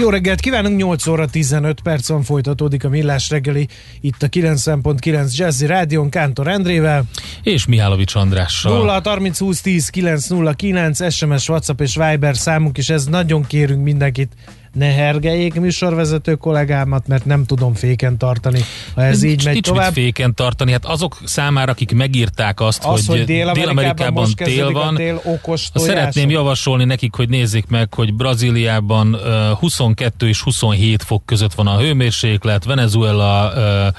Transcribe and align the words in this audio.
Jó 0.00 0.10
reggelt 0.10 0.40
kívánunk, 0.40 0.76
8 0.76 1.06
óra 1.06 1.26
15 1.26 1.80
percon 1.80 2.22
folytatódik 2.22 2.84
a 2.84 2.88
Millás 2.88 3.30
reggeli 3.30 3.68
itt 4.00 4.22
a 4.22 4.28
90.9 4.28 5.36
Jazzy 5.36 5.66
Rádion 5.66 6.08
Kántor 6.08 6.48
Endrével. 6.48 7.04
És 7.42 7.66
Mihálovics 7.66 8.14
Andrással. 8.14 8.72
0 8.72 9.00
30 9.04 9.38
20 9.38 9.60
10 9.60 9.88
909 9.88 11.12
SMS, 11.12 11.48
WhatsApp 11.48 11.80
és 11.80 11.96
Viber 11.96 12.36
számunk, 12.36 12.78
és 12.78 12.90
ez 12.90 13.06
nagyon 13.06 13.46
kérünk 13.46 13.82
mindenkit 13.82 14.32
ne 14.72 14.86
hergeljék 14.86 15.54
műsorvezető 15.54 16.34
kollégámat, 16.34 17.06
mert 17.06 17.24
nem 17.24 17.44
tudom 17.44 17.74
féken 17.74 18.18
tartani, 18.18 18.60
ha 18.94 19.04
ez 19.04 19.22
így 19.22 19.44
megy 19.44 19.52
nincs 19.52 19.66
tovább. 19.66 19.94
Mit 19.94 20.04
féken 20.04 20.34
tartani, 20.34 20.72
hát 20.72 20.84
azok 20.84 21.18
számára, 21.24 21.72
akik 21.72 21.92
megírták 21.92 22.60
azt, 22.60 22.84
Az, 22.84 23.06
hogy 23.06 23.16
hogy 23.16 23.26
Dél-Amerikában, 23.26 24.12
most 24.12 24.36
tél 24.36 24.72
van, 24.72 24.94
tél 24.94 25.20
okos 25.24 25.68
szeretném 25.74 26.30
javasolni 26.30 26.84
nekik, 26.84 27.14
hogy 27.14 27.28
nézzék 27.28 27.66
meg, 27.66 27.94
hogy 27.94 28.14
Brazíliában 28.14 29.14
uh, 29.14 29.58
22 29.58 30.28
és 30.28 30.42
27 30.42 31.02
fok 31.02 31.26
között 31.26 31.54
van 31.54 31.66
a 31.66 31.78
hőmérséklet, 31.78 32.64
Venezuela, 32.64 33.52
uh, 33.54 33.94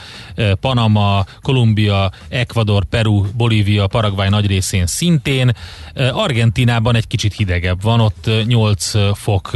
Panama, 0.59 1.25
Kolumbia, 1.41 2.11
Ecuador, 2.29 2.83
Peru, 2.85 3.25
Bolívia, 3.35 3.87
Paraguay 3.87 4.29
nagy 4.29 4.48
részén 4.48 4.85
szintén. 4.85 5.51
Argentinában 6.11 6.95
egy 6.95 7.07
kicsit 7.07 7.33
hidegebb 7.33 7.81
van, 7.81 7.99
ott 7.99 8.25
uh, 8.27 8.45
8 8.45 8.91
fok 9.13 9.51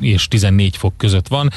és 0.00 0.28
14 0.28 0.76
fok 0.76 0.96
között 0.96 1.28
van, 1.28 1.50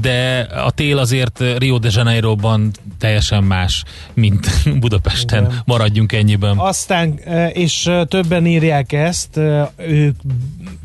de 0.00 0.40
a 0.40 0.70
tél 0.70 0.98
azért 0.98 1.42
Rio 1.58 1.78
de 1.78 1.88
Janeiroban 1.92 2.70
teljesen 2.98 3.44
más, 3.44 3.84
mint 4.14 4.48
Budapesten. 4.80 5.44
Igen. 5.44 5.62
Maradjunk 5.64 6.12
ennyiben. 6.12 6.58
Aztán, 6.58 7.18
és 7.52 7.90
többen 8.08 8.46
írják 8.46 8.92
ezt, 8.92 9.36
ők 9.76 10.16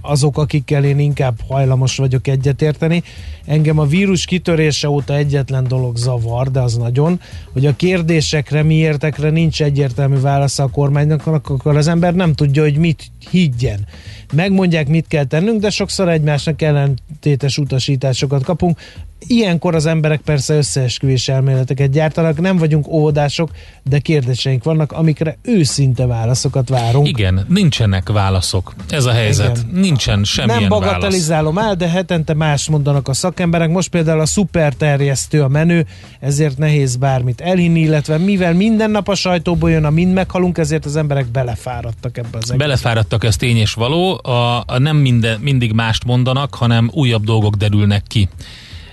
azok, 0.01 0.37
akikkel 0.37 0.83
én 0.83 0.99
inkább 0.99 1.39
hajlamos 1.47 1.97
vagyok 1.97 2.27
egyetérteni. 2.27 3.03
Engem 3.45 3.79
a 3.79 3.85
vírus 3.85 4.25
kitörése 4.25 4.89
óta 4.89 5.15
egyetlen 5.15 5.67
dolog 5.67 5.97
zavar, 5.97 6.51
de 6.51 6.59
az 6.59 6.77
nagyon, 6.77 7.19
hogy 7.53 7.65
a 7.65 7.75
kérdésekre, 7.75 8.63
miértekre 8.63 9.29
nincs 9.29 9.61
egyértelmű 9.61 10.19
válasza 10.19 10.63
a 10.63 10.69
kormánynak, 10.69 11.27
akkor 11.27 11.77
az 11.77 11.87
ember 11.87 12.13
nem 12.13 12.33
tudja, 12.33 12.61
hogy 12.61 12.77
mit 12.77 13.11
higgyen. 13.29 13.87
Megmondják, 14.33 14.87
mit 14.87 15.07
kell 15.07 15.25
tennünk, 15.25 15.61
de 15.61 15.69
sokszor 15.69 16.09
egymásnak 16.09 16.61
ellentétes 16.61 17.57
utasításokat 17.57 18.43
kapunk. 18.43 18.79
Ilyenkor 19.27 19.75
az 19.75 19.85
emberek 19.85 20.21
persze 20.21 20.55
összeesküvés 20.55 21.27
elméleteket 21.27 21.91
gyártanak, 21.91 22.41
nem 22.41 22.57
vagyunk 22.57 22.87
óvodások, 22.87 23.49
de 23.83 23.99
kérdéseink 23.99 24.63
vannak, 24.63 24.91
amikre 24.91 25.37
őszinte 25.41 26.05
válaszokat 26.05 26.69
várunk. 26.69 27.07
Igen, 27.07 27.45
nincsenek 27.49 28.09
válaszok. 28.09 28.73
Ez 28.89 29.05
a 29.05 29.11
helyzet. 29.11 29.57
Igen. 29.57 29.79
Nincsen 29.81 30.23
semmilyen 30.23 30.59
nem 30.59 30.69
válasz. 30.69 30.87
bagatelizálom 30.87 31.57
el, 31.57 31.75
de 31.75 31.89
hetente 31.89 32.33
más 32.33 32.69
mondanak 32.69 33.07
a 33.07 33.13
szakemberek. 33.13 33.69
Most 33.69 33.89
például 33.89 34.19
a 34.19 34.25
szuper 34.25 34.73
terjesztő 34.73 35.41
a 35.41 35.47
menő, 35.47 35.85
ezért 36.19 36.57
nehéz 36.57 36.95
bármit 36.95 37.41
elhinni, 37.41 37.79
illetve 37.79 38.17
mivel 38.17 38.53
minden 38.53 38.91
nap 38.91 39.07
a 39.07 39.15
sajtóból 39.15 39.71
jön, 39.71 39.85
a 39.85 39.89
mind 39.89 40.13
meghalunk, 40.13 40.57
ezért 40.57 40.85
az 40.85 40.95
emberek 40.95 41.25
belefáradtak 41.25 42.17
ebbe 42.17 42.27
az 42.27 42.35
egészbe. 42.35 42.57
Belefáradtak, 42.57 43.23
ez 43.23 43.35
tény 43.35 43.57
és 43.57 43.73
való. 43.73 44.19
A, 44.23 44.63
a 44.65 44.77
nem 44.77 44.97
minden, 44.97 45.39
mindig 45.39 45.71
mást 45.71 46.05
mondanak, 46.05 46.55
hanem 46.55 46.89
újabb 46.93 47.23
dolgok 47.23 47.55
derülnek 47.55 48.03
ki 48.07 48.29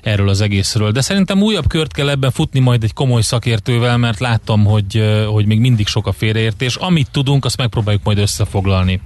erről 0.03 0.29
az 0.29 0.41
egészről. 0.41 0.91
De 0.91 1.01
szerintem 1.01 1.43
újabb 1.43 1.69
kört 1.69 1.93
kell 1.93 2.09
ebben 2.09 2.31
futni 2.31 2.61
majd 2.61 2.83
egy 2.83 2.93
komoly 2.93 3.23
szakértővel, 3.23 3.97
mert 3.97 4.19
láttam, 4.19 4.65
hogy, 4.65 5.03
hogy 5.27 5.47
még 5.47 5.61
mindig 5.61 5.87
sok 5.87 6.07
a 6.07 6.13
félreértés. 6.13 6.77
Amit 6.77 7.11
tudunk, 7.11 7.45
azt 7.45 7.57
megpróbáljuk 7.57 8.03
majd 8.05 8.19
összefoglalni. 8.19 9.01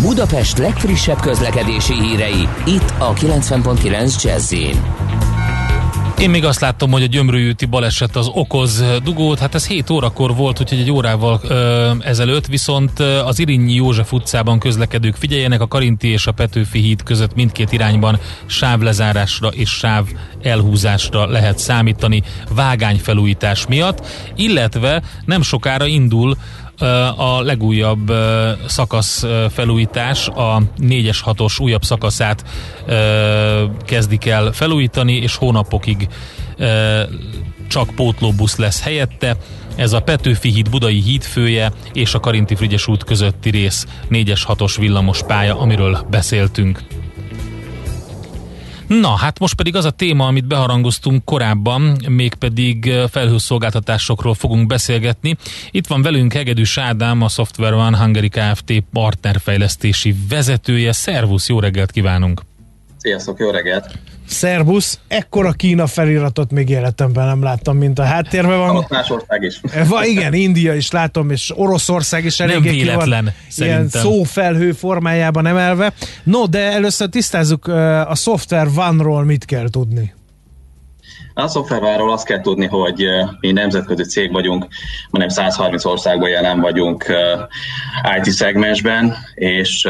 Budapest 0.00 0.58
legfrissebb 0.58 1.20
közlekedési 1.20 1.94
hírei, 1.94 2.48
itt 2.66 2.92
a 2.98 3.12
90.9 3.12 4.22
jazz 4.22 4.52
Én 6.20 6.30
még 6.30 6.44
azt 6.44 6.60
láttam, 6.60 6.90
hogy 6.90 7.02
a 7.02 7.06
Gyömrői 7.06 7.48
úti 7.48 7.66
baleset 7.66 8.16
az 8.16 8.30
okoz 8.34 8.84
dugót, 9.02 9.38
hát 9.38 9.54
ez 9.54 9.66
7 9.66 9.90
órakor 9.90 10.34
volt, 10.36 10.60
úgyhogy 10.60 10.78
egy 10.78 10.90
órával 10.90 11.40
ö, 11.42 11.90
ezelőtt, 12.00 12.46
viszont 12.46 12.98
az 13.00 13.38
Irinyi 13.38 13.74
József 13.74 14.12
utcában 14.12 14.58
közlekedők 14.58 15.14
figyeljenek, 15.14 15.60
a 15.60 15.68
Karinti 15.68 16.08
és 16.08 16.26
a 16.26 16.32
Petőfi 16.32 16.78
híd 16.78 17.02
között 17.02 17.34
mindkét 17.34 17.72
irányban 17.72 18.18
sávlezárásra 18.46 19.48
és 19.48 19.70
sáv 19.70 20.06
elhúzásra 20.42 21.26
lehet 21.26 21.58
számítani 21.58 22.22
vágányfelújítás 22.54 23.66
miatt, 23.66 24.06
illetve 24.36 25.02
nem 25.24 25.42
sokára 25.42 25.86
indul 25.86 26.36
a 27.16 27.42
legújabb 27.42 28.12
szakasz 28.66 29.24
felújítás, 29.50 30.28
a 30.28 30.62
4-es 30.80 31.18
6-os 31.24 31.60
újabb 31.60 31.82
szakaszát 31.82 32.44
kezdik 33.84 34.26
el 34.26 34.52
felújítani, 34.52 35.12
és 35.12 35.36
hónapokig 35.36 36.08
csak 37.68 37.94
pótlóbusz 37.94 38.56
lesz 38.56 38.82
helyette. 38.82 39.36
Ez 39.76 39.92
a 39.92 40.00
Petőfi 40.00 40.50
híd 40.50 40.70
Budai 40.70 41.00
hídfője 41.00 41.72
és 41.92 42.14
a 42.14 42.20
Karinti 42.20 42.54
Frigyes 42.54 42.88
út 42.88 43.04
közötti 43.04 43.50
rész 43.50 43.86
4-es 44.10 44.40
6-os 44.46 44.74
villamos 44.78 45.22
pálya, 45.26 45.58
amiről 45.58 46.06
beszéltünk. 46.10 46.82
Na, 48.98 49.16
hát 49.16 49.38
most 49.38 49.54
pedig 49.54 49.76
az 49.76 49.84
a 49.84 49.90
téma, 49.90 50.26
amit 50.26 50.46
beharangoztunk 50.46 51.24
korábban, 51.24 51.96
mégpedig 52.08 52.92
felhőszolgáltatásokról 53.10 54.34
fogunk 54.34 54.66
beszélgetni. 54.66 55.36
Itt 55.70 55.86
van 55.86 56.02
velünk 56.02 56.32
Hegedűs 56.32 56.78
Ádám, 56.78 57.22
a 57.22 57.28
Software 57.28 57.74
One 57.74 57.98
Hungary 57.98 58.28
Kft. 58.28 58.82
partnerfejlesztési 58.92 60.14
vezetője. 60.28 60.92
Szervusz, 60.92 61.48
jó 61.48 61.60
reggelt 61.60 61.90
kívánunk! 61.90 62.49
Sziasztok, 63.02 63.38
jó 63.38 63.50
reggelt! 63.50 63.86
Szerbusz, 64.26 64.98
ekkora 65.08 65.52
Kína 65.52 65.86
feliratot 65.86 66.50
még 66.50 66.68
életemben 66.68 67.26
nem 67.26 67.42
láttam, 67.42 67.76
mint 67.76 67.98
a 67.98 68.02
háttérben 68.02 68.58
van. 68.58 68.74
Van 68.74 68.86
más 68.88 69.10
ország 69.10 69.42
is. 69.42 69.60
Va, 69.88 70.04
igen, 70.04 70.32
India 70.32 70.74
is 70.74 70.90
látom, 70.90 71.30
és 71.30 71.52
Oroszország 71.56 72.24
is 72.24 72.36
Nem 72.36 72.48
eléggé 72.50 72.70
ki 72.70 72.76
van 72.76 72.84
véletlen, 72.84 73.22
ilyen 73.22 73.34
szerintem. 73.48 74.00
szófelhő 74.00 74.72
formájában 74.72 75.46
emelve. 75.46 75.92
No, 76.22 76.46
de 76.46 76.72
először 76.72 77.08
tisztázzuk 77.08 77.66
a 78.06 78.14
Software 78.14 78.70
One-ról 78.76 79.24
mit 79.24 79.44
kell 79.44 79.68
tudni. 79.70 80.14
A 81.34 81.48
szoftverváról 81.48 82.12
azt 82.12 82.26
kell 82.26 82.40
tudni, 82.40 82.66
hogy 82.66 83.04
mi 83.40 83.52
nemzetközi 83.52 84.02
cég 84.02 84.32
vagyunk, 84.32 84.66
majdnem 85.10 85.36
130 85.36 85.84
országban 85.84 86.28
jelen 86.28 86.60
vagyunk 86.60 87.06
IT 88.18 88.24
szegmensben, 88.32 89.16
és 89.34 89.88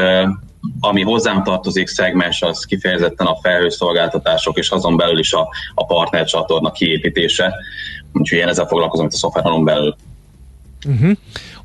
ami 0.79 1.01
hozzám 1.01 1.43
tartozik 1.43 1.87
szegmens, 1.87 2.41
az 2.41 2.65
kifejezetten 2.65 3.27
a 3.27 3.37
felhőszolgáltatások, 3.41 4.57
és 4.57 4.69
azon 4.69 4.97
belül 4.97 5.19
is 5.19 5.33
a, 5.33 5.49
a 5.75 5.85
partnercsatorna 5.85 6.71
kiépítése. 6.71 7.55
Úgyhogy 8.13 8.37
én 8.37 8.47
ezzel 8.47 8.67
foglalkozom 8.67 9.05
itt 9.05 9.13
a 9.13 9.17
szoftverhalon 9.17 9.63
belül. 9.63 9.95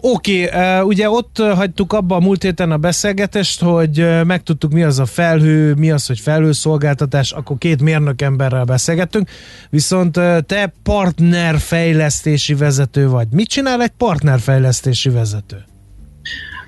Oké, 0.01 0.45
okay, 0.45 0.81
ugye 0.81 1.11
ott 1.11 1.39
hagytuk 1.39 1.93
abba 1.93 2.17
a 2.17 2.21
múlt 2.21 2.43
héten 2.43 2.71
a 2.71 2.77
beszélgetést, 2.77 3.61
hogy 3.61 4.25
megtudtuk 4.25 4.73
mi 4.73 4.83
az 4.83 4.99
a 4.99 5.06
felhő, 5.06 5.75
mi 5.75 5.91
az, 5.91 6.06
hogy 6.06 6.21
felhőszolgáltatás, 6.21 7.33
akkor 7.33 7.59
két 7.59 7.83
mérnök 7.83 8.23
emberrel 8.23 8.65
beszélgettünk, 8.65 9.31
viszont 9.71 10.12
te 10.47 10.75
partnerfejlesztési 10.83 12.55
vezető 12.55 13.09
vagy. 13.09 13.26
Mit 13.31 13.49
csinál 13.49 13.82
egy 13.82 13.93
partnerfejlesztési 13.97 15.09
vezető? 15.09 15.65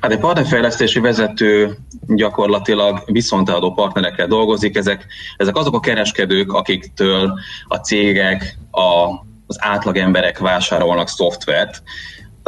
Hát 0.00 0.11
egy 0.11 0.19
partnerfejlesztési 0.19 1.00
vezető 1.00 1.77
gyakorlatilag 2.06 3.03
viszonteladó 3.06 3.73
partnerekkel 3.73 4.27
dolgozik. 4.27 4.77
Ezek, 4.77 5.06
ezek 5.37 5.56
azok 5.56 5.75
a 5.75 5.81
kereskedők, 5.81 6.53
akiktől 6.53 7.39
a 7.69 7.77
cégek, 7.77 8.56
a, 8.71 8.83
az 9.47 9.56
átlag 9.59 9.97
emberek 9.97 10.39
vásárolnak 10.39 11.09
szoftvert. 11.09 11.83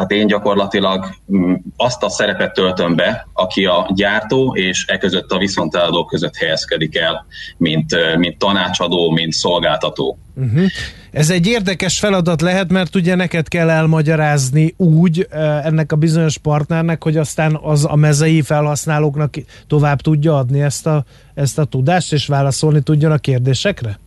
Tehát 0.00 0.14
én 0.22 0.26
gyakorlatilag 0.26 1.06
mm, 1.36 1.54
azt 1.76 2.02
a 2.02 2.10
szerepet 2.10 2.52
töltöm 2.52 2.96
be, 2.96 3.28
aki 3.32 3.64
a 3.64 3.90
gyártó 3.94 4.54
és 4.56 4.84
e 4.86 4.98
között 4.98 5.30
a 5.30 5.38
viszonteladó 5.38 6.04
között 6.04 6.36
helyezkedik 6.36 6.96
el, 6.96 7.26
mint, 7.56 8.16
mint 8.16 8.38
tanácsadó, 8.38 9.10
mint 9.10 9.32
szolgáltató. 9.32 10.18
Uh-huh. 10.34 10.64
Ez 11.10 11.30
egy 11.30 11.46
érdekes 11.46 11.98
feladat 11.98 12.40
lehet, 12.40 12.70
mert 12.70 12.94
ugye 12.94 13.14
neked 13.14 13.48
kell 13.48 13.70
elmagyarázni 13.70 14.74
úgy 14.76 15.26
ennek 15.62 15.92
a 15.92 15.96
bizonyos 15.96 16.38
partnernek, 16.38 17.02
hogy 17.02 17.16
aztán 17.16 17.58
az 17.62 17.84
a 17.84 17.96
mezei 17.96 18.42
felhasználóknak 18.42 19.34
tovább 19.66 20.00
tudja 20.00 20.36
adni 20.36 20.60
ezt 20.60 20.86
a, 20.86 21.04
ezt 21.34 21.58
a 21.58 21.64
tudást, 21.64 22.12
és 22.12 22.26
válaszolni 22.26 22.82
tudjon 22.82 23.12
a 23.12 23.18
kérdésekre? 23.18 23.98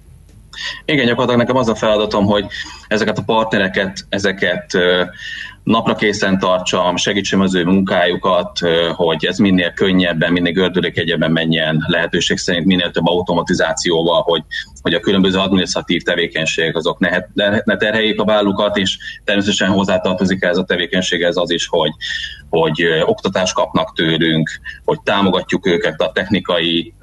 Igen, 0.86 1.06
gyakorlatilag 1.06 1.40
nekem 1.40 1.56
az 1.56 1.68
a 1.68 1.76
feladatom, 1.76 2.26
hogy 2.26 2.46
ezeket 2.88 3.18
a 3.18 3.24
partnereket, 3.24 4.06
ezeket 4.10 4.72
napra 5.64 5.96
készen 5.96 6.40
tartsam, 6.40 6.96
segítsem 6.96 7.42
az 7.42 7.56
ő 7.56 7.64
munkájukat, 7.64 8.60
hogy 8.96 9.26
ez 9.26 9.38
minél 9.38 9.72
könnyebben, 9.72 10.32
minél 10.32 10.54
gördülékegyebben 10.54 11.32
menjen, 11.32 11.84
lehetőség 11.88 12.38
szerint 12.38 12.66
minél 12.66 12.92
több 12.92 13.08
automatizációval, 13.08 14.22
hogy, 14.22 14.44
hogy 14.82 14.94
a 14.94 15.00
különböző 15.00 15.38
adminisztratív 15.40 16.02
tevékenységek 16.02 16.76
azok 16.76 17.00
ne, 17.00 17.10
ne, 17.34 17.62
ne 17.64 17.78
terheljék 17.78 18.20
a 18.20 18.26
vállukat, 18.26 18.78
és 18.78 18.98
természetesen 19.24 19.70
hozzátartozik 19.70 20.44
ez 20.44 20.58
a 20.58 20.64
tevékenységhez 20.64 21.38
az 21.38 21.52
is, 21.52 21.68
hogy, 21.68 21.92
hogy 22.50 22.86
oktatást 23.06 23.54
kapnak 23.54 23.94
tőlünk, 23.96 24.50
hogy 24.86 25.02
támogatjuk 25.02 25.68
őket 25.68 26.02
a 26.02 26.12
technikai, 26.12 26.94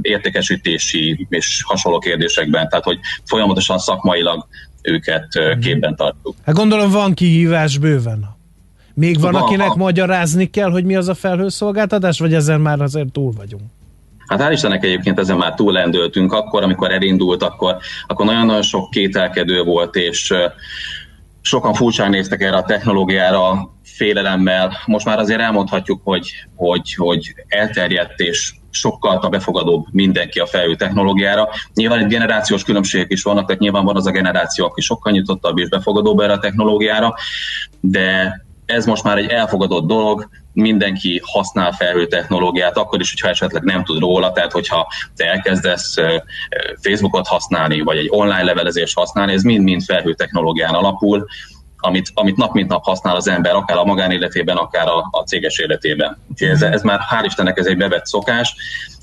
értékesítési 0.00 1.26
és 1.28 1.62
hasonló 1.66 1.98
kérdésekben, 1.98 2.68
tehát 2.68 2.84
hogy 2.84 2.98
folyamatosan 3.24 3.78
szakmailag 3.78 4.46
őket 4.82 5.26
mhm. 5.34 5.60
képben 5.60 5.96
tartjuk. 5.96 6.34
Hát 6.46 6.54
gondolom 6.54 6.90
van 6.90 7.14
kihívás 7.14 7.78
bőven. 7.78 8.38
Még 8.94 9.20
van, 9.20 9.32
van 9.32 9.42
akinek 9.42 9.68
ha... 9.68 9.76
magyarázni 9.76 10.50
kell, 10.50 10.70
hogy 10.70 10.84
mi 10.84 10.96
az 10.96 11.08
a 11.08 11.14
felhőszolgáltatás, 11.14 12.18
vagy 12.18 12.34
ezen 12.34 12.60
már 12.60 12.80
azért 12.80 13.12
túl 13.12 13.32
vagyunk? 13.36 13.62
Hát 14.26 14.40
hál' 14.40 14.52
Istennek 14.52 14.84
egyébként 14.84 15.18
ezen 15.18 15.36
már 15.36 15.54
túlendöltünk. 15.54 16.32
Akkor, 16.32 16.62
amikor 16.62 16.90
elindult, 16.90 17.42
akkor, 17.42 17.76
akkor 18.06 18.26
nagyon-nagyon 18.26 18.62
sok 18.62 18.90
kételkedő 18.90 19.62
volt, 19.62 19.96
és 19.96 20.34
sokan 21.40 21.74
furcsán 21.74 22.10
néztek 22.10 22.42
erre 22.42 22.56
a 22.56 22.62
technológiára 22.62 23.70
félelemmel. 24.00 24.72
Most 24.86 25.06
már 25.06 25.18
azért 25.18 25.40
elmondhatjuk, 25.40 26.00
hogy, 26.04 26.30
hogy, 26.56 26.94
hogy 26.94 27.34
elterjedt 27.48 28.20
és 28.20 28.52
sokkal 28.70 29.28
befogadóbb 29.28 29.84
mindenki 29.92 30.38
a 30.38 30.46
felhő 30.46 30.74
technológiára. 30.76 31.48
Nyilván 31.74 31.98
egy 31.98 32.06
generációs 32.06 32.64
különbségek 32.64 33.10
is 33.10 33.22
vannak, 33.22 33.46
tehát 33.46 33.60
nyilván 33.60 33.84
van 33.84 33.96
az 33.96 34.06
a 34.06 34.10
generáció, 34.10 34.64
aki 34.64 34.80
sokkal 34.80 35.12
nyitottabb 35.12 35.58
és 35.58 35.68
befogadóbb 35.68 36.20
erre 36.20 36.32
a 36.32 36.38
technológiára, 36.38 37.14
de 37.80 38.34
ez 38.66 38.86
most 38.86 39.02
már 39.02 39.18
egy 39.18 39.28
elfogadott 39.28 39.86
dolog, 39.86 40.28
mindenki 40.52 41.20
használ 41.24 41.72
felhő 41.72 42.06
technológiát, 42.06 42.76
akkor 42.76 43.00
is, 43.00 43.10
hogyha 43.10 43.28
esetleg 43.28 43.62
nem 43.62 43.84
tud 43.84 43.98
róla, 43.98 44.32
tehát 44.32 44.52
hogyha 44.52 44.92
te 45.16 45.24
elkezdesz 45.24 45.94
Facebookot 46.82 47.26
használni, 47.26 47.80
vagy 47.80 47.96
egy 47.96 48.08
online 48.10 48.42
levelezést 48.42 48.96
használni, 48.96 49.32
ez 49.32 49.42
mind-mind 49.42 49.82
felhő 49.82 50.14
technológián 50.14 50.74
alapul, 50.74 51.26
amit, 51.80 52.10
amit 52.14 52.36
nap 52.36 52.52
mint 52.52 52.68
nap 52.68 52.84
használ 52.84 53.16
az 53.16 53.28
ember, 53.28 53.54
akár 53.54 53.76
a 53.76 53.84
magánéletében, 53.84 54.56
akár 54.56 54.88
a, 54.88 55.08
a 55.10 55.22
céges 55.22 55.58
életében. 55.58 56.18
Úgyhogy 56.30 56.48
ez, 56.48 56.62
ez 56.62 56.82
már 56.82 57.00
hál' 57.10 57.24
Istennek 57.24 57.58
ez 57.58 57.66
egy 57.66 57.76
bevett 57.76 58.06
szokás, 58.06 58.54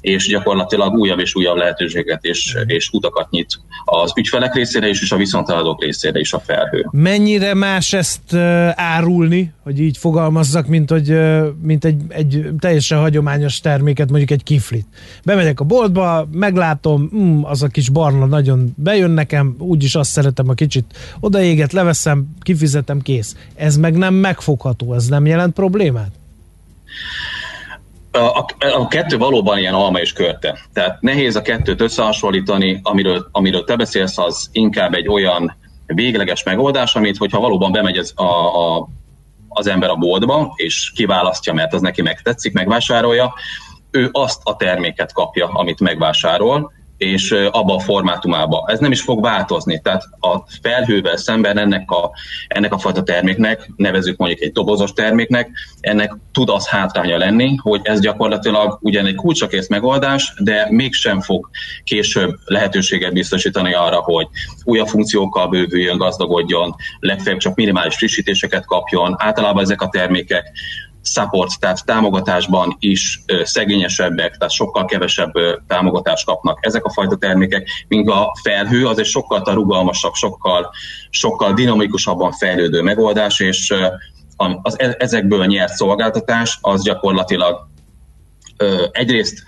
és 0.01 0.27
gyakorlatilag 0.27 0.93
újabb 0.93 1.19
és 1.19 1.35
újabb 1.35 1.57
lehetőséget 1.57 2.23
és, 2.23 2.57
és 2.65 2.89
utakat 2.91 3.29
nyit 3.29 3.59
az 3.85 4.13
ügyfelek 4.15 4.53
részére 4.53 4.87
is, 4.87 5.01
és 5.01 5.11
a 5.11 5.15
viszonteladók 5.15 5.83
részére 5.83 6.19
is 6.19 6.33
a 6.33 6.39
felhő. 6.39 6.87
Mennyire 6.91 7.53
más 7.53 7.93
ezt 7.93 8.33
árulni, 8.75 9.53
hogy 9.63 9.79
így 9.79 9.97
fogalmazzak, 9.97 10.67
mint, 10.67 10.89
hogy, 10.89 11.17
mint 11.61 11.85
egy, 11.85 12.01
egy 12.07 12.45
teljesen 12.59 12.99
hagyományos 12.99 13.59
terméket, 13.59 14.09
mondjuk 14.09 14.31
egy 14.31 14.43
kiflit. 14.43 14.85
Bemegyek 15.23 15.59
a 15.59 15.63
boltba, 15.63 16.27
meglátom, 16.31 17.09
mm, 17.15 17.43
az 17.43 17.63
a 17.63 17.67
kis 17.67 17.89
barna 17.89 18.25
nagyon 18.25 18.73
bejön 18.75 19.11
nekem, 19.11 19.55
úgyis 19.59 19.95
azt 19.95 20.11
szeretem 20.11 20.49
a 20.49 20.53
kicsit 20.53 20.85
odaéget, 21.19 21.73
leveszem, 21.73 22.27
kifizetem, 22.41 23.01
kész. 23.01 23.35
Ez 23.55 23.77
meg 23.77 23.97
nem 23.97 24.13
megfogható, 24.13 24.93
ez 24.93 25.07
nem 25.07 25.25
jelent 25.25 25.53
problémát? 25.53 26.11
A, 28.11 28.45
a 28.59 28.87
kettő 28.87 29.17
valóban 29.17 29.57
ilyen 29.57 29.73
alma 29.73 29.99
és 29.99 30.13
körte. 30.13 30.59
Tehát 30.73 31.01
nehéz 31.01 31.35
a 31.35 31.41
kettőt 31.41 31.81
összehasonlítani, 31.81 32.79
amiről, 32.83 33.27
amiről 33.31 33.63
te 33.63 33.75
beszélsz, 33.75 34.17
az 34.17 34.49
inkább 34.51 34.93
egy 34.93 35.07
olyan 35.07 35.57
végleges 35.85 36.43
megoldás, 36.43 36.95
amit 36.95 37.17
hogyha 37.17 37.39
valóban 37.39 37.71
bemegy 37.71 37.97
az, 37.97 38.13
a, 38.15 38.23
a, 38.23 38.87
az 39.47 39.67
ember 39.67 39.89
a 39.89 39.95
boltba, 39.95 40.53
és 40.55 40.91
kiválasztja, 40.95 41.53
mert 41.53 41.73
az 41.73 41.81
neki 41.81 42.01
megtetszik, 42.01 42.53
megvásárolja, 42.53 43.33
ő 43.91 44.09
azt 44.11 44.41
a 44.43 44.55
terméket 44.55 45.13
kapja, 45.13 45.47
amit 45.47 45.79
megvásárol, 45.79 46.71
és 46.97 47.31
abba 47.31 47.75
a 47.75 47.79
formátumába. 47.79 48.65
Ez 48.67 48.79
nem 48.79 48.91
is 48.91 49.01
fog 49.01 49.21
változni, 49.21 49.81
tehát 49.81 50.03
a 50.19 50.37
felhővel 50.61 51.17
szemben 51.17 51.57
ennek 51.57 51.91
a, 51.91 52.11
ennek 52.47 52.73
a 52.73 52.77
fajta 52.77 53.03
terméknek, 53.03 53.69
nevezük 53.75 54.17
mondjuk 54.17 54.41
egy 54.41 54.51
dobozos 54.51 54.93
terméknek, 54.93 55.49
ennek 55.79 56.15
tud 56.31 56.49
az 56.49 56.67
hátránya 56.67 57.17
lenni, 57.17 57.55
hogy 57.55 57.79
ez 57.83 57.99
gyakorlatilag 57.99 58.77
ugyan 58.81 59.05
egy 59.05 59.15
kulcsakész 59.15 59.67
megoldás, 59.67 60.33
de 60.43 60.67
mégsem 60.69 61.21
fog 61.21 61.49
később 61.83 62.35
lehetőséget 62.45 63.13
biztosítani 63.13 63.73
arra, 63.73 63.99
hogy 63.99 64.27
újabb 64.63 64.87
funkciókkal 64.87 65.47
bővüljön, 65.47 65.97
gazdagodjon, 65.97 66.75
legfeljebb 66.99 67.39
csak 67.39 67.55
minimális 67.55 67.95
frissítéseket 67.95 68.65
kapjon. 68.65 69.15
Általában 69.17 69.63
ezek 69.63 69.81
a 69.81 69.89
termékek 69.89 70.51
support, 71.17 71.59
tehát 71.59 71.85
támogatásban 71.85 72.75
is 72.79 73.23
szegényesebbek, 73.43 74.37
tehát 74.37 74.53
sokkal 74.53 74.85
kevesebb 74.85 75.31
támogatást 75.67 76.25
kapnak 76.25 76.65
ezek 76.65 76.85
a 76.85 76.91
fajta 76.91 77.15
termékek, 77.15 77.69
míg 77.87 78.09
a 78.09 78.31
felhő 78.41 78.87
az 78.87 78.99
egy 78.99 79.05
sokkal 79.05 79.41
rugalmasabb, 79.53 80.13
sokkal, 80.13 80.69
sokkal 81.09 81.53
dinamikusabban 81.53 82.31
fejlődő 82.31 82.81
megoldás, 82.81 83.39
és 83.39 83.73
az, 84.61 84.79
e, 84.79 84.95
ezekből 84.99 85.45
nyert 85.45 85.73
szolgáltatás 85.73 86.57
az 86.61 86.83
gyakorlatilag 86.83 87.67
egyrészt 88.91 89.43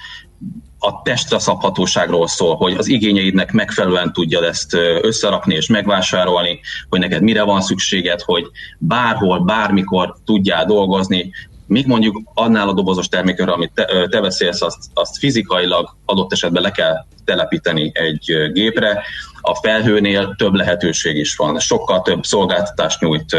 a 0.80 1.01
testre 1.01 1.39
szabhatóságról 1.39 2.27
szól, 2.27 2.56
hogy 2.56 2.74
az 2.74 2.88
igényeidnek 2.88 3.51
megfelelően 3.51 4.13
tudja 4.13 4.45
ezt 4.45 4.74
összerakni 5.01 5.56
és 5.56 5.68
megvásárolni, 5.68 6.60
hogy 6.89 7.00
neked 7.00 7.22
mire 7.22 7.44
van 7.44 7.62
szükséged, 7.62 8.22
hogy 8.22 8.45
bárhol, 8.77 9.39
bármikor 9.39 10.15
tudjál 10.25 10.65
dolgozni, 10.65 11.31
Míg 11.69 11.88
mondjuk 11.88 12.21
annál 12.33 12.68
a 12.69 12.74
dobozos 12.74 13.07
termékről, 13.07 13.50
amit 13.50 13.71
te, 13.74 14.07
te 14.10 14.21
beszélsz, 14.21 14.62
azt, 14.62 14.77
azt 14.94 15.18
fizikailag 15.18 15.95
adott 16.06 16.33
esetben 16.33 16.62
le 16.62 16.71
kell 16.71 17.06
telepíteni 17.25 17.92
egy 17.94 18.51
gépre, 18.54 19.04
a 19.42 19.56
felhőnél 19.56 20.36
több 20.38 20.54
lehetőség 20.54 21.16
is 21.16 21.36
van. 21.36 21.60
Sokkal 21.60 22.01
több 22.01 22.24
szolgáltatást 22.24 23.01
nyújt, 23.01 23.38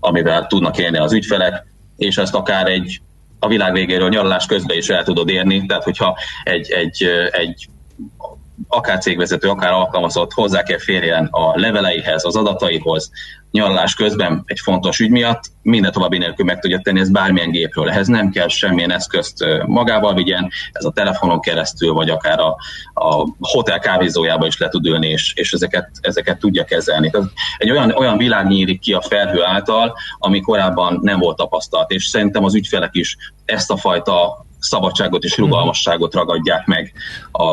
amivel 0.00 0.46
tudnak 0.46 0.78
élni 0.78 0.98
az 0.98 1.12
ügyfelek, 1.12 1.66
és 1.96 2.16
ezt 2.16 2.34
akár 2.34 2.68
egy 2.68 3.00
a 3.38 3.48
világ 3.48 3.72
végéről 3.72 4.08
nyaralás 4.08 4.46
közben 4.46 4.76
is 4.76 4.88
el 4.88 5.04
tudod 5.04 5.28
érni, 5.28 5.66
tehát 5.66 5.84
hogyha 5.84 6.18
egy, 6.44 6.70
egy, 6.70 7.04
egy 7.30 7.68
akár 8.68 8.98
cégvezető, 8.98 9.48
akár 9.48 9.72
alkalmazott 9.72 10.32
hozzá 10.32 10.62
kell 10.62 10.78
férjen 10.78 11.28
a 11.30 11.58
leveleihez, 11.58 12.24
az 12.24 12.36
adataihoz, 12.36 13.10
nyaralás 13.56 13.94
közben 13.94 14.42
egy 14.46 14.60
fontos 14.62 14.98
ügy 14.98 15.10
miatt, 15.10 15.44
minden 15.62 15.92
további 15.92 16.18
nélkül 16.18 16.44
meg 16.44 16.58
tudja 16.58 16.80
tenni 16.82 17.00
ez 17.00 17.10
bármilyen 17.10 17.50
gépről. 17.50 17.90
Ehhez 17.90 18.06
nem 18.06 18.30
kell 18.30 18.48
semmilyen 18.48 18.90
eszközt 18.92 19.44
magával 19.66 20.14
vigyen, 20.14 20.50
ez 20.72 20.84
a 20.84 20.90
telefonon 20.90 21.40
keresztül, 21.40 21.92
vagy 21.92 22.10
akár 22.10 22.38
a, 22.38 22.56
a 22.94 23.28
hotel 23.40 23.78
kávézójába 23.78 24.46
is 24.46 24.58
le 24.58 24.68
tud 24.68 24.86
ülni, 24.86 25.08
és, 25.08 25.32
és 25.34 25.52
ezeket, 25.52 25.90
ezeket 26.00 26.38
tudja 26.38 26.64
kezelni. 26.64 27.10
Tehát 27.10 27.28
egy 27.58 27.70
olyan, 27.70 27.90
olyan 27.90 28.16
világ 28.16 28.46
nyílik 28.46 28.80
ki 28.80 28.92
a 28.92 29.00
felhő 29.00 29.42
által, 29.42 29.96
ami 30.18 30.40
korábban 30.40 30.98
nem 31.02 31.18
volt 31.18 31.36
tapasztalt, 31.36 31.90
és 31.90 32.04
szerintem 32.04 32.44
az 32.44 32.54
ügyfelek 32.54 32.94
is 32.94 33.16
ezt 33.44 33.70
a 33.70 33.76
fajta 33.76 34.45
szabadságot 34.58 35.24
és 35.24 35.36
rugalmasságot 35.36 36.14
ragadják 36.14 36.66
meg 36.66 36.92
a, 37.32 37.44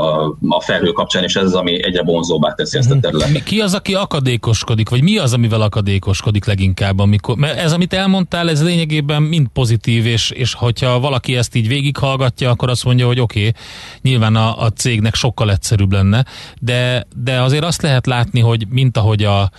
a 0.47 0.61
felhő 0.61 0.91
kapcsán, 0.91 1.23
és 1.23 1.35
ez 1.35 1.43
az, 1.43 1.53
ami 1.53 1.83
egyre 1.83 2.03
vonzóbbá 2.03 2.53
teszi 2.53 2.77
ezt 2.77 2.91
a 2.91 2.93
mhm. 2.93 3.03
területet. 3.03 3.43
Ki 3.43 3.61
az, 3.61 3.73
aki 3.73 3.93
akadékoskodik, 3.93 4.89
vagy 4.89 5.03
mi 5.03 5.17
az, 5.17 5.33
amivel 5.33 5.61
akadékoskodik 5.61 6.45
leginkább? 6.45 6.99
Amikor, 6.99 7.35
mert 7.37 7.57
ez, 7.57 7.73
amit 7.73 7.93
elmondtál, 7.93 8.49
ez 8.49 8.63
lényegében 8.63 9.21
mind 9.21 9.47
pozitív, 9.47 10.05
és, 10.05 10.29
és 10.29 10.53
hogyha 10.53 10.99
valaki 10.99 11.35
ezt 11.35 11.55
így 11.55 11.67
végighallgatja, 11.67 12.49
akkor 12.49 12.69
azt 12.69 12.85
mondja, 12.85 13.05
hogy 13.05 13.19
oké, 13.19 13.39
okay, 13.39 13.61
nyilván 14.01 14.35
a, 14.35 14.61
a 14.61 14.69
cégnek 14.69 15.15
sokkal 15.15 15.51
egyszerűbb 15.51 15.91
lenne, 15.91 16.25
de, 16.59 17.07
de 17.15 17.41
azért 17.41 17.63
azt 17.63 17.81
lehet 17.81 18.05
látni, 18.05 18.39
hogy 18.39 18.67
mint 18.69 18.97
ahogy 18.97 19.23
a 19.23 19.51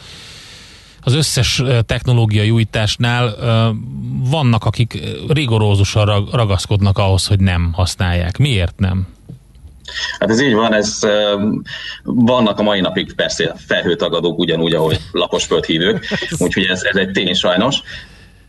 az 1.05 1.15
összes 1.15 1.63
technológiai 1.87 2.51
újításnál 2.51 3.35
vannak, 4.31 4.65
akik 4.65 4.99
rigorózusan 5.29 6.29
ragaszkodnak 6.33 6.99
ahhoz, 6.99 7.27
hogy 7.27 7.41
nem 7.41 7.73
használják. 7.73 8.39
Miért 8.39 8.79
nem? 8.79 9.07
Hát 10.19 10.31
ez 10.31 10.41
így 10.41 10.55
van, 10.55 10.75
ez 10.75 10.99
vannak 12.05 12.59
a 12.59 12.63
mai 12.63 12.81
napig 12.81 13.15
persze 13.15 13.55
felhőtagadók 13.67 14.39
ugyanúgy, 14.39 14.75
ahogy 14.75 15.01
laposföld 15.13 15.65
hívők, 15.65 16.07
úgyhogy 16.39 16.65
ez, 16.65 16.83
ez 16.83 16.97
egy 16.97 17.11
tény 17.11 17.35
sajnos. 17.35 17.83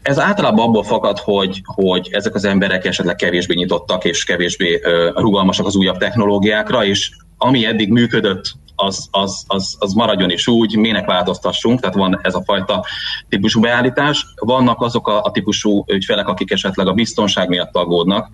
Ez 0.01 0.19
általában 0.19 0.65
abból 0.65 0.83
fakad, 0.83 1.19
hogy, 1.19 1.61
hogy 1.63 2.09
ezek 2.11 2.35
az 2.35 2.45
emberek 2.45 2.85
esetleg 2.85 3.15
kevésbé 3.15 3.53
nyitottak 3.53 4.05
és 4.05 4.23
kevésbé 4.23 4.81
rugalmasak 5.15 5.65
az 5.65 5.75
újabb 5.75 5.97
technológiákra, 5.97 6.85
és 6.85 7.11
ami 7.37 7.65
eddig 7.65 7.89
működött 7.89 8.51
az, 8.75 9.07
az, 9.11 9.43
az, 9.47 9.75
az 9.79 9.93
maradjon 9.93 10.29
is 10.29 10.47
úgy, 10.47 10.75
minek 10.75 11.05
változtassunk, 11.05 11.79
tehát 11.79 11.95
van 11.95 12.19
ez 12.23 12.35
a 12.35 12.43
fajta 12.43 12.85
típusú 13.29 13.61
beállítás. 13.61 14.25
Vannak 14.35 14.81
azok 14.81 15.07
a, 15.07 15.23
a 15.23 15.31
típusú 15.31 15.83
ügyfelek, 15.87 16.27
akik 16.27 16.51
esetleg 16.51 16.87
a 16.87 16.93
biztonság 16.93 17.49
miatt 17.49 17.75
aggódnak, 17.75 18.29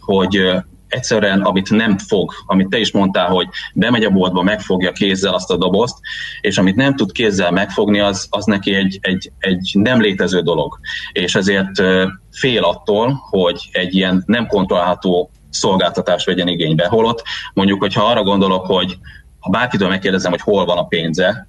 hogy 0.00 0.62
egyszerűen, 0.92 1.40
amit 1.40 1.70
nem 1.70 1.98
fog, 1.98 2.32
amit 2.46 2.68
te 2.68 2.78
is 2.78 2.92
mondtál, 2.92 3.28
hogy 3.28 3.48
bemegy 3.74 4.04
a 4.04 4.10
boltba, 4.10 4.42
megfogja 4.42 4.92
kézzel 4.92 5.34
azt 5.34 5.50
a 5.50 5.56
dobozt, 5.56 5.98
és 6.40 6.58
amit 6.58 6.76
nem 6.76 6.96
tud 6.96 7.12
kézzel 7.12 7.50
megfogni, 7.50 8.00
az, 8.00 8.26
az 8.30 8.44
neki 8.44 8.74
egy, 8.74 8.98
egy, 9.00 9.32
egy 9.38 9.70
nem 9.72 10.00
létező 10.00 10.40
dolog. 10.40 10.78
És 11.12 11.34
ezért 11.34 11.82
fél 12.30 12.62
attól, 12.62 13.18
hogy 13.30 13.68
egy 13.72 13.94
ilyen 13.94 14.22
nem 14.26 14.46
kontrollálható 14.46 15.30
szolgáltatást 15.50 16.26
vegyen 16.26 16.48
igénybe. 16.48 16.86
Holott 16.86 17.22
mondjuk, 17.54 17.80
hogyha 17.80 18.04
arra 18.04 18.22
gondolok, 18.22 18.66
hogy 18.66 18.98
ha 19.42 19.50
bárkitől 19.50 19.88
megkérdezem, 19.88 20.30
hogy 20.30 20.40
hol 20.40 20.64
van 20.64 20.78
a 20.78 20.86
pénze, 20.86 21.46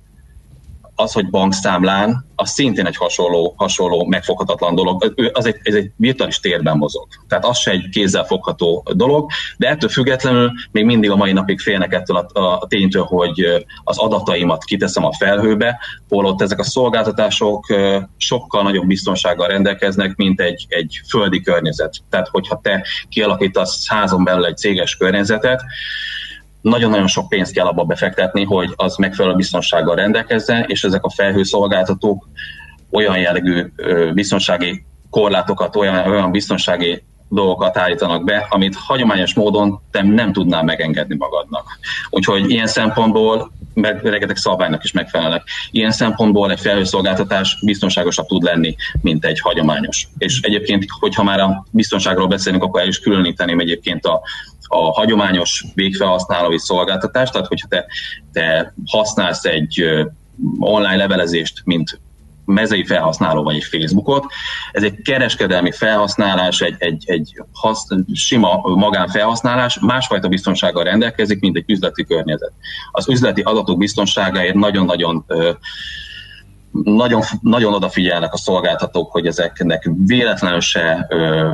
az, 0.95 1.13
hogy 1.13 1.29
bankszámlán, 1.29 2.25
az 2.35 2.49
szintén 2.49 2.85
egy 2.85 2.95
hasonló, 2.95 3.53
hasonló 3.57 4.05
megfoghatatlan 4.05 4.75
dolog. 4.75 5.13
Az 5.33 5.45
egy, 5.45 5.55
ez 5.63 5.75
egy 5.75 5.91
virtuális 5.95 6.39
térben 6.39 6.77
mozog. 6.77 7.07
Tehát 7.27 7.45
az 7.45 7.57
se 7.57 7.71
egy 7.71 7.89
kézzel 7.89 8.23
fogható 8.23 8.85
dolog, 8.95 9.29
de 9.57 9.69
ettől 9.69 9.89
függetlenül 9.89 10.51
még 10.71 10.85
mindig 10.85 11.09
a 11.09 11.15
mai 11.15 11.31
napig 11.31 11.59
félnek 11.59 11.93
ettől 11.93 12.17
a, 12.17 12.39
a 12.39 12.67
ténytől, 12.67 13.03
hogy 13.03 13.65
az 13.83 13.97
adataimat 13.97 14.63
kiteszem 14.63 15.05
a 15.05 15.13
felhőbe, 15.13 15.79
holott 16.09 16.41
ezek 16.41 16.59
a 16.59 16.63
szolgáltatások 16.63 17.65
sokkal 18.17 18.63
nagyobb 18.63 18.87
biztonsággal 18.87 19.47
rendelkeznek, 19.47 20.15
mint 20.15 20.41
egy, 20.41 20.65
egy 20.69 21.01
földi 21.09 21.41
környezet. 21.41 21.95
Tehát, 22.09 22.27
hogyha 22.27 22.59
te 22.63 22.85
kialakítasz 23.09 23.87
házon 23.87 24.23
belül 24.23 24.45
egy 24.45 24.57
céges 24.57 24.97
környezetet, 24.97 25.61
nagyon-nagyon 26.63 27.07
sok 27.07 27.29
pénzt 27.29 27.53
kell 27.53 27.65
abba 27.65 27.83
befektetni, 27.83 28.43
hogy 28.43 28.73
az 28.75 28.95
megfelelő 28.95 29.35
biztonsággal 29.35 29.95
rendelkezzen, 29.95 30.63
és 30.67 30.83
ezek 30.83 31.03
a 31.03 31.09
felhőszolgáltatók 31.09 32.27
olyan 32.91 33.17
jellegű 33.17 33.65
biztonsági 34.13 34.85
korlátokat, 35.09 35.75
olyan, 35.75 36.09
olyan 36.09 36.31
biztonsági 36.31 37.03
dolgokat 37.29 37.77
állítanak 37.77 38.23
be, 38.23 38.47
amit 38.49 38.75
hagyományos 38.75 39.33
módon 39.33 39.81
te 39.91 40.01
nem 40.03 40.33
tudnál 40.33 40.63
megengedni 40.63 41.15
magadnak. 41.15 41.79
Úgyhogy 42.09 42.49
ilyen 42.49 42.67
szempontból, 42.67 43.51
meg 43.73 44.03
rengeteg 44.03 44.35
szabálynak 44.35 44.83
is 44.83 44.91
megfelelnek, 44.91 45.43
ilyen 45.71 45.91
szempontból 45.91 46.51
egy 46.51 46.59
felhőszolgáltatás 46.59 47.57
biztonságosabb 47.65 48.25
tud 48.25 48.43
lenni, 48.43 48.75
mint 49.01 49.25
egy 49.25 49.39
hagyományos. 49.39 50.07
És 50.17 50.39
egyébként, 50.41 50.85
hogyha 50.99 51.23
már 51.23 51.39
a 51.39 51.65
biztonságról 51.71 52.27
beszélünk, 52.27 52.63
akkor 52.63 52.81
el 52.81 52.87
is 52.87 52.99
különíteném 52.99 53.59
egyébként 53.59 54.05
a, 54.05 54.21
a 54.67 54.91
hagyományos 54.91 55.65
végfelhasználói 55.73 56.59
szolgáltatást, 56.59 57.31
tehát 57.31 57.47
hogyha 57.47 57.67
te, 57.67 57.85
te 58.33 58.73
használsz 58.85 59.45
egy 59.45 59.83
online 60.59 60.95
levelezést, 60.95 61.61
mint 61.65 62.01
mezei 62.45 62.85
felhasználó 62.85 63.43
vagy 63.43 63.55
egy 63.55 63.63
Facebookot. 63.63 64.25
Ez 64.71 64.83
egy 64.83 65.01
kereskedelmi 65.01 65.71
felhasználás, 65.71 66.61
egy, 66.61 66.75
egy, 66.77 67.03
egy 67.07 67.43
hasz, 67.51 67.87
sima 68.13 68.61
magánfelhasználás, 68.63 69.79
másfajta 69.79 70.27
biztonsággal 70.27 70.83
rendelkezik, 70.83 71.39
mint 71.39 71.57
egy 71.57 71.63
üzleti 71.67 72.05
környezet. 72.05 72.51
Az 72.91 73.09
üzleti 73.09 73.41
adatok 73.41 73.77
biztonságáért 73.77 74.55
nagyon-nagyon 74.55 75.25
nagyon, 76.83 77.21
nagyon 77.41 77.73
odafigyelnek 77.73 78.33
a 78.33 78.37
szolgáltatók, 78.37 79.11
hogy 79.11 79.25
ezeknek 79.25 79.89
véletlenül 80.05 80.59
se, 80.59 81.07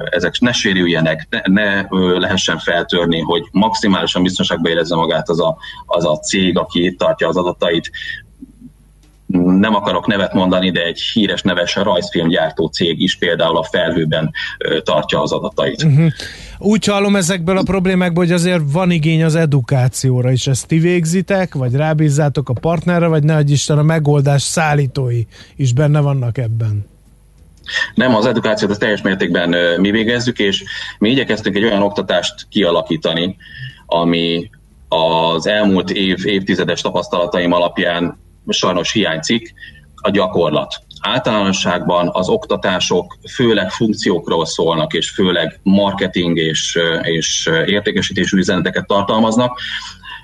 ezek 0.10 0.40
ne 0.40 0.52
sérüljenek, 0.52 1.28
ne, 1.30 1.42
ne 1.64 1.88
lehessen 2.18 2.58
feltörni, 2.58 3.20
hogy 3.20 3.44
maximálisan 3.52 4.24
biztonságban 4.24 4.72
érezze 4.72 4.96
magát 4.96 5.30
az 5.30 5.40
a, 5.42 5.58
az 5.86 6.06
a 6.06 6.18
cég, 6.18 6.58
aki 6.58 6.96
tartja 6.96 7.28
az 7.28 7.38
adatait. 7.38 7.92
Nem 9.38 9.76
akarok 9.76 10.08
nevet 10.08 10.34
mondani, 10.34 10.72
de 10.72 10.84
egy 10.84 11.00
híres 11.00 11.42
neves 11.42 11.76
rajzfilmgyártó 11.76 12.68
cég 12.68 13.02
is 13.02 13.18
például 13.18 13.58
a 13.58 13.64
felhőben 13.64 14.32
tartja 14.84 15.22
az 15.22 15.32
adatait. 15.32 15.84
Uh-huh. 15.84 16.12
Úgy 16.58 16.86
hallom 16.86 17.16
ezekből 17.16 17.58
a 17.58 17.64
problémákból, 17.64 18.24
hogy 18.24 18.34
azért 18.34 18.62
van 18.72 18.92
igény 18.92 19.24
az 19.24 19.36
edukációra 19.36 20.32
is. 20.32 20.48
Ezt 20.48 20.68
ti 20.68 20.80
végzitek, 20.80 21.54
vagy 21.54 21.74
rábízzátok 21.74 22.50
a 22.50 22.54
partnerre, 22.54 23.08
vagy 23.08 23.24
ne 23.24 23.40
Isten 23.40 23.78
a 23.78 23.84
megoldás 23.84 24.42
szállítói 24.42 25.22
is 25.56 25.74
benne 25.74 26.00
vannak 26.00 26.38
ebben? 26.38 26.86
Nem, 27.96 28.16
az 28.16 28.26
edukációt 28.26 28.72
az 28.72 28.78
teljes 28.78 29.02
mértékben 29.02 29.80
mi 29.80 29.92
végezzük, 29.92 30.40
és 30.40 30.64
mi 31.00 31.10
igyekeztünk 31.10 31.56
egy 31.56 31.64
olyan 31.64 31.82
oktatást 31.82 32.34
kialakítani, 32.50 33.36
ami 33.86 34.50
az 34.88 35.48
elmúlt 35.48 35.90
év, 35.90 36.26
évtizedes 36.26 36.82
tapasztalataim 36.82 37.52
alapján 37.52 38.18
sajnos 38.52 38.92
hiányzik, 38.92 39.54
a 39.96 40.10
gyakorlat 40.10 40.82
általánosságban 41.02 42.10
az 42.14 42.30
oktatások 42.30 43.18
főleg 43.34 43.70
funkciókról 43.70 44.46
szólnak, 44.46 44.94
és 44.94 45.10
főleg 45.10 45.60
marketing 45.64 46.38
és, 46.38 46.80
és 47.02 47.50
értékesítésű 47.66 48.38
üzeneteket 48.38 48.88
tartalmaznak, 48.88 49.60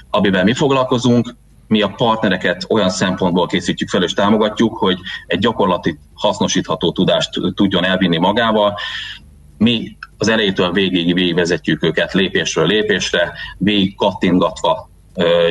amivel 0.10 0.44
mi 0.44 0.53
foglalkozunk, 0.53 1.36
mi 1.67 1.82
a 1.82 1.94
partnereket 1.98 2.65
olyan 2.70 2.89
szempontból 2.89 3.48
készítjük 3.48 3.89
fel 3.89 4.03
és 4.03 4.13
támogatjuk, 4.13 4.77
hogy 4.77 5.00
egy 5.27 5.39
gyakorlati 5.39 6.00
hasznosítható 6.13 6.91
tudást 6.91 7.29
tudjon 7.53 7.86
elvinni 7.86 8.17
magával. 8.17 8.77
Mi 9.58 9.98
az 10.17 10.27
elejétől 10.27 10.72
végig 10.72 11.13
végigvezetjük 11.13 11.84
őket 11.84 12.13
lépésről 12.13 12.67
lépésre, 12.67 13.34
végig 13.58 13.96
kattingatva 13.96 14.89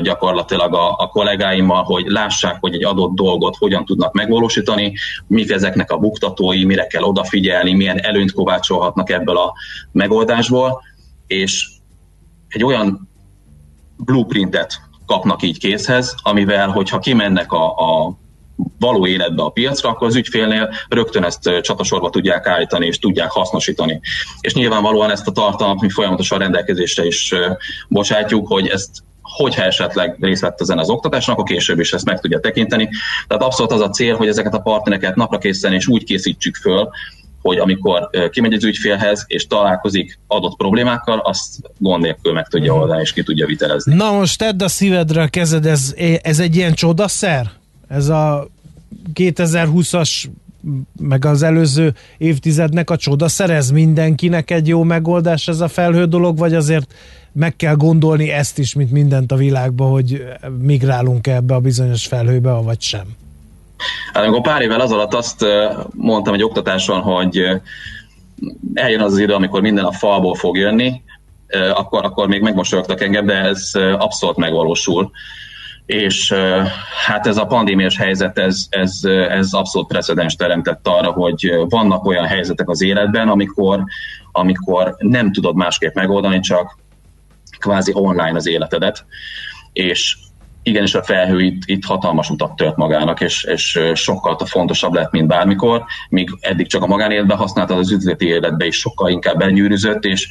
gyakorlatilag 0.03 0.75
a, 0.75 0.97
a 0.99 1.09
kollégáimmal, 1.09 1.83
hogy 1.83 2.05
lássák, 2.07 2.57
hogy 2.61 2.75
egy 2.75 2.85
adott 2.85 3.15
dolgot 3.15 3.57
hogyan 3.57 3.85
tudnak 3.85 4.13
megvalósítani, 4.13 4.95
mik 5.27 5.51
ezeknek 5.51 5.91
a 5.91 5.99
buktatói, 5.99 6.65
mire 6.65 6.87
kell 6.87 7.03
odafigyelni, 7.03 7.73
milyen 7.73 7.99
előnyt 7.99 8.33
kovácsolhatnak 8.33 9.11
ebből 9.11 9.37
a 9.37 9.53
megoldásból, 9.93 10.83
és 11.27 11.69
egy 12.49 12.65
olyan 12.65 13.09
blueprintet 13.97 14.81
kapnak 15.07 15.43
így 15.43 15.59
készhez, 15.59 16.15
amivel, 16.23 16.69
hogyha 16.69 16.99
kimennek 16.99 17.53
a, 17.53 17.75
a 17.77 18.17
való 18.79 19.07
életbe 19.07 19.43
a 19.43 19.49
piacra, 19.49 19.89
akkor 19.89 20.07
az 20.07 20.17
ügyfélnél 20.17 20.71
rögtön 20.89 21.25
ezt 21.25 21.61
csatasorba 21.61 22.11
tudják 22.11 22.47
állítani 22.47 22.87
és 22.87 22.99
tudják 22.99 23.31
hasznosítani. 23.31 24.01
És 24.41 24.55
nyilvánvalóan 24.55 25.11
ezt 25.11 25.29
a 25.29 25.33
tartalmat 25.33 25.81
mi 25.81 25.91
folyamatosan 25.91 26.39
rendelkezésre 26.39 27.05
is 27.07 27.35
bocsátjuk, 27.89 28.47
hogy 28.47 28.67
ezt 28.67 28.91
hogyha 29.25 29.63
esetleg 29.63 30.17
részt 30.21 30.43
vett 30.43 30.61
ezen 30.61 30.79
az 30.79 30.89
oktatáson, 30.89 31.35
akkor 31.35 31.47
később 31.47 31.81
is 31.81 31.93
ezt 31.93 32.05
meg 32.05 32.21
tudja 32.21 32.41
tekinteni. 32.41 32.89
Tehát 33.27 33.43
abszolút 33.43 33.73
az 33.73 33.81
a 33.81 33.91
cél, 33.91 34.17
hogy 34.17 34.29
ezeket 34.29 34.55
a 34.55 34.59
partnereket 34.59 35.15
napra 35.15 35.39
készen 35.39 35.73
és 35.73 35.87
úgy 35.87 36.05
készítsük 36.05 36.57
föl, 36.57 36.89
hogy 37.43 37.59
amikor 37.59 38.11
kimegy 38.31 38.53
az 38.53 38.65
ügyfélhez 38.65 39.25
és 39.27 39.47
találkozik 39.47 40.19
adott 40.27 40.57
problémákkal, 40.57 41.19
azt 41.19 41.57
gond 41.79 42.03
nélkül 42.03 42.33
meg 42.33 42.49
tudja 42.49 42.73
mhm. 42.73 42.81
oldani 42.81 43.01
és 43.01 43.13
ki 43.13 43.23
tudja 43.23 43.47
vitelezni. 43.47 43.95
Na 43.95 44.13
most 44.13 44.39
tedd 44.39 44.63
a 44.63 44.69
szívedre 44.69 45.23
a 45.23 45.29
kezed, 45.29 45.67
ez, 45.67 45.95
ez 46.23 46.39
egy 46.39 46.57
ilyen 46.57 46.75
csodaszer? 46.75 47.51
Ez 47.89 48.09
a 48.09 48.49
2020-as 49.15 50.25
meg 51.01 51.25
az 51.25 51.43
előző 51.43 51.95
évtizednek 52.19 52.91
a 52.91 52.97
csoda 52.97 53.29
szerez 53.29 53.71
mindenkinek 53.71 54.51
egy 54.51 54.69
jó 54.69 54.83
megoldás 54.83 55.49
ez 55.49 55.61
a 55.61 55.69
felhő 55.69 56.05
dolog, 56.05 56.39
vagy 56.39 56.55
azért 56.55 56.95
meg 57.33 57.57
kell 57.57 57.75
gondolni 57.75 58.31
ezt 58.31 58.59
is, 58.59 58.75
mint 58.75 58.91
mindent 58.91 59.33
a 59.33 59.37
világban, 59.37 59.91
hogy 59.91 60.25
migrálunk 60.59 61.27
ebbe 61.27 61.55
a 61.55 61.61
bizonyos 61.61 62.07
felhőbe, 62.07 62.51
vagy 62.51 62.81
sem? 62.81 63.05
Hát 64.13 64.25
amikor 64.25 64.41
pár 64.41 64.63
évvel 64.63 64.81
alatt 64.81 65.15
azt 65.15 65.45
mondtam 65.91 66.35
egy 66.35 66.43
oktatáson, 66.43 67.01
hogy 67.01 67.43
eljön 68.75 69.01
az 69.01 69.13
az 69.13 69.19
idő, 69.19 69.33
amikor 69.33 69.61
minden 69.61 69.85
a 69.85 69.93
falból 69.93 70.35
fog 70.35 70.57
jönni, 70.57 71.03
akkor, 71.75 72.05
akkor 72.05 72.29
még 72.29 72.43
megmosolyogtak 72.43 73.03
engem, 73.03 73.27
de 73.27 73.35
ez 73.35 73.71
abszolút 73.99 74.37
megvalósul 74.37 75.11
és 75.87 76.35
hát 77.07 77.27
ez 77.27 77.37
a 77.37 77.47
pandémiás 77.47 77.97
helyzet, 77.97 78.39
ez, 78.39 78.67
ez, 78.69 79.01
ez 79.29 79.53
abszolút 79.53 79.89
precedens 79.89 80.37
teremtett 80.37 80.89
arra, 80.89 81.11
hogy 81.11 81.53
vannak 81.69 82.05
olyan 82.05 82.27
helyzetek 82.27 82.69
az 82.69 82.83
életben, 82.83 83.29
amikor, 83.29 83.85
amikor 84.33 84.95
nem 84.99 85.33
tudod 85.33 85.55
másképp 85.55 85.95
megoldani, 85.95 86.41
csak 86.41 86.79
kvázi 87.59 87.93
online 87.95 88.37
az 88.37 88.47
életedet, 88.47 89.07
és 89.73 90.17
igenis 90.63 90.95
a 90.95 91.03
felhő 91.03 91.41
itt, 91.41 91.63
itt 91.65 91.85
hatalmas 91.85 92.31
utat 92.31 92.57
tört 92.57 92.77
magának, 92.77 93.21
és, 93.21 93.45
és 93.45 93.81
sokkal 93.95 94.39
fontosabb 94.45 94.95
lett, 94.95 95.11
mint 95.11 95.27
bármikor, 95.27 95.85
míg 96.09 96.31
eddig 96.41 96.67
csak 96.67 96.83
a 96.83 96.87
magánéletben 96.87 97.37
használtad, 97.37 97.79
az 97.79 97.93
üzleti 97.93 98.27
életbe 98.27 98.67
is 98.67 98.79
sokkal 98.79 99.11
inkább 99.11 99.39
benyűrűzött, 99.39 100.05
és 100.05 100.29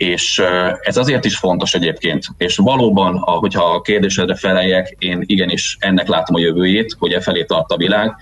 és 0.00 0.42
ez 0.80 0.96
azért 0.96 1.24
is 1.24 1.36
fontos 1.36 1.74
egyébként, 1.74 2.24
és 2.36 2.56
valóban, 2.56 3.18
hogyha 3.18 3.64
a 3.64 3.80
kérdésedre 3.80 4.34
feleljek, 4.34 4.96
én 4.98 5.22
igenis 5.26 5.76
ennek 5.80 6.08
látom 6.08 6.36
a 6.36 6.38
jövőjét, 6.38 6.96
hogy 6.98 7.12
e 7.12 7.20
felé 7.20 7.44
tart 7.44 7.70
a 7.70 7.76
világ, 7.76 8.16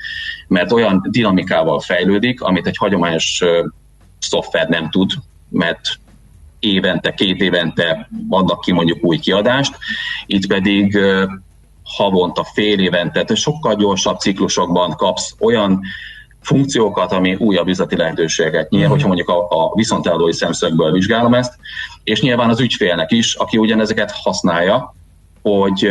mert 0.48 0.72
olyan 0.72 1.06
dinamikával 1.10 1.80
fejlődik, 1.80 2.40
amit 2.40 2.66
egy 2.66 2.76
hagyományos 2.76 3.42
szoftver 4.18 4.68
nem 4.68 4.90
tud, 4.90 5.10
mert 5.48 5.80
évente, 6.58 7.14
két 7.14 7.40
évente 7.40 8.08
adnak 8.28 8.60
ki 8.60 8.72
mondjuk 8.72 9.04
új 9.04 9.18
kiadást, 9.18 9.76
itt 10.26 10.46
pedig 10.46 10.98
havonta, 11.84 12.44
fél 12.44 12.78
évente, 12.78 13.34
sokkal 13.34 13.74
gyorsabb 13.74 14.18
ciklusokban 14.18 14.90
kapsz 14.90 15.34
olyan 15.40 15.80
funkciókat, 16.40 17.12
ami 17.12 17.34
újabb 17.34 17.68
üzleti 17.68 17.96
lehetőségeket 17.96 18.70
nyer, 18.70 18.86
mm. 18.86 18.90
hogyha 18.90 19.06
mondjuk 19.06 19.28
a, 19.28 19.46
a 19.48 19.72
viszonteladói 19.74 20.32
szemszögből 20.32 20.92
vizsgálom 20.92 21.34
ezt, 21.34 21.58
és 22.04 22.20
nyilván 22.20 22.48
az 22.48 22.60
ügyfélnek 22.60 23.10
is, 23.10 23.34
aki 23.34 23.58
ugyanezeket 23.58 24.10
használja, 24.10 24.94
hogy 25.42 25.88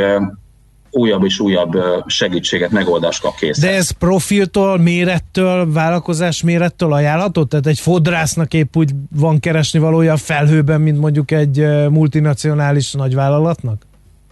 újabb 0.91 1.23
és 1.23 1.39
újabb 1.39 1.73
segítséget, 2.05 2.71
megoldást 2.71 3.21
kap 3.21 3.35
kész. 3.35 3.59
De 3.59 3.75
ez 3.75 3.91
profiltól, 3.91 4.77
mérettől, 4.77 5.71
vállalkozás 5.71 6.43
mérettől 6.43 6.93
ajánlható? 6.93 7.43
Tehát 7.43 7.67
egy 7.67 7.79
fodrásznak 7.79 8.53
épp 8.53 8.75
úgy 8.75 8.91
van 9.15 9.39
keresni 9.39 9.79
valója 9.79 10.13
a 10.13 10.17
felhőben, 10.17 10.81
mint 10.81 10.99
mondjuk 10.99 11.31
egy 11.31 11.65
multinacionális 11.89 12.91
nagyvállalatnak? 12.91 13.86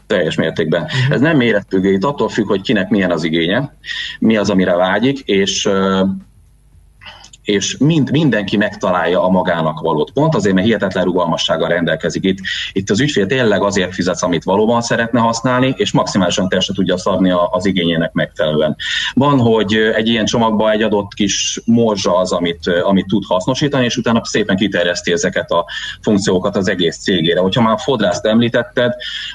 Teljes 0.07 0.35
mértékben. 0.35 0.81
Uh-huh. 0.81 1.13
Ez 1.13 1.21
nem 1.21 1.37
méretfüggő, 1.37 1.91
itt 1.91 2.03
attól 2.03 2.29
függ, 2.29 2.47
hogy 2.47 2.61
kinek 2.61 2.89
milyen 2.89 3.11
az 3.11 3.23
igénye, 3.23 3.73
mi 4.19 4.37
az, 4.37 4.49
amire 4.49 4.75
vágyik, 4.75 5.19
és 5.19 5.69
és 7.45 7.77
mind, 7.77 8.11
mindenki 8.11 8.57
megtalálja 8.57 9.23
a 9.23 9.29
magának 9.29 9.79
valót. 9.79 10.11
Pont 10.11 10.35
azért, 10.35 10.55
mert 10.55 10.65
hihetetlen 10.65 11.03
rugalmassággal 11.03 11.69
rendelkezik 11.69 12.23
itt. 12.23 12.37
Itt 12.71 12.89
az 12.89 12.99
ügyfél 12.99 13.25
tényleg 13.25 13.61
azért 13.61 13.93
fizet, 13.93 14.23
amit 14.23 14.43
valóban 14.43 14.81
szeretne 14.81 15.19
használni, 15.19 15.73
és 15.77 15.91
maximálisan 15.91 16.49
testre 16.49 16.73
tudja 16.73 16.97
szabni 16.97 17.31
az 17.49 17.65
igényének 17.65 18.13
megfelelően. 18.13 18.75
Van, 19.13 19.39
hogy 19.39 19.73
egy 19.95 20.07
ilyen 20.07 20.25
csomagban 20.25 20.71
egy 20.71 20.81
adott 20.81 21.13
kis 21.13 21.61
morzsa 21.65 22.17
az, 22.17 22.31
amit, 22.31 22.67
amit 22.83 23.07
tud 23.07 23.23
hasznosítani, 23.27 23.85
és 23.85 23.97
utána 23.97 24.25
szépen 24.25 24.55
kiterjeszti 24.55 25.11
ezeket 25.11 25.51
a 25.51 25.65
funkciókat 26.01 26.55
az 26.55 26.67
egész 26.67 26.97
cégére. 26.97 27.39
Hogyha 27.39 27.61
már 27.61 27.73
a 27.73 27.77
fodrászt 27.77 28.25
említetted, 28.25 28.93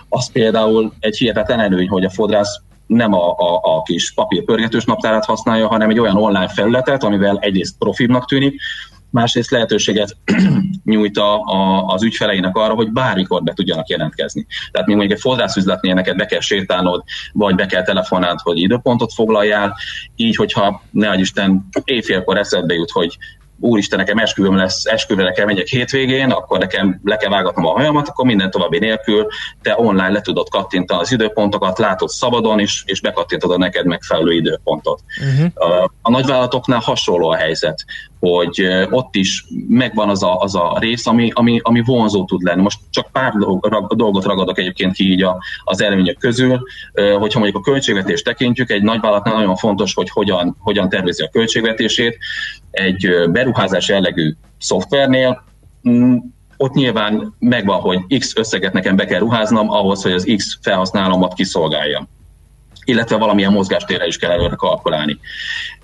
az 0.09 0.33
például 0.33 0.93
egy 1.01 1.17
hihetetlen 1.17 1.61
előny, 1.61 1.89
hogy 1.89 2.05
a 2.05 2.11
fodrász 2.11 2.61
nem 2.91 3.13
a, 3.13 3.31
a, 3.31 3.61
a 3.63 3.83
kis 3.83 4.13
papírpörgetős 4.13 4.85
naptárát 4.85 5.25
használja, 5.25 5.69
hanem 5.69 5.91
egy 5.91 5.99
olyan 5.99 6.17
online 6.17 6.49
felületet, 6.49 7.03
amivel 7.03 7.39
egyrészt 7.39 7.79
profibnak 7.79 8.25
tűnik, 8.25 8.61
másrészt 9.11 9.51
lehetőséget 9.51 10.17
nyújt 10.85 11.19
a, 11.19 11.41
a, 11.41 11.87
az 11.87 12.03
ügyfeleinek 12.03 12.57
arra, 12.57 12.75
hogy 12.75 12.93
bármikor 12.93 13.43
be 13.43 13.53
tudjanak 13.53 13.89
jelentkezni. 13.89 14.47
Tehát 14.73 14.87
még 14.87 14.97
mondjuk 14.97 15.19
egy 15.19 15.25
fodrászüzletnél 15.25 15.95
neked 15.95 16.17
be 16.17 16.27
kell 16.27 16.41
sétálnod, 16.41 17.03
vagy 17.33 17.55
be 17.55 17.67
kell 17.67 17.83
telefonálnod, 17.83 18.41
hogy 18.41 18.59
időpontot 18.59 19.13
foglaljál, 19.13 19.77
így, 20.17 20.37
hogyha 20.37 20.83
ne 20.91 21.15
Isten 21.15 21.69
éjfélkor 21.85 22.37
eszedbe 22.37 22.75
jut, 22.75 22.91
hogy 22.91 23.19
úristen, 23.61 23.99
nekem 23.99 24.19
esküvőm 24.19 24.57
lesz, 24.57 24.85
esküvőre 24.85 25.33
kell 25.33 25.47
megyek 25.47 25.67
hétvégén, 25.67 26.31
akkor 26.31 26.59
nekem 26.59 27.01
le 27.05 27.17
kell 27.17 27.31
vágatnom 27.31 27.67
a 27.67 27.73
hajamat, 27.73 28.09
akkor 28.09 28.25
minden 28.25 28.51
további 28.51 28.79
nélkül 28.79 29.27
te 29.63 29.75
online 29.77 30.11
le 30.11 30.21
tudod 30.21 30.49
kattintani 30.49 31.01
az 31.01 31.13
időpontokat, 31.13 31.79
látod 31.79 32.09
szabadon, 32.09 32.61
és, 32.61 32.83
és 32.87 33.01
bekattintod 33.01 33.51
a 33.51 33.59
neked 33.59 33.87
megfelelő 33.87 34.33
időpontot. 34.33 35.01
Uh-huh. 35.33 35.71
A, 35.71 35.93
a 36.03 36.11
nagyvállalatoknál 36.11 36.81
hasonló 36.81 37.29
a 37.29 37.37
helyzet 37.37 37.85
hogy 38.21 38.67
ott 38.91 39.15
is 39.15 39.45
megvan 39.69 40.09
az 40.09 40.23
a, 40.23 40.39
az 40.39 40.55
a 40.55 40.77
rész, 40.81 41.07
ami, 41.07 41.31
ami, 41.35 41.61
ami 41.63 41.83
vonzó 41.85 42.25
tud 42.25 42.43
lenni. 42.43 42.63
Most 42.63 42.79
csak 42.91 43.13
pár 43.13 43.33
dolgot 43.89 44.25
ragadok 44.25 44.59
egyébként 44.59 44.95
ki 44.95 45.11
így 45.11 45.23
a, 45.23 45.43
az 45.65 45.83
előnyök 45.83 46.19
közül, 46.19 46.63
hogyha 47.19 47.39
mondjuk 47.39 47.67
a 47.67 47.71
költségvetést 47.71 48.25
tekintjük, 48.25 48.71
egy 48.71 48.83
nagyvállalatnál 48.83 49.35
nagyon 49.35 49.57
fontos, 49.57 49.95
hogy 49.95 50.11
hogyan, 50.11 50.57
hogyan 50.59 50.89
tervezi 50.89 51.23
a 51.23 51.29
költségvetését. 51.29 52.19
Egy 52.71 53.11
beruházás 53.31 53.89
jellegű 53.89 54.35
szoftvernél 54.59 55.45
mm, 55.89 56.17
ott 56.57 56.73
nyilván 56.73 57.35
megvan, 57.39 57.81
hogy 57.81 58.19
X 58.19 58.37
összeget 58.37 58.73
nekem 58.73 58.97
be 58.97 59.05
kell 59.05 59.19
ruháznom 59.19 59.71
ahhoz, 59.71 60.03
hogy 60.03 60.13
az 60.13 60.33
X 60.37 60.59
felhasználómat 60.63 61.35
kiszolgáljam 61.35 62.09
illetve 62.85 63.17
valamilyen 63.17 63.53
mozgástérre 63.53 64.07
is 64.07 64.17
kell 64.17 64.31
előre 64.31 64.55
kalkulálni. 64.55 65.19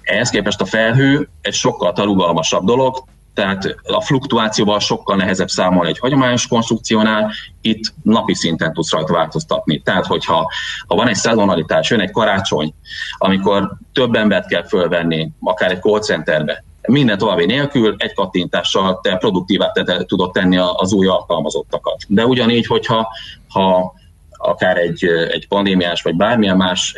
Ehhez 0.07 0.31
képest 0.31 0.61
a 0.61 0.65
felhő 0.65 1.29
egy 1.41 1.55
sokkal 1.55 1.93
rugalmasabb 1.95 2.65
dolog, 2.65 3.05
tehát 3.35 3.77
a 3.83 4.01
fluktuációval 4.01 4.81
sokkal 4.81 5.17
nehezebb 5.17 5.49
számolni 5.49 5.91
egy 5.91 5.99
hagyományos 5.99 6.47
konstrukciónál, 6.47 7.33
itt 7.61 7.95
napi 8.03 8.35
szinten 8.35 8.73
tudsz 8.73 8.93
rajta 8.93 9.13
változtatni. 9.13 9.81
Tehát, 9.81 10.07
hogyha 10.07 10.51
ha 10.87 10.95
van 10.95 11.09
egy 11.09 11.15
szezonalitás, 11.15 11.91
jön 11.91 12.01
egy 12.01 12.11
karácsony, 12.11 12.75
amikor 13.19 13.77
több 13.93 14.15
embert 14.15 14.49
kell 14.49 14.67
fölvenni, 14.67 15.31
akár 15.41 15.71
egy 15.71 15.81
call 15.81 16.01
centerbe, 16.01 16.65
minden 16.83 17.19
további 17.19 17.45
nélkül 17.45 17.95
egy 17.99 18.15
kattintással 18.15 19.01
te 19.03 19.17
produktívát 19.17 19.73
te 19.73 20.05
tudod 20.05 20.33
tenni 20.33 20.57
az 20.57 20.93
új 20.93 21.07
alkalmazottakat. 21.07 22.05
De 22.09 22.27
ugyanígy, 22.27 22.67
hogyha 22.67 23.09
ha 23.49 23.95
akár 24.31 24.77
egy, 24.77 25.05
egy 25.31 25.49
pandémiás 25.49 26.03
vagy 26.03 26.17
bármilyen 26.17 26.57
más 26.57 26.95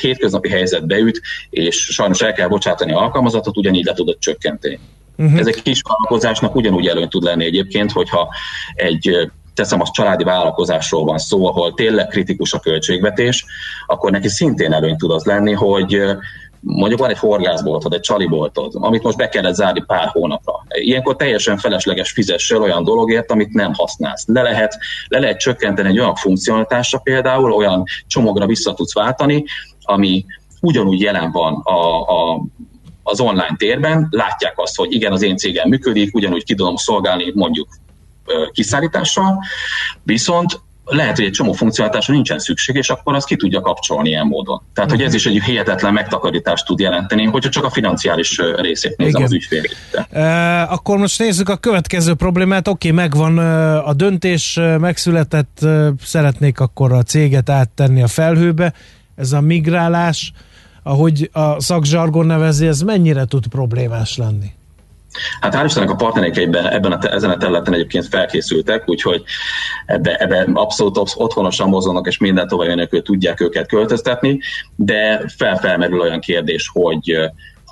hétköznapi 0.00 0.48
helyzet 0.48 0.86
beüt, 0.86 1.20
és 1.50 1.76
sajnos 1.76 2.20
el 2.20 2.32
kell 2.32 2.48
bocsátani 2.48 2.92
alkalmazatot, 2.92 3.56
ugyanígy 3.56 3.84
le 3.84 3.92
tudod 3.92 4.18
csökkenteni. 4.18 4.78
Uh-huh. 5.16 5.38
Ez 5.38 5.46
egy 5.46 5.62
kis 5.62 5.80
vállalkozásnak 5.88 6.54
ugyanúgy 6.54 6.86
előny 6.86 7.08
tud 7.08 7.22
lenni 7.22 7.44
egyébként, 7.44 7.92
hogyha 7.92 8.28
egy 8.74 9.30
teszem, 9.54 9.80
az 9.80 9.90
családi 9.90 10.24
vállalkozásról 10.24 11.04
van 11.04 11.18
szó, 11.18 11.46
ahol 11.46 11.74
tényleg 11.74 12.06
kritikus 12.06 12.52
a 12.52 12.60
költségvetés, 12.60 13.44
akkor 13.86 14.10
neki 14.10 14.28
szintén 14.28 14.72
előny 14.72 14.96
tud 14.96 15.10
az 15.10 15.24
lenni, 15.24 15.52
hogy 15.52 16.02
mondjuk 16.60 17.00
van 17.00 17.10
egy 17.10 17.18
horgászboltod, 17.18 17.92
egy 17.92 18.00
csaliboltod, 18.00 18.72
amit 18.74 19.02
most 19.02 19.16
be 19.16 19.28
kellett 19.28 19.54
zárni 19.54 19.84
pár 19.86 20.08
hónapra. 20.08 20.52
Ilyenkor 20.68 21.16
teljesen 21.16 21.58
felesleges 21.58 22.10
fizessel 22.10 22.62
olyan 22.62 22.84
dologért, 22.84 23.30
amit 23.30 23.52
nem 23.52 23.72
használsz. 23.74 24.24
Le 24.26 24.42
lehet, 24.42 24.78
le 25.08 25.18
lehet 25.18 25.38
csökkenteni 25.38 25.88
egy 25.88 25.98
olyan 25.98 26.14
funkcionalitásra 26.14 26.98
például, 26.98 27.52
olyan 27.52 27.84
csomagra 28.06 28.46
vissza 28.46 28.74
tudsz 28.74 28.94
váltani, 28.94 29.44
ami 29.82 30.24
ugyanúgy 30.60 31.00
jelen 31.00 31.30
van 31.30 31.54
a, 31.54 32.00
a, 32.00 32.42
az 33.02 33.20
online 33.20 33.54
térben, 33.56 34.08
látják 34.10 34.52
azt, 34.56 34.76
hogy 34.76 34.92
igen, 34.94 35.12
az 35.12 35.22
én 35.22 35.36
cégem 35.36 35.68
működik, 35.68 36.14
ugyanúgy 36.14 36.44
ki 36.44 36.54
tudom 36.54 36.76
szolgálni 36.76 37.32
mondjuk 37.34 37.68
kiszállítással, 38.52 39.38
viszont 40.02 40.60
lehet, 40.84 41.16
hogy 41.16 41.24
egy 41.24 41.30
csomó 41.30 41.52
funkcionalitásra 41.52 42.14
nincsen 42.14 42.38
szükség, 42.38 42.76
és 42.76 42.90
akkor 42.90 43.14
azt 43.14 43.26
ki 43.26 43.36
tudja 43.36 43.60
kapcsolni 43.60 44.08
ilyen 44.08 44.26
módon. 44.26 44.62
Tehát, 44.74 44.90
hogy 44.90 45.02
ez 45.02 45.14
is 45.14 45.26
egy 45.26 45.42
hihetetlen 45.42 45.92
megtakarítást 45.92 46.66
tud 46.66 46.80
jelenteni, 46.80 47.24
hogyha 47.24 47.50
csak 47.50 47.64
a 47.64 47.70
financiális 47.70 48.40
részét 48.56 48.96
nézem 48.96 49.14
Igen. 49.14 49.22
az 49.22 49.32
ügyfél. 49.32 49.62
E, 50.10 50.62
akkor 50.62 50.98
most 50.98 51.18
nézzük 51.18 51.48
a 51.48 51.56
következő 51.56 52.14
problémát. 52.14 52.68
Oké, 52.68 52.90
okay, 52.90 53.02
megvan 53.02 53.38
a 53.78 53.92
döntés, 53.92 54.60
megszületett, 54.78 55.58
szeretnék 56.04 56.60
akkor 56.60 56.92
a 56.92 57.02
céget 57.02 57.50
áttenni 57.50 58.02
a 58.02 58.08
felhőbe. 58.08 58.72
Ez 59.16 59.32
a 59.32 59.40
migrálás, 59.40 60.32
ahogy 60.82 61.30
a 61.32 61.60
szakzsargon 61.60 62.26
nevezi, 62.26 62.66
ez 62.66 62.80
mennyire 62.80 63.24
tud 63.24 63.46
problémás 63.46 64.16
lenni? 64.16 64.52
Hát 65.40 65.54
hál' 65.54 65.64
Istennek 65.64 65.90
a 65.90 65.94
partnereik 65.94 66.36
ebben 66.52 66.92
a, 66.92 67.12
ezen 67.12 67.30
a 67.30 67.36
területen 67.36 67.74
egyébként 67.74 68.06
felkészültek, 68.06 68.88
úgyhogy 68.88 69.22
ebbe, 69.86 70.16
ebbe 70.16 70.48
abszolút 70.52 70.98
otthonosan 71.14 71.68
mozognak, 71.68 72.06
és 72.06 72.18
minden 72.18 72.48
tovább 72.48 72.74
nélkül 72.74 73.02
tudják 73.02 73.40
őket 73.40 73.68
költöztetni, 73.68 74.40
de 74.76 75.24
felfelmerül 75.36 76.00
olyan 76.00 76.20
kérdés, 76.20 76.70
hogy 76.72 77.16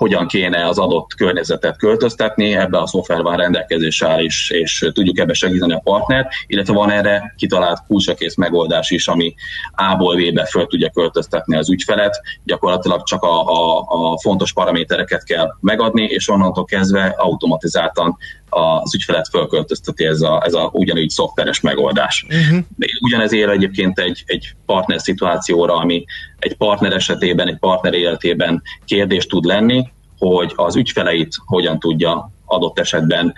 hogyan 0.01 0.27
kéne 0.27 0.67
az 0.67 0.77
adott 0.77 1.13
környezetet 1.13 1.77
költöztetni, 1.77 2.55
ebbe 2.55 2.77
a 2.77 2.87
szoftver 2.87 3.21
van 3.21 3.37
rendelkezésre 3.37 4.07
áll 4.07 4.23
is, 4.23 4.49
és 4.49 4.89
tudjuk 4.93 5.19
ebbe 5.19 5.33
segíteni 5.33 5.73
a 5.73 5.81
partnert, 5.83 6.27
illetve 6.47 6.73
van 6.73 6.91
erre 6.91 7.33
kitalált 7.37 7.85
kulcsakész 7.87 8.35
megoldás 8.35 8.89
is, 8.89 9.07
ami 9.07 9.33
A-ból 9.71 10.15
B-be 10.15 10.45
föl 10.45 10.67
tudja 10.67 10.89
költöztetni 10.89 11.57
az 11.57 11.69
ügyfelet, 11.69 12.21
gyakorlatilag 12.43 13.03
csak 13.03 13.23
a, 13.23 13.41
a, 13.41 13.85
a 13.87 14.19
fontos 14.19 14.53
paramétereket 14.53 15.23
kell 15.23 15.47
megadni, 15.59 16.03
és 16.03 16.29
onnantól 16.29 16.65
kezdve 16.65 17.15
automatizáltan 17.17 18.17
az 18.53 18.95
ügyfelet 18.95 19.27
fölköltözteti 19.27 20.05
ez 20.05 20.21
a, 20.21 20.41
ez 20.45 20.53
a 20.53 20.69
ugyanúgy 20.73 21.09
szoftveres 21.09 21.61
megoldás. 21.61 22.25
Uh-huh. 22.29 22.63
Ugyanez 23.01 23.33
ér 23.33 23.49
egyébként 23.49 23.99
egy, 23.99 24.23
egy 24.25 24.55
partner 24.65 25.01
szituációra, 25.01 25.75
ami 25.75 26.05
egy 26.39 26.57
partner 26.57 26.93
esetében, 26.93 27.47
egy 27.47 27.57
partner 27.57 27.93
életében 27.93 28.61
kérdés 28.85 29.25
tud 29.25 29.45
lenni, 29.45 29.91
hogy 30.17 30.53
az 30.55 30.75
ügyfeleit 30.75 31.35
hogyan 31.45 31.79
tudja 31.79 32.31
adott 32.45 32.79
esetben 32.79 33.33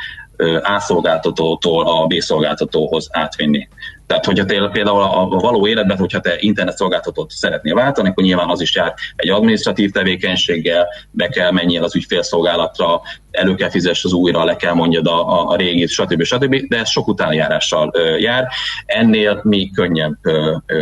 A 0.64 0.80
szolgáltatótól 0.80 1.88
a 1.88 2.06
B 2.06 2.14
szolgáltatóhoz 2.14 3.08
átvinni. 3.12 3.68
Tehát, 4.08 4.26
hogyha 4.26 4.46
te 4.46 4.70
például 4.72 5.02
a 5.02 5.26
való 5.26 5.68
életben, 5.68 5.98
hogyha 5.98 6.20
te 6.20 6.36
internet 6.40 6.78
szolgáltatót 6.78 7.32
szeretnél 7.32 7.76
váltani, 7.76 8.10
akkor 8.10 8.24
nyilván 8.24 8.50
az 8.50 8.62
is 8.62 8.76
jár 8.76 8.94
egy 9.16 9.30
administratív 9.30 9.92
tevékenységgel, 9.92 10.88
be 11.12 11.28
kell 11.28 11.52
menjél 11.52 11.84
az 11.84 11.96
ügyfélszolgálatra, 11.96 13.02
elő 13.32 13.56
kell 13.56 13.70
fizess 13.70 14.04
az 14.04 14.14
újra, 14.14 14.44
le 14.44 14.56
kell 14.56 14.74
mondjad 14.74 15.08
a, 15.08 15.50
a, 15.50 15.56
régit, 15.56 15.90
stb. 15.90 16.24
stb. 16.24 16.56
De 16.68 16.78
ez 16.78 16.90
sok 16.90 17.08
utánjárással 17.08 17.92
jár. 18.20 18.48
Ennél 18.86 19.40
mi 19.44 19.70
könnyebb 19.70 20.18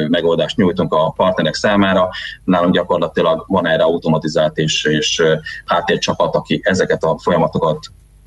megoldást 0.10 0.58
nyújtunk 0.58 0.93
a 0.93 1.13
partnerek 1.15 1.54
számára. 1.54 2.10
Nálunk 2.43 2.74
gyakorlatilag 2.74 3.45
van 3.47 3.67
erre 3.67 3.84
automatizált 3.84 4.58
és, 4.58 4.84
és 4.84 5.24
háttércsapat, 5.65 6.36
aki 6.36 6.62
ezeket 6.63 7.04
a 7.04 7.17
folyamatokat 7.17 7.80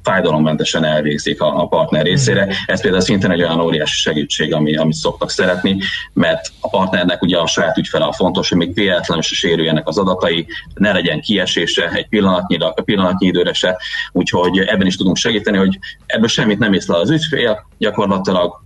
fájdalommentesen 0.04 0.84
elvégzik 0.84 1.40
a, 1.40 1.60
a 1.62 1.66
partner 1.66 2.04
részére. 2.04 2.48
Ez 2.66 2.80
például 2.80 3.02
szintén 3.02 3.30
egy 3.30 3.42
olyan 3.42 3.60
óriási 3.60 4.00
segítség, 4.00 4.54
ami, 4.54 4.76
amit 4.76 4.94
szoktak 4.94 5.30
szeretni, 5.30 5.78
mert 6.12 6.52
a 6.60 6.68
partnernek 6.68 7.22
ugye 7.22 7.38
a 7.38 7.46
saját 7.46 7.78
ügyfele 7.78 8.04
a 8.04 8.12
fontos, 8.12 8.48
hogy 8.48 8.58
még 8.58 8.74
véletlenül 8.74 9.22
se 9.22 9.34
sérüljenek 9.34 9.88
az 9.88 9.98
adatai, 9.98 10.46
ne 10.74 10.92
legyen 10.92 11.20
kiesése 11.20 11.88
egy 11.88 12.08
pillanatnyi, 12.08 12.58
pillanatnyi 12.84 13.26
időre 13.26 13.52
se, 13.52 13.76
úgyhogy 14.12 14.58
ebben 14.58 14.86
is 14.86 14.96
tudunk 14.96 15.16
segíteni, 15.16 15.56
hogy 15.56 15.78
ebből 16.06 16.28
semmit 16.28 16.58
nem 16.58 16.72
észlel 16.72 17.00
az 17.00 17.10
ügyfél, 17.10 17.66
gyakorlatilag 17.78 18.63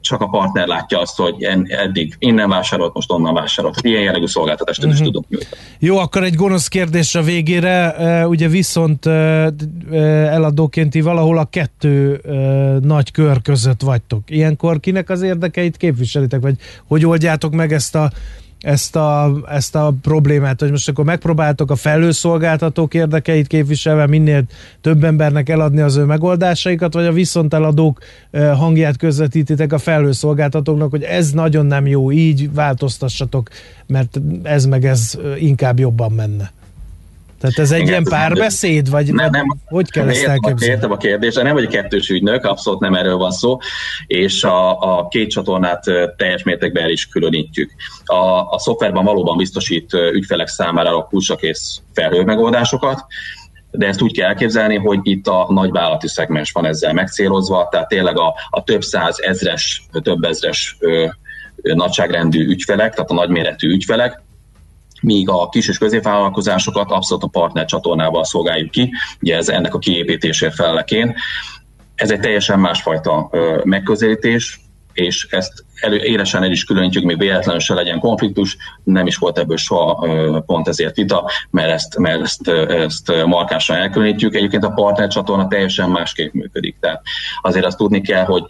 csak 0.00 0.20
a 0.20 0.26
partner 0.26 0.66
látja 0.66 1.00
azt, 1.00 1.16
hogy 1.16 1.42
eddig 1.68 2.14
innen 2.18 2.48
vásárolt, 2.48 2.94
most 2.94 3.12
onnan 3.12 3.34
vásárolt. 3.34 3.74
Tehát 3.74 3.90
ilyen 3.96 4.02
jellegű 4.02 4.26
szolgáltatást 4.26 4.78
uh-huh. 4.78 4.94
is 4.94 5.00
mhm. 5.00 5.06
tudunk 5.06 5.28
nyújtani. 5.28 5.62
Jó, 5.78 5.98
akkor 5.98 6.24
egy 6.24 6.34
gonosz 6.34 6.68
kérdés 6.68 7.14
a 7.14 7.22
végére. 7.22 7.96
Ugye 8.26 8.48
viszont 8.48 9.06
eladóként 10.30 10.90
ti 10.90 11.00
valahol 11.00 11.38
a 11.38 11.44
kettő 11.44 12.20
nagy 12.82 13.10
kör 13.10 13.42
között 13.42 13.82
vagytok. 13.82 14.30
Ilyenkor 14.30 14.80
kinek 14.80 15.10
az 15.10 15.22
érdekeit 15.22 15.76
képviselitek, 15.76 16.40
vagy 16.40 16.54
hogy 16.86 17.06
oldjátok 17.06 17.52
meg 17.52 17.72
ezt 17.72 17.94
a 17.94 18.10
ezt 18.60 18.96
a, 18.96 19.40
ezt 19.50 19.74
a 19.74 19.94
problémát, 20.02 20.60
hogy 20.60 20.70
most 20.70 20.88
akkor 20.88 21.04
megpróbáltok 21.04 21.70
a 21.70 21.76
felőszolgáltatók 21.76 22.94
érdekeit 22.94 23.46
képviselve 23.46 24.06
minél 24.06 24.44
több 24.80 25.04
embernek 25.04 25.48
eladni 25.48 25.80
az 25.80 25.96
ő 25.96 26.04
megoldásaikat, 26.04 26.94
vagy 26.94 27.06
a 27.06 27.12
viszonteladók 27.12 27.98
hangját 28.32 28.96
közvetítitek 28.96 29.72
a 29.72 29.78
felőszolgáltatóknak, 29.78 30.90
hogy 30.90 31.02
ez 31.02 31.30
nagyon 31.30 31.66
nem 31.66 31.86
jó, 31.86 32.12
így 32.12 32.52
változtassatok, 32.52 33.48
mert 33.86 34.20
ez 34.42 34.66
meg 34.66 34.84
ez 34.84 35.18
inkább 35.38 35.78
jobban 35.78 36.12
menne. 36.12 36.50
Tehát 37.40 37.58
ez 37.58 37.70
egy 37.70 37.80
Igen, 37.80 37.90
ilyen 37.90 38.04
párbeszéd, 38.04 38.90
vagy 38.90 39.12
nem, 39.12 39.30
nem, 39.30 39.44
hogy 39.64 39.90
kell 39.90 40.08
ezt 40.08 40.24
elképzelni? 40.24 40.74
Értem 40.74 40.90
a 40.90 40.96
kérdést, 40.96 41.42
nem 41.42 41.54
vagy 41.54 41.66
kettős 41.66 42.08
ügynök, 42.08 42.44
abszolút 42.44 42.80
nem 42.80 42.94
erről 42.94 43.16
van 43.16 43.30
szó, 43.30 43.58
és 44.06 44.44
a, 44.44 44.80
a 44.98 45.08
két 45.08 45.30
csatornát 45.30 45.84
teljes 46.16 46.42
mértékben 46.42 46.82
el 46.82 46.90
is 46.90 47.06
különítjük. 47.06 47.70
A, 48.04 48.14
a 48.50 48.58
szoftverben 48.58 49.04
valóban 49.04 49.36
biztosít 49.36 49.92
ügyfelek 49.92 50.48
számára 50.48 50.96
a 50.96 51.06
kulcsakész 51.06 51.82
felhő 51.92 52.24
megoldásokat, 52.24 53.04
de 53.70 53.86
ezt 53.86 54.02
úgy 54.02 54.12
kell 54.12 54.28
elképzelni, 54.28 54.76
hogy 54.76 54.98
itt 55.02 55.26
a 55.26 55.46
nagyvállalati 55.48 56.08
szegmens 56.08 56.52
van 56.52 56.66
ezzel 56.66 56.92
megcélozva, 56.92 57.68
tehát 57.70 57.88
tényleg 57.88 58.18
a, 58.18 58.34
a 58.50 58.64
több 58.64 58.82
száz 58.82 59.20
ezres, 59.20 59.82
több 60.02 60.24
ezres 60.24 60.76
ö, 60.78 61.06
nagyságrendű 61.62 62.46
ügyfelek, 62.46 62.94
tehát 62.94 63.10
a 63.10 63.14
nagyméretű 63.14 63.68
ügyfelek, 63.68 64.22
míg 65.00 65.28
a 65.28 65.48
kis 65.48 65.68
és 65.68 65.78
középvállalkozásokat 65.78 66.90
abszolút 66.90 67.24
a 67.24 67.26
partner 67.26 67.64
csatornával 67.64 68.24
szolgáljuk 68.24 68.70
ki, 68.70 68.92
ugye 69.20 69.36
ez 69.36 69.48
ennek 69.48 69.74
a 69.74 69.78
kiépítésért 69.78 70.54
felelekén. 70.54 71.14
Ez 71.94 72.10
egy 72.10 72.20
teljesen 72.20 72.60
másfajta 72.60 73.30
megközelítés, 73.64 74.60
és 74.92 75.26
ezt 75.30 75.64
elő, 75.80 75.96
élesen 75.96 76.42
el 76.42 76.50
is 76.50 76.64
különítjük, 76.64 77.04
még 77.04 77.18
véletlenül 77.18 77.60
se 77.60 77.74
legyen 77.74 77.98
konfliktus, 77.98 78.56
nem 78.84 79.06
is 79.06 79.16
volt 79.16 79.38
ebből 79.38 79.56
soha 79.56 80.06
pont 80.46 80.68
ezért 80.68 80.96
vita, 80.96 81.30
mert 81.50 81.70
ezt, 81.70 81.98
mert 81.98 82.20
ezt, 82.20 82.48
ezt 82.68 83.12
markásan 83.26 83.76
elkülönítjük. 83.76 84.34
Egyébként 84.34 84.64
a 84.64 84.70
partner 84.70 85.08
csatorna 85.08 85.46
teljesen 85.46 85.90
másképp 85.90 86.32
működik. 86.32 86.76
Tehát 86.80 87.02
azért 87.40 87.64
azt 87.64 87.76
tudni 87.76 88.00
kell, 88.00 88.24
hogy 88.24 88.44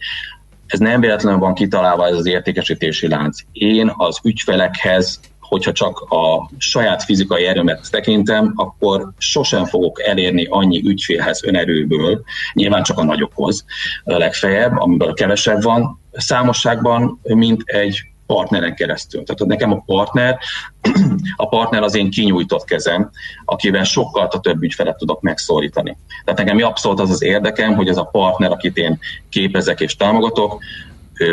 ez 0.67 0.79
nem 0.79 0.99
véletlenül 0.99 1.39
van 1.39 1.53
kitalálva 1.53 2.07
ez 2.07 2.15
az 2.15 2.25
értékesítési 2.25 3.07
lánc. 3.07 3.39
Én 3.51 3.93
az 3.97 4.19
ügyfelekhez 4.23 5.19
hogyha 5.51 5.71
csak 5.71 5.99
a 5.99 6.49
saját 6.57 7.03
fizikai 7.03 7.45
erőmet 7.45 7.91
tekintem, 7.91 8.53
akkor 8.55 9.11
sosem 9.17 9.65
fogok 9.65 10.01
elérni 10.01 10.47
annyi 10.49 10.81
ügyfélhez 10.85 11.43
önerőből, 11.43 12.21
nyilván 12.53 12.83
csak 12.83 12.97
a 12.97 13.03
nagyokhoz 13.03 13.65
legfeljebb, 14.03 14.77
amiből 14.77 15.13
kevesebb 15.13 15.61
van, 15.61 15.99
számosságban, 16.11 17.19
mint 17.23 17.61
egy 17.65 18.01
partneren 18.25 18.75
keresztül. 18.75 19.23
Tehát 19.23 19.45
nekem 19.45 19.71
a 19.71 19.83
partner, 19.85 20.39
a 21.35 21.47
partner 21.47 21.83
az 21.83 21.95
én 21.95 22.09
kinyújtott 22.09 22.63
kezem, 22.63 23.11
akivel 23.45 23.83
sokkal 23.83 24.27
több 24.27 24.63
ügyfelet 24.63 24.97
tudok 24.97 25.21
megszólítani. 25.21 25.97
Tehát 26.25 26.39
nekem 26.39 26.63
abszolút 26.63 26.99
az 26.99 27.09
az 27.09 27.23
érdekem, 27.23 27.75
hogy 27.75 27.87
ez 27.87 27.97
a 27.97 28.09
partner, 28.11 28.51
akit 28.51 28.77
én 28.77 28.99
képezek 29.29 29.79
és 29.79 29.95
támogatok, 29.95 30.63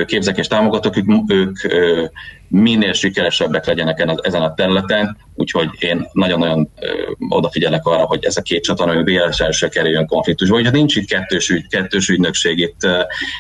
képzek 0.07 0.39
és 0.39 0.47
támogatok, 0.47 0.97
ők, 0.97 1.33
ők 1.33 1.59
minél 2.49 2.93
sikeresebbek 2.93 3.67
legyenek 3.67 4.05
ezen 4.23 4.43
a 4.43 4.55
területen, 4.55 5.17
úgyhogy 5.35 5.69
én 5.79 6.09
nagyon-nagyon 6.13 6.71
odafigyelek 7.29 7.87
arra, 7.87 8.05
hogy 8.05 8.25
ez 8.25 8.37
a 8.37 8.43
két 8.43 8.63
csatorna 8.63 9.03
véletlenül 9.03 9.55
se 9.55 9.69
kerüljön 9.69 10.07
konfliktusba. 10.07 10.57
Úgyhogy 10.57 10.73
nincs 10.73 10.97
itt 10.97 11.09
kettős, 11.09 11.49
ügy, 11.49 11.67
kettős 11.67 12.09
ügynökség, 12.09 12.59
itt, 12.59 12.87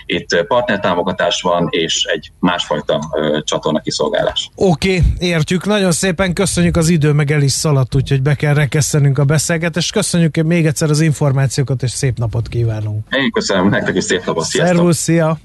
itt 0.06 0.44
partnertámogatás 0.46 1.40
van, 1.42 1.68
és 1.70 2.04
egy 2.04 2.30
másfajta 2.38 3.00
csatorna 3.44 3.80
kiszolgálás. 3.80 4.50
Oké, 4.54 4.96
okay, 4.96 5.28
értjük. 5.28 5.66
Nagyon 5.66 5.92
szépen 5.92 6.32
köszönjük 6.32 6.76
az 6.76 6.88
idő, 6.88 7.12
meg 7.12 7.30
el 7.30 7.42
is 7.42 7.52
szaladt, 7.52 7.94
úgyhogy 7.94 8.22
be 8.22 8.34
kell 8.34 8.54
rekesztenünk 8.54 9.18
a 9.18 9.24
beszélgetést. 9.24 9.92
Köszönjük 9.92 10.36
még 10.36 10.66
egyszer 10.66 10.90
az 10.90 11.00
információkat, 11.00 11.82
és 11.82 11.90
szép 11.90 12.18
napot 12.18 12.48
kívánunk. 12.48 13.06
Én 13.10 13.30
köszönöm, 13.30 13.68
nektek 13.68 13.96
is 13.96 14.04
szép 14.04 14.24
napot. 14.24 14.44
Sziasztok. 14.44 14.76
Szervusz, 14.76 14.98
szia! 14.98 15.38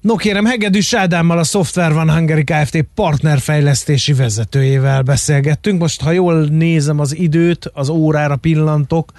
No 0.00 0.16
kérem, 0.16 0.44
Hegedűs 0.44 0.94
Ádámmal 0.94 1.38
a 1.38 1.44
Software 1.44 1.94
Van 1.94 2.10
Hungary 2.10 2.44
Kft. 2.44 2.82
partnerfejlesztési 2.94 4.12
vezetőjével 4.12 5.02
beszélgettünk. 5.02 5.80
Most, 5.80 6.02
ha 6.02 6.10
jól 6.10 6.44
nézem 6.44 7.00
az 7.00 7.16
időt, 7.16 7.70
az 7.72 7.88
órára 7.88 8.36
pillantok, 8.36 9.12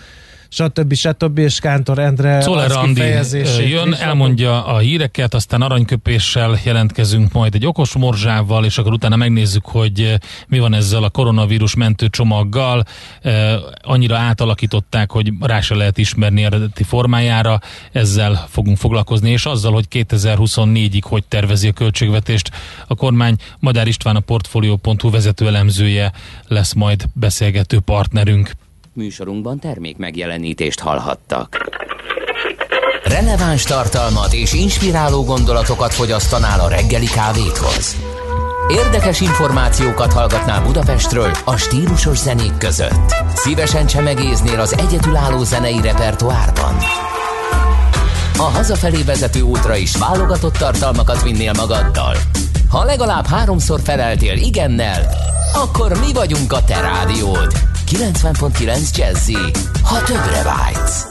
stb. 0.52 0.94
stb. 0.94 1.38
és 1.38 1.60
Kántor 1.60 2.00
Endre 2.00 2.38
Czoller 2.38 2.72
Andi 2.72 3.04
jön, 3.70 3.94
elmondja 3.94 4.66
a 4.66 4.78
híreket, 4.78 5.34
aztán 5.34 5.62
aranyköpéssel 5.62 6.60
jelentkezünk 6.64 7.32
majd 7.32 7.56
egy 7.56 7.66
okos 7.66 7.94
morzsával, 7.94 8.66
és 8.66 8.78
akkor 8.78 8.92
utána 8.92 9.16
megnézzük, 9.16 9.66
hogy 9.66 10.16
mi 10.48 10.60
van 10.60 10.74
ezzel 10.74 11.04
a 11.04 11.10
koronavírus 11.10 11.76
mentő 11.76 12.08
csomaggal. 12.08 12.84
Annyira 13.82 14.18
átalakították, 14.18 15.12
hogy 15.12 15.32
rá 15.40 15.62
se 15.62 15.76
lehet 15.76 15.98
ismerni 15.98 16.44
eredeti 16.44 16.84
formájára, 16.84 17.60
ezzel 17.92 18.46
fogunk 18.50 18.78
foglalkozni, 18.78 19.30
és 19.30 19.46
azzal, 19.46 19.74
hogy 19.74 19.86
2024-ig 19.92 21.02
hogy 21.02 21.24
tervezi 21.28 21.68
a 21.68 21.72
költségvetést. 21.72 22.52
A 22.88 22.96
kormány 22.96 23.36
Madár 23.60 23.88
István 23.88 24.16
a 24.16 24.20
Portfolio.hu 24.20 25.10
vezető 25.10 25.48
elemzője 25.48 26.12
lesz 26.48 26.74
majd 26.74 27.06
beszélgető 27.14 27.80
partnerünk. 27.80 28.52
Műsorunkban 28.94 29.60
termék 29.60 29.98
megjelenítést 29.98 30.80
hallhattak. 30.80 31.58
Releváns 33.04 33.64
tartalmat 33.64 34.34
és 34.34 34.54
inspiráló 34.54 35.24
gondolatokat 35.24 35.94
fogyasztanál 35.94 36.60
a 36.60 36.68
reggeli 36.68 37.06
kávéthoz. 37.06 37.96
Érdekes 38.70 39.22
információkat 39.22 40.14
hallgatnál 40.14 40.62
Budapestről 40.62 41.32
a 41.46 41.58
stílusos 41.58 42.18
zenék 42.18 42.58
között. 42.58 43.16
Szívesen 43.34 43.86
csemegéznél 43.86 44.60
az 44.60 44.78
egyetülálló 44.78 45.44
zenei 45.44 45.82
repertoárban. 45.82 46.76
A 48.38 48.44
hazafelé 48.44 49.02
vezető 49.02 49.42
útra 49.42 49.76
is 49.76 49.98
válogatott 49.98 50.58
tartalmakat 50.58 51.24
vinnél 51.24 51.54
magaddal. 51.54 52.16
Ha 52.72 52.84
legalább 52.84 53.28
háromszor 53.28 53.80
feleltél 53.84 54.38
igennel, 54.38 55.14
akkor 55.54 56.00
mi 56.00 56.14
vagyunk 56.14 56.54
a 56.54 56.64
te 56.64 56.80
rádiód. 56.80 57.54
90.9 57.86 58.98
Jazzy, 58.98 59.38
ha 59.84 60.04
többre 60.04 60.44
vágysz. 60.44 61.06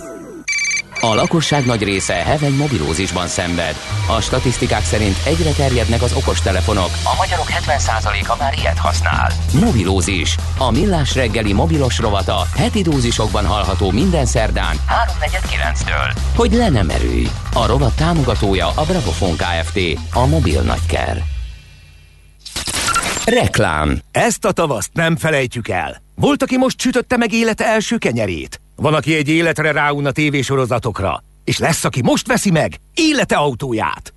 A 1.01 1.15
lakosság 1.15 1.67
nagy 1.67 1.83
része 1.83 2.15
heveny 2.15 2.55
mobilózisban 2.55 3.27
szenved. 3.27 3.75
A 4.17 4.21
statisztikák 4.21 4.85
szerint 4.85 5.17
egyre 5.25 5.51
terjednek 5.51 6.03
az 6.03 6.13
okostelefonok. 6.13 6.91
A 7.05 7.15
magyarok 7.19 7.47
70%-a 7.49 8.37
már 8.39 8.55
ilyet 8.59 8.79
használ. 8.79 9.33
Mobilózis. 9.53 10.37
A 10.59 10.71
millás 10.71 11.15
reggeli 11.15 11.53
mobilos 11.53 11.99
rovata 11.99 12.47
heti 12.57 12.83
dózisokban 12.83 13.47
hallható 13.47 13.91
minden 13.91 14.27
szerdán 14.27 14.77
3.49-től. 14.77 16.17
Hogy 16.37 16.53
le 16.53 16.69
nem 16.69 16.91
erőj. 16.91 17.29
A 17.53 17.67
rovat 17.67 17.97
támogatója 17.97 18.67
a 18.67 18.85
Bravofon 18.85 19.37
Kft. 19.37 19.79
A 20.13 20.27
mobil 20.27 20.63
nagyker. 20.63 21.39
Reklám. 23.25 23.99
Ezt 24.11 24.45
a 24.45 24.53
tavaszt 24.53 24.91
nem 24.93 25.17
felejtjük 25.17 25.69
el. 25.69 26.03
Volt, 26.15 26.43
aki 26.43 26.57
most 26.57 26.81
sütötte 26.81 27.17
meg 27.17 27.33
élete 27.33 27.65
első 27.67 27.97
kenyerét. 27.97 28.61
Van, 28.77 28.95
aki 28.95 29.15
egy 29.15 29.29
életre 29.29 29.73
ráun 29.73 30.07
a 30.07 30.11
tévésorozatokra. 30.11 31.23
És 31.45 31.59
lesz, 31.59 31.85
aki 31.85 32.03
most 32.03 32.27
veszi 32.27 32.51
meg 32.51 32.81
élete 32.95 33.37
autóját. 33.37 34.15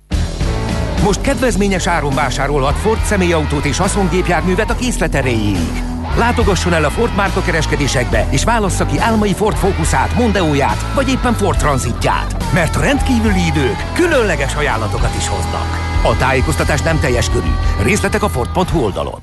Most 1.02 1.20
kedvezményes 1.20 1.86
áron 1.86 2.14
vásárolhat 2.14 2.76
Ford 2.76 3.04
személyautót 3.04 3.64
és 3.64 3.76
haszongépjárművet 3.76 4.70
a 4.70 4.76
készlet 4.76 5.14
erejéig. 5.14 5.82
Látogasson 6.16 6.72
el 6.72 6.84
a 6.84 6.90
Ford 6.90 7.14
márka 7.14 7.42
kereskedésekbe, 7.42 8.28
és 8.30 8.44
válassza 8.44 8.86
ki 8.86 8.98
álmai 8.98 9.34
Ford 9.34 9.56
Focusát, 9.56 10.14
Mondeóját, 10.14 10.92
vagy 10.94 11.08
éppen 11.08 11.34
Ford 11.34 11.58
Transitját. 11.58 12.52
Mert 12.52 12.76
rendkívüli 12.76 13.46
idők 13.46 13.92
különleges 13.94 14.54
ajánlatokat 14.54 15.16
is 15.16 15.28
hoznak. 15.28 15.93
A 16.06 16.16
tájékoztatás 16.16 16.80
nem 16.80 17.00
teljes 17.00 17.30
körű. 17.30 17.50
Részletek 17.82 18.22
a 18.22 18.28
Ford.hu 18.28 18.82
oldalon. 18.82 19.20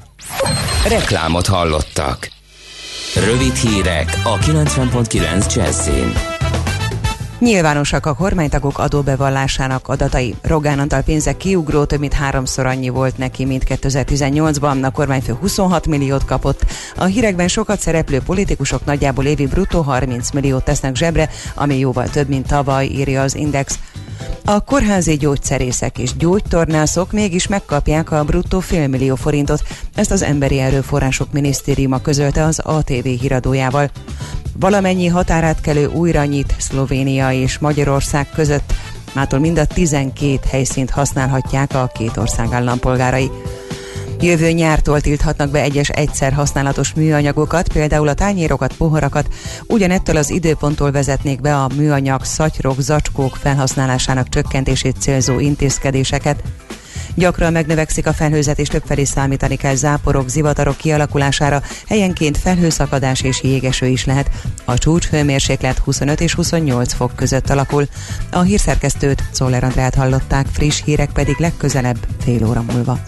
Reklámot 0.87 1.47
hallottak. 1.47 2.29
Rövid 3.15 3.55
hírek 3.55 4.21
a 4.23 4.37
90.9 4.37 5.55
Jazzin. 5.55 6.13
Nyilvánosak 7.41 8.05
a 8.05 8.13
kormánytagok 8.13 8.77
adóbevallásának 8.77 9.87
adatai. 9.87 10.35
Rogán 10.41 10.79
Antal 10.79 11.01
pénze 11.01 11.37
kiugró 11.37 11.83
több 11.83 11.99
mint 11.99 12.13
háromszor 12.13 12.65
annyi 12.65 12.89
volt 12.89 13.17
neki, 13.17 13.45
mint 13.45 13.63
2018-ban. 13.67 14.83
A 14.83 14.91
kormányfő 14.91 15.33
26 15.33 15.87
milliót 15.87 16.25
kapott. 16.25 16.65
A 16.95 17.03
hírekben 17.03 17.47
sokat 17.47 17.79
szereplő 17.79 18.19
politikusok 18.25 18.85
nagyjából 18.85 19.25
évi 19.25 19.47
bruttó 19.47 19.81
30 19.81 20.31
milliót 20.31 20.63
tesznek 20.63 20.95
zsebre, 20.95 21.29
ami 21.55 21.77
jóval 21.77 22.09
több, 22.09 22.27
mint 22.27 22.47
tavaly, 22.47 22.85
írja 22.85 23.21
az 23.21 23.35
Index. 23.35 23.79
A 24.45 24.59
kórházi 24.59 25.17
gyógyszerészek 25.17 25.97
és 25.97 26.15
gyógytornászok 26.15 27.11
mégis 27.11 27.47
megkapják 27.47 28.11
a 28.11 28.23
bruttó 28.23 28.59
félmillió 28.59 29.15
forintot, 29.15 29.61
ezt 29.95 30.11
az 30.11 30.21
Emberi 30.21 30.59
Erőforrások 30.59 31.31
Minisztériuma 31.31 32.01
közölte 32.01 32.43
az 32.43 32.59
ATV 32.59 33.05
híradójával. 33.05 33.89
Valamennyi 34.59 35.07
határátkelő 35.07 35.85
újra 35.85 36.25
nyit 36.25 36.55
Szlovénia 36.57 37.31
és 37.31 37.59
Magyarország 37.59 38.29
között, 38.29 38.73
mától 39.13 39.39
mind 39.39 39.57
a 39.57 39.65
12 39.65 40.39
helyszínt 40.49 40.89
használhatják 40.89 41.73
a 41.73 41.91
két 41.93 42.17
ország 42.17 42.53
állampolgárai. 42.53 43.29
Jövő 44.21 44.51
nyártól 44.51 45.01
tilthatnak 45.01 45.49
be 45.49 45.61
egyes 45.61 45.89
egyszer 45.89 46.33
használatos 46.33 46.93
műanyagokat, 46.93 47.67
például 47.67 48.07
a 48.07 48.13
tányérokat, 48.13 48.73
poharakat. 48.73 49.27
Ugyanettől 49.67 50.17
az 50.17 50.29
időponttól 50.29 50.91
vezetnék 50.91 51.41
be 51.41 51.55
a 51.55 51.69
műanyag, 51.75 52.23
szatyrok, 52.23 52.81
zacskók 52.81 53.35
felhasználásának 53.35 54.29
csökkentését 54.29 54.95
célzó 54.99 55.39
intézkedéseket. 55.39 56.43
Gyakran 57.15 57.51
megnövekszik 57.51 58.07
a 58.07 58.13
felhőzet, 58.13 58.59
és 58.59 58.67
többfelé 58.67 59.03
számítani 59.03 59.55
kell 59.55 59.75
záporok, 59.75 60.29
zivatarok 60.29 60.77
kialakulására, 60.77 61.61
helyenként 61.87 62.37
felhőszakadás 62.37 63.21
és 63.21 63.43
jégeső 63.43 63.85
is 63.85 64.05
lehet. 64.05 64.29
A 64.65 64.77
csúcs 64.77 65.07
hőmérséklet 65.07 65.77
25 65.77 66.21
és 66.21 66.33
28 66.33 66.93
fok 66.93 67.15
között 67.15 67.49
alakul. 67.49 67.85
A 68.31 68.41
hírszerkesztőt 68.41 69.23
Szoller 69.31 69.63
Andrát 69.63 69.95
hallották, 69.95 70.45
friss 70.51 70.81
hírek 70.85 71.11
pedig 71.11 71.35
legközelebb 71.39 71.97
fél 72.23 72.47
óra 72.47 72.63
múlva. 72.71 72.99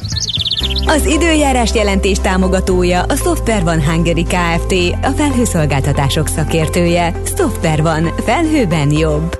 Az 0.85 1.05
időjárás 1.05 1.73
jelentés 1.73 2.17
támogatója 2.17 3.03
a 3.03 3.15
Software 3.15 3.63
van 3.63 3.83
Hungary 3.83 4.23
Kft. 4.23 4.73
A 5.01 5.09
felhőszolgáltatások 5.15 6.27
szakértője. 6.27 7.21
Software 7.37 7.81
van. 7.81 8.13
Felhőben 8.25 8.91
jobb. 8.91 9.39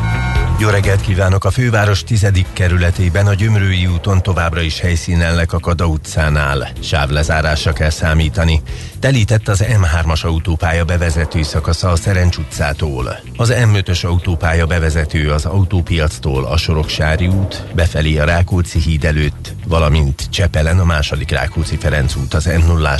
jó 0.59 0.69
reggelt 0.69 1.01
kívánok! 1.01 1.45
A 1.45 1.51
főváros 1.51 2.03
tizedik 2.03 2.45
kerületében 2.53 3.27
a 3.27 3.33
Gyömrői 3.33 3.85
úton 3.85 4.21
továbbra 4.21 4.61
is 4.61 4.79
helyszínellek 4.79 5.53
a 5.53 5.59
Kada 5.59 5.85
utcánál. 5.85 6.69
Sávlezárásra 6.79 7.73
kell 7.73 7.89
számítani. 7.89 8.61
Telített 8.99 9.47
az 9.47 9.63
M3-as 9.67 10.25
autópálya 10.25 10.85
bevezető 10.85 11.43
szakasza 11.43 11.89
a 11.89 11.95
Szerencs 11.95 12.37
utcától. 12.37 13.19
Az 13.37 13.53
M5-ös 13.55 14.05
autópálya 14.05 14.65
bevezető 14.65 15.31
az 15.31 15.45
autópiactól 15.45 16.45
a 16.45 16.57
Soroksári 16.57 17.27
út, 17.27 17.63
befelé 17.73 18.17
a 18.17 18.25
Rákóczi 18.25 18.79
híd 18.79 19.05
előtt, 19.05 19.53
valamint 19.67 20.29
Csepelen 20.29 20.79
a 20.79 20.85
második 20.85 21.31
Rákóczi 21.31 21.77
Ferenc 21.77 22.15
út 22.15 22.33
az 22.33 22.45
m 22.45 22.65
0 22.67 22.97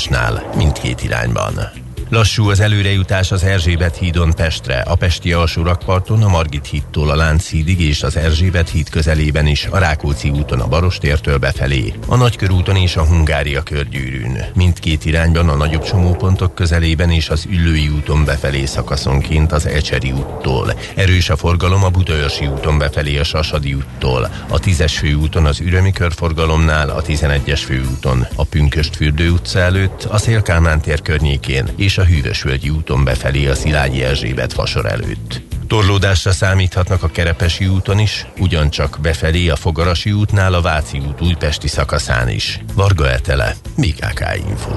mindkét 0.56 1.04
irányban. 1.04 1.72
Lassú 2.12 2.50
az 2.50 2.60
előrejutás 2.60 3.32
az 3.32 3.44
Erzsébet 3.44 3.98
hídon 3.98 4.34
Pestre, 4.34 4.80
a 4.80 4.96
Pesti 4.96 5.34
alsó 5.34 5.64
rakparton, 5.64 6.24
a 6.24 6.28
Margit 6.28 6.66
hídtól 6.66 7.10
a 7.10 7.16
Lánchídig 7.16 7.82
és 7.82 8.04
az 8.04 8.16
Erzsébet 8.16 8.70
híd 8.70 8.90
közelében 8.90 9.48
is, 9.48 9.68
a 9.70 9.78
Rákóczi 9.78 10.30
úton 10.30 10.60
a 10.60 10.68
Barostértől 10.68 11.38
befelé, 11.38 11.94
a 12.08 12.16
Nagykörúton 12.16 12.76
és 12.76 12.96
a 12.96 13.06
Hungária 13.06 13.64
körgyűrűn. 13.64 14.46
Mindkét 14.56 15.06
irányban 15.06 15.50
a 15.50 15.56
nagyobb 15.56 15.84
csomópontok 15.84 16.56
közelében 16.56 17.12
és 17.12 17.30
az 17.30 17.46
Üllői 17.50 17.90
úton 17.90 18.26
befelé 18.26 18.66
szakaszonként 18.66 19.52
az 19.52 19.66
Ecseri 19.66 20.12
úttól. 20.12 20.74
Erős 20.96 21.30
a 21.30 21.38
forgalom 21.38 21.84
a 21.84 21.90
Budaörsi 21.90 22.48
úton 22.48 22.78
befelé 22.78 23.18
a 23.18 23.24
Sasadi 23.24 23.74
úttól, 23.74 24.30
a 24.48 24.60
10-es 24.60 24.94
főúton 24.98 25.46
az 25.46 25.60
Ürömi 25.60 25.92
körforgalomnál, 25.92 26.90
a 26.90 27.02
11-es 27.02 27.62
főúton 27.66 28.28
a 28.36 28.44
Pünköstfürdő 28.44 29.30
utca 29.30 29.60
előtt, 29.60 30.04
a 30.04 30.18
Szélkálmán 30.18 30.82
tér 30.82 31.02
környékén 31.02 31.68
és 31.76 31.98
a 31.98 32.01
Hűvösvölgyi 32.04 32.70
úton 32.70 33.04
befelé 33.04 33.48
a 33.48 33.56
Szilágyi 33.56 34.04
Erzsébet 34.04 34.54
fasor 34.54 34.86
előtt. 34.86 35.42
Torlódásra 35.68 36.32
számíthatnak 36.32 37.04
a 37.04 37.08
Kerepesi 37.08 37.68
úton 37.68 38.00
is, 38.00 38.26
ugyancsak 38.38 38.98
befelé 39.02 39.50
a 39.50 39.56
Fogarasi 39.56 40.12
útnál 40.12 40.54
a 40.54 40.62
Váci 40.62 41.00
út 41.08 41.22
újpesti 41.22 41.68
szakaszán 41.68 42.30
is. 42.30 42.60
Varga 42.74 43.10
Etele, 43.10 43.56
BKK 43.78 44.24
Info. 44.48 44.72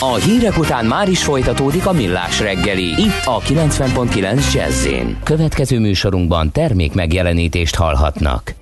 A 0.00 0.14
hírek 0.14 0.58
után 0.58 0.84
már 0.84 1.08
is 1.08 1.22
folytatódik 1.22 1.86
a 1.86 1.92
millás 1.92 2.40
reggeli, 2.40 3.02
itt 3.02 3.24
a 3.24 3.40
90.9 3.40 4.52
jazz 4.52 4.86
Következő 5.24 5.78
műsorunkban 5.78 6.52
termék 6.52 6.92
megjelenítést 6.92 7.74
hallhatnak. 7.74 8.54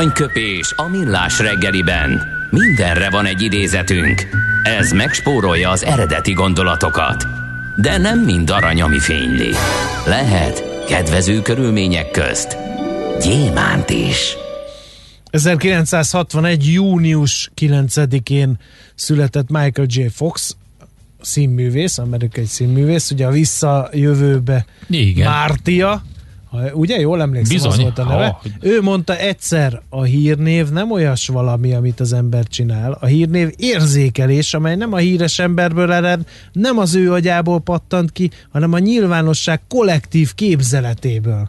Aranyköpés 0.00 0.72
a 0.76 0.88
millás 0.88 1.38
reggeliben. 1.38 2.22
Mindenre 2.50 3.10
van 3.10 3.26
egy 3.26 3.42
idézetünk. 3.42 4.28
Ez 4.62 4.92
megspórolja 4.92 5.70
az 5.70 5.84
eredeti 5.84 6.32
gondolatokat. 6.32 7.26
De 7.76 7.98
nem 7.98 8.18
mind 8.18 8.50
arany, 8.50 8.82
ami 8.82 8.98
fényli. 8.98 9.50
Lehet 10.06 10.84
kedvező 10.86 11.42
körülmények 11.42 12.10
közt 12.10 12.56
gyémánt 13.22 13.90
is. 13.90 14.36
1961. 15.30 16.72
június 16.72 17.50
9-én 17.60 18.58
született 18.94 19.48
Michael 19.48 19.86
J. 19.90 20.06
Fox, 20.06 20.56
színművész, 21.20 21.98
amerikai 21.98 22.46
színművész, 22.46 23.10
ugye 23.10 23.26
a 23.26 23.30
visszajövőbe 23.30 24.64
Igen. 24.88 25.30
Mártia, 25.30 26.02
ugye 26.72 27.00
jól 27.00 27.20
emlékszem, 27.20 27.54
Bizony. 27.54 27.70
az 27.70 27.78
volt 27.78 27.98
a 27.98 28.04
neve. 28.04 28.26
Ha, 28.26 28.40
Ő 28.60 28.82
mondta 28.82 29.16
egyszer, 29.16 29.82
a 29.88 30.02
hírnév 30.02 30.68
nem 30.68 30.90
olyas 30.90 31.28
valami, 31.28 31.74
amit 31.74 32.00
az 32.00 32.12
ember 32.12 32.44
csinál. 32.44 32.96
A 33.00 33.06
hírnév 33.06 33.52
érzékelés, 33.56 34.54
amely 34.54 34.76
nem 34.76 34.92
a 34.92 34.96
híres 34.96 35.38
emberből 35.38 35.92
ered, 35.92 36.20
nem 36.52 36.78
az 36.78 36.94
ő 36.94 37.12
agyából 37.12 37.60
pattant 37.60 38.12
ki, 38.12 38.30
hanem 38.52 38.72
a 38.72 38.78
nyilvánosság 38.78 39.60
kollektív 39.68 40.34
képzeletéből. 40.34 41.48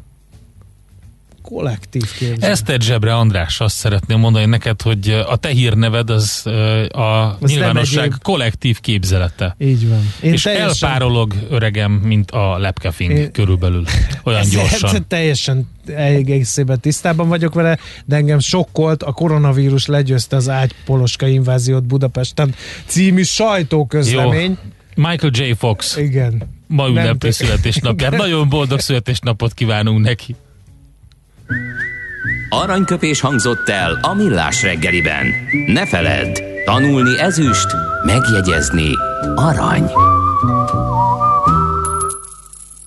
Kollektív 1.41 2.11
képzelet. 2.17 2.69
Ezt 2.69 2.81
zsebre, 2.81 3.15
András, 3.15 3.59
azt 3.59 3.75
szeretném 3.75 4.19
mondani 4.19 4.45
neked, 4.45 4.81
hogy 4.81 5.09
a 5.27 5.35
te 5.35 5.49
hírneved 5.49 6.09
az 6.09 6.41
a 6.91 7.25
nem 7.25 7.37
nyilvánosság 7.45 8.05
egyéb- 8.05 8.21
kollektív 8.21 8.79
képzelete. 8.79 9.55
Így 9.59 9.89
van. 9.89 10.13
Én 10.21 10.33
és 10.33 10.41
teljesen... 10.41 10.89
elpárolog 10.89 11.33
öregem, 11.49 11.91
mint 11.91 12.31
a 12.31 12.57
lepkefing 12.57 13.11
Én- 13.11 13.31
körülbelül. 13.31 13.83
Olyan 14.23 14.49
gyorsan. 14.49 14.89
Ezzel 14.89 15.05
teljesen 15.07 15.69
egészében 15.95 16.79
tisztában 16.79 17.27
vagyok 17.27 17.53
vele, 17.53 17.77
de 18.05 18.15
engem 18.15 18.39
sokkolt, 18.39 19.03
a 19.03 19.11
koronavírus 19.11 19.85
legyőzte 19.85 20.35
az 20.35 20.49
ágypoloska 20.49 21.27
inváziót 21.27 21.83
Budapesten 21.83 22.55
című 22.85 23.23
sajtóközlemény. 23.23 24.57
Michael 24.95 25.31
J. 25.33 25.51
Fox 25.57 25.97
Igen. 25.97 26.43
ma 26.67 26.87
ünnepli 26.87 27.31
születésnapját. 27.31 28.11
Nagyon 28.17 28.49
boldog 28.49 28.79
születésnapot 28.79 29.53
kívánunk 29.53 30.05
neki. 30.05 30.35
Aranyköpés 32.49 33.21
hangzott 33.21 33.69
el 33.69 33.99
a 34.01 34.13
millás 34.13 34.63
reggeliben. 34.63 35.25
Ne 35.65 35.85
feledd, 35.85 36.41
tanulni 36.65 37.19
ezüst, 37.19 37.67
megjegyezni 38.05 38.89
arany. 39.35 39.91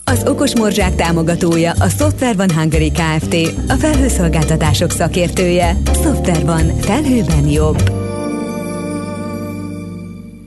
Az 0.04 0.26
Okos 0.26 0.56
Morzsák 0.56 0.94
támogatója 0.94 1.72
a 1.72 1.88
Software 1.88 2.34
van 2.36 2.52
Hungary 2.52 2.90
Kft. 2.90 3.34
A 3.68 3.74
felhőszolgáltatások 3.74 4.90
szakértője. 4.90 5.76
Software 5.84 6.44
van. 6.44 6.76
Felhőben 6.80 7.48
jobb. 7.48 7.90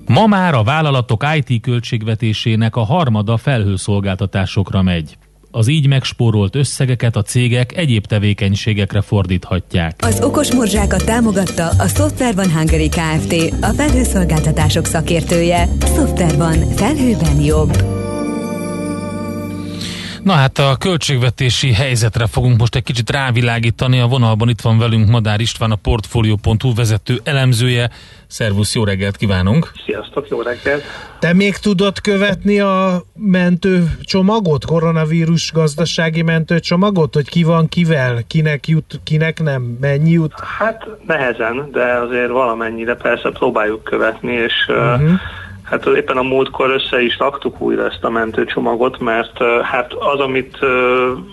Ma 0.05 0.27
már 0.27 0.53
a 0.53 0.63
vállalatok 0.63 1.25
IT 1.35 1.61
költségvetésének 1.61 2.75
a 2.75 2.83
harmada 2.83 3.37
felhőszolgáltatásokra 3.37 4.81
megy. 4.81 5.17
Az 5.57 5.67
így 5.67 5.87
megspórolt 5.87 6.55
összegeket 6.55 7.15
a 7.15 7.21
cégek 7.21 7.77
egyéb 7.77 8.05
tevékenységekre 8.05 9.01
fordíthatják. 9.01 9.95
Az 10.03 10.21
Okos 10.21 10.53
Morzsákat 10.53 11.05
támogatta 11.05 11.67
a 11.67 11.87
Software 11.87 12.33
van 12.33 12.51
Hungary 12.51 12.89
Kft. 12.89 13.53
A 13.61 13.69
felhőszolgáltatások 13.69 14.85
szakértője. 14.85 15.69
Software 15.79 16.37
van. 16.37 16.69
Felhőben 16.75 17.41
jobb. 17.41 18.05
Na 20.27 20.33
hát 20.33 20.57
a 20.57 20.75
költségvetési 20.79 21.73
helyzetre 21.73 22.25
fogunk 22.27 22.59
most 22.59 22.75
egy 22.75 22.83
kicsit 22.83 23.09
rávilágítani. 23.09 23.99
A 23.99 24.07
vonalban 24.07 24.49
itt 24.49 24.61
van 24.61 24.77
velünk 24.77 25.09
Madár 25.09 25.39
István, 25.39 25.71
a 25.71 25.75
Portfolio.hu 25.75 26.73
vezető 26.75 27.19
elemzője. 27.23 27.89
Szervusz, 28.27 28.75
jó 28.75 28.83
reggelt 28.83 29.17
kívánunk! 29.17 29.71
Sziasztok, 29.85 30.27
jó 30.29 30.41
reggelt! 30.41 30.83
Te 31.19 31.33
még 31.33 31.57
tudod 31.57 32.01
követni 32.01 32.59
a 32.59 33.03
mentőcsomagot, 33.13 34.65
koronavírus 34.65 35.51
gazdasági 35.51 36.21
mentőcsomagot, 36.21 37.13
hogy 37.13 37.29
ki 37.29 37.43
van 37.43 37.69
kivel, 37.69 38.23
kinek 38.27 38.67
jut, 38.67 38.99
kinek 39.03 39.41
nem, 39.41 39.77
mennyi 39.81 40.11
jut? 40.11 40.33
Hát 40.57 40.87
nehezen, 41.05 41.69
de 41.71 41.83
azért 41.83 42.29
valamennyire 42.29 42.95
persze 42.95 43.29
próbáljuk 43.29 43.83
követni, 43.83 44.33
és 44.33 44.53
uh-huh. 44.67 45.19
Hát 45.69 45.85
éppen 45.85 46.17
a 46.17 46.21
múltkor 46.21 46.69
össze 46.69 47.01
is 47.01 47.17
raktuk 47.17 47.61
újra 47.61 47.85
ezt 47.85 48.03
a 48.03 48.09
mentőcsomagot, 48.09 48.99
mert 48.99 49.43
hát 49.63 49.93
az, 49.93 50.19
amit 50.19 50.57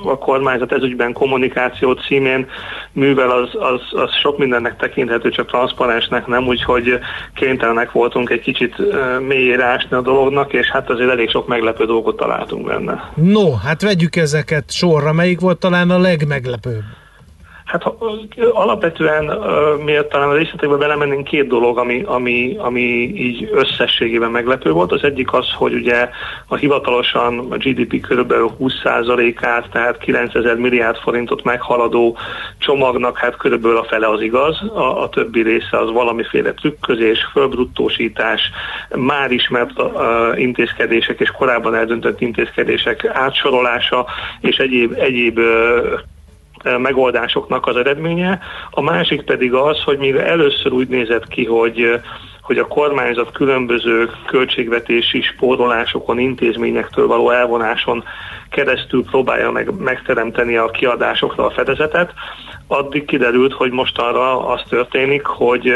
a 0.04 0.18
kormányzat 0.18 0.72
ezügyben 0.72 1.12
kommunikáció 1.12 1.92
címén 1.92 2.46
művel, 2.92 3.30
az, 3.30 3.48
az, 3.52 4.00
az 4.00 4.10
sok 4.22 4.38
mindennek 4.38 4.76
tekinthető, 4.76 5.30
csak 5.30 5.46
transzparensnek 5.46 6.26
nem, 6.26 6.46
úgyhogy 6.46 6.98
kénytelenek 7.34 7.92
voltunk 7.92 8.30
egy 8.30 8.40
kicsit 8.40 8.74
mélyére 9.26 9.64
ásni 9.64 9.96
a 9.96 10.00
dolognak, 10.00 10.52
és 10.52 10.70
hát 10.70 10.90
azért 10.90 11.10
elég 11.10 11.30
sok 11.30 11.46
meglepő 11.46 11.84
dolgot 11.84 12.16
találtunk 12.16 12.66
benne. 12.66 13.12
No, 13.14 13.54
hát 13.54 13.82
vegyük 13.82 14.16
ezeket 14.16 14.72
sorra. 14.72 15.12
Melyik 15.12 15.40
volt 15.40 15.58
talán 15.58 15.90
a 15.90 15.98
legmeglepőbb? 15.98 16.82
Hát 17.74 17.82
ha- 17.82 17.96
alapvetően, 18.52 19.38
miért 19.84 20.08
talán 20.08 20.28
a 20.28 20.34
részletekbe 20.34 20.76
belemennénk, 20.76 21.24
két 21.24 21.46
dolog, 21.46 21.78
ami, 21.78 22.02
ami, 22.06 22.56
ami 22.58 22.80
így 23.16 23.48
összességében 23.52 24.30
meglepő 24.30 24.70
volt. 24.70 24.92
Az 24.92 25.04
egyik 25.04 25.32
az, 25.32 25.52
hogy 25.52 25.74
ugye 25.74 26.08
a 26.46 26.56
hivatalosan 26.56 27.38
a 27.50 27.56
GDP 27.56 28.00
kb. 28.00 28.32
20%-át, 28.60 29.70
tehát 29.70 29.98
9000 29.98 30.56
milliárd 30.56 30.96
forintot 30.96 31.42
meghaladó 31.42 32.16
csomagnak, 32.58 33.18
hát 33.18 33.36
körülbelül 33.36 33.76
a 33.76 33.84
fele 33.84 34.08
az 34.08 34.20
igaz, 34.20 34.62
a, 34.62 35.02
a 35.02 35.08
többi 35.08 35.42
része 35.42 35.78
az 35.78 35.90
valamiféle 35.90 36.52
trükközés, 36.52 37.18
fölbruttósítás, 37.32 38.50
már 38.96 39.30
ismert 39.30 39.82
uh, 39.82 39.90
intézkedések 40.40 41.20
és 41.20 41.30
korábban 41.30 41.74
eldöntött 41.74 42.20
intézkedések 42.20 43.10
átsorolása 43.12 44.06
és 44.40 44.56
egyéb, 44.56 44.92
egyéb 44.98 45.40
megoldásoknak 46.62 47.66
az 47.66 47.76
eredménye. 47.76 48.38
A 48.70 48.80
másik 48.80 49.22
pedig 49.22 49.52
az, 49.52 49.82
hogy 49.82 49.98
még 49.98 50.14
először 50.14 50.72
úgy 50.72 50.88
nézett 50.88 51.28
ki, 51.28 51.44
hogy 51.44 52.00
hogy 52.44 52.58
a 52.58 52.66
kormányzat 52.66 53.32
különböző 53.32 54.10
költségvetési 54.26 55.20
spórolásokon, 55.20 56.18
intézményektől 56.18 57.06
való 57.06 57.30
elvonáson 57.30 58.04
keresztül 58.50 59.04
próbálja 59.04 59.50
meg, 59.50 59.70
megteremteni 59.78 60.56
a 60.56 60.70
kiadásokra 60.70 61.44
a 61.44 61.50
fedezetet. 61.50 62.12
Addig 62.66 63.04
kiderült, 63.04 63.52
hogy 63.52 63.70
mostanra 63.70 64.46
az 64.46 64.62
történik, 64.68 65.26
hogy 65.26 65.74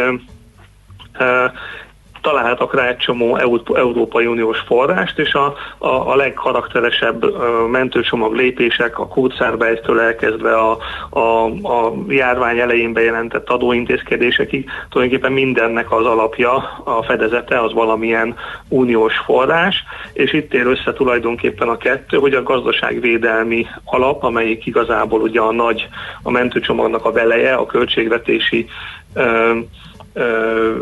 találtak 2.29 2.74
rá 2.74 2.89
egy 2.89 2.97
csomó 2.97 3.37
Európai 3.74 4.26
Uniós 4.26 4.59
forrást, 4.59 5.18
és 5.18 5.35
a, 5.35 5.55
a, 5.79 5.89
a 5.89 6.16
legkarakteresebb 6.16 7.24
mentőcsomag 7.70 8.35
lépések, 8.35 8.99
a 8.99 9.09
kódszárbejtől 9.09 10.01
elkezdve 10.01 10.55
a, 10.55 10.79
a, 11.11 11.45
a 11.47 11.95
járvány 12.09 12.59
elején 12.59 12.93
bejelentett 12.93 13.49
adóintézkedésekig, 13.51 14.70
tulajdonképpen 14.89 15.33
mindennek 15.33 15.93
az 15.93 16.07
alapja, 16.07 16.55
a 16.85 17.03
fedezete 17.03 17.61
az 17.61 17.72
valamilyen 17.72 18.37
uniós 18.68 19.16
forrás, 19.16 19.85
és 20.12 20.33
itt 20.33 20.55
ér 20.55 20.66
össze 20.66 20.93
tulajdonképpen 20.93 21.68
a 21.68 21.76
kettő, 21.76 22.16
hogy 22.16 22.35
a 22.35 22.43
gazdaságvédelmi 22.43 23.66
alap, 23.85 24.22
amelyik 24.22 24.66
igazából 24.66 25.20
ugye 25.20 25.41
a 25.41 25.53
nagy, 25.53 25.89
a 26.22 26.31
mentőcsomagnak 26.31 27.05
a 27.05 27.12
veleje, 27.12 27.55
a 27.55 27.66
költségvetési 27.66 28.68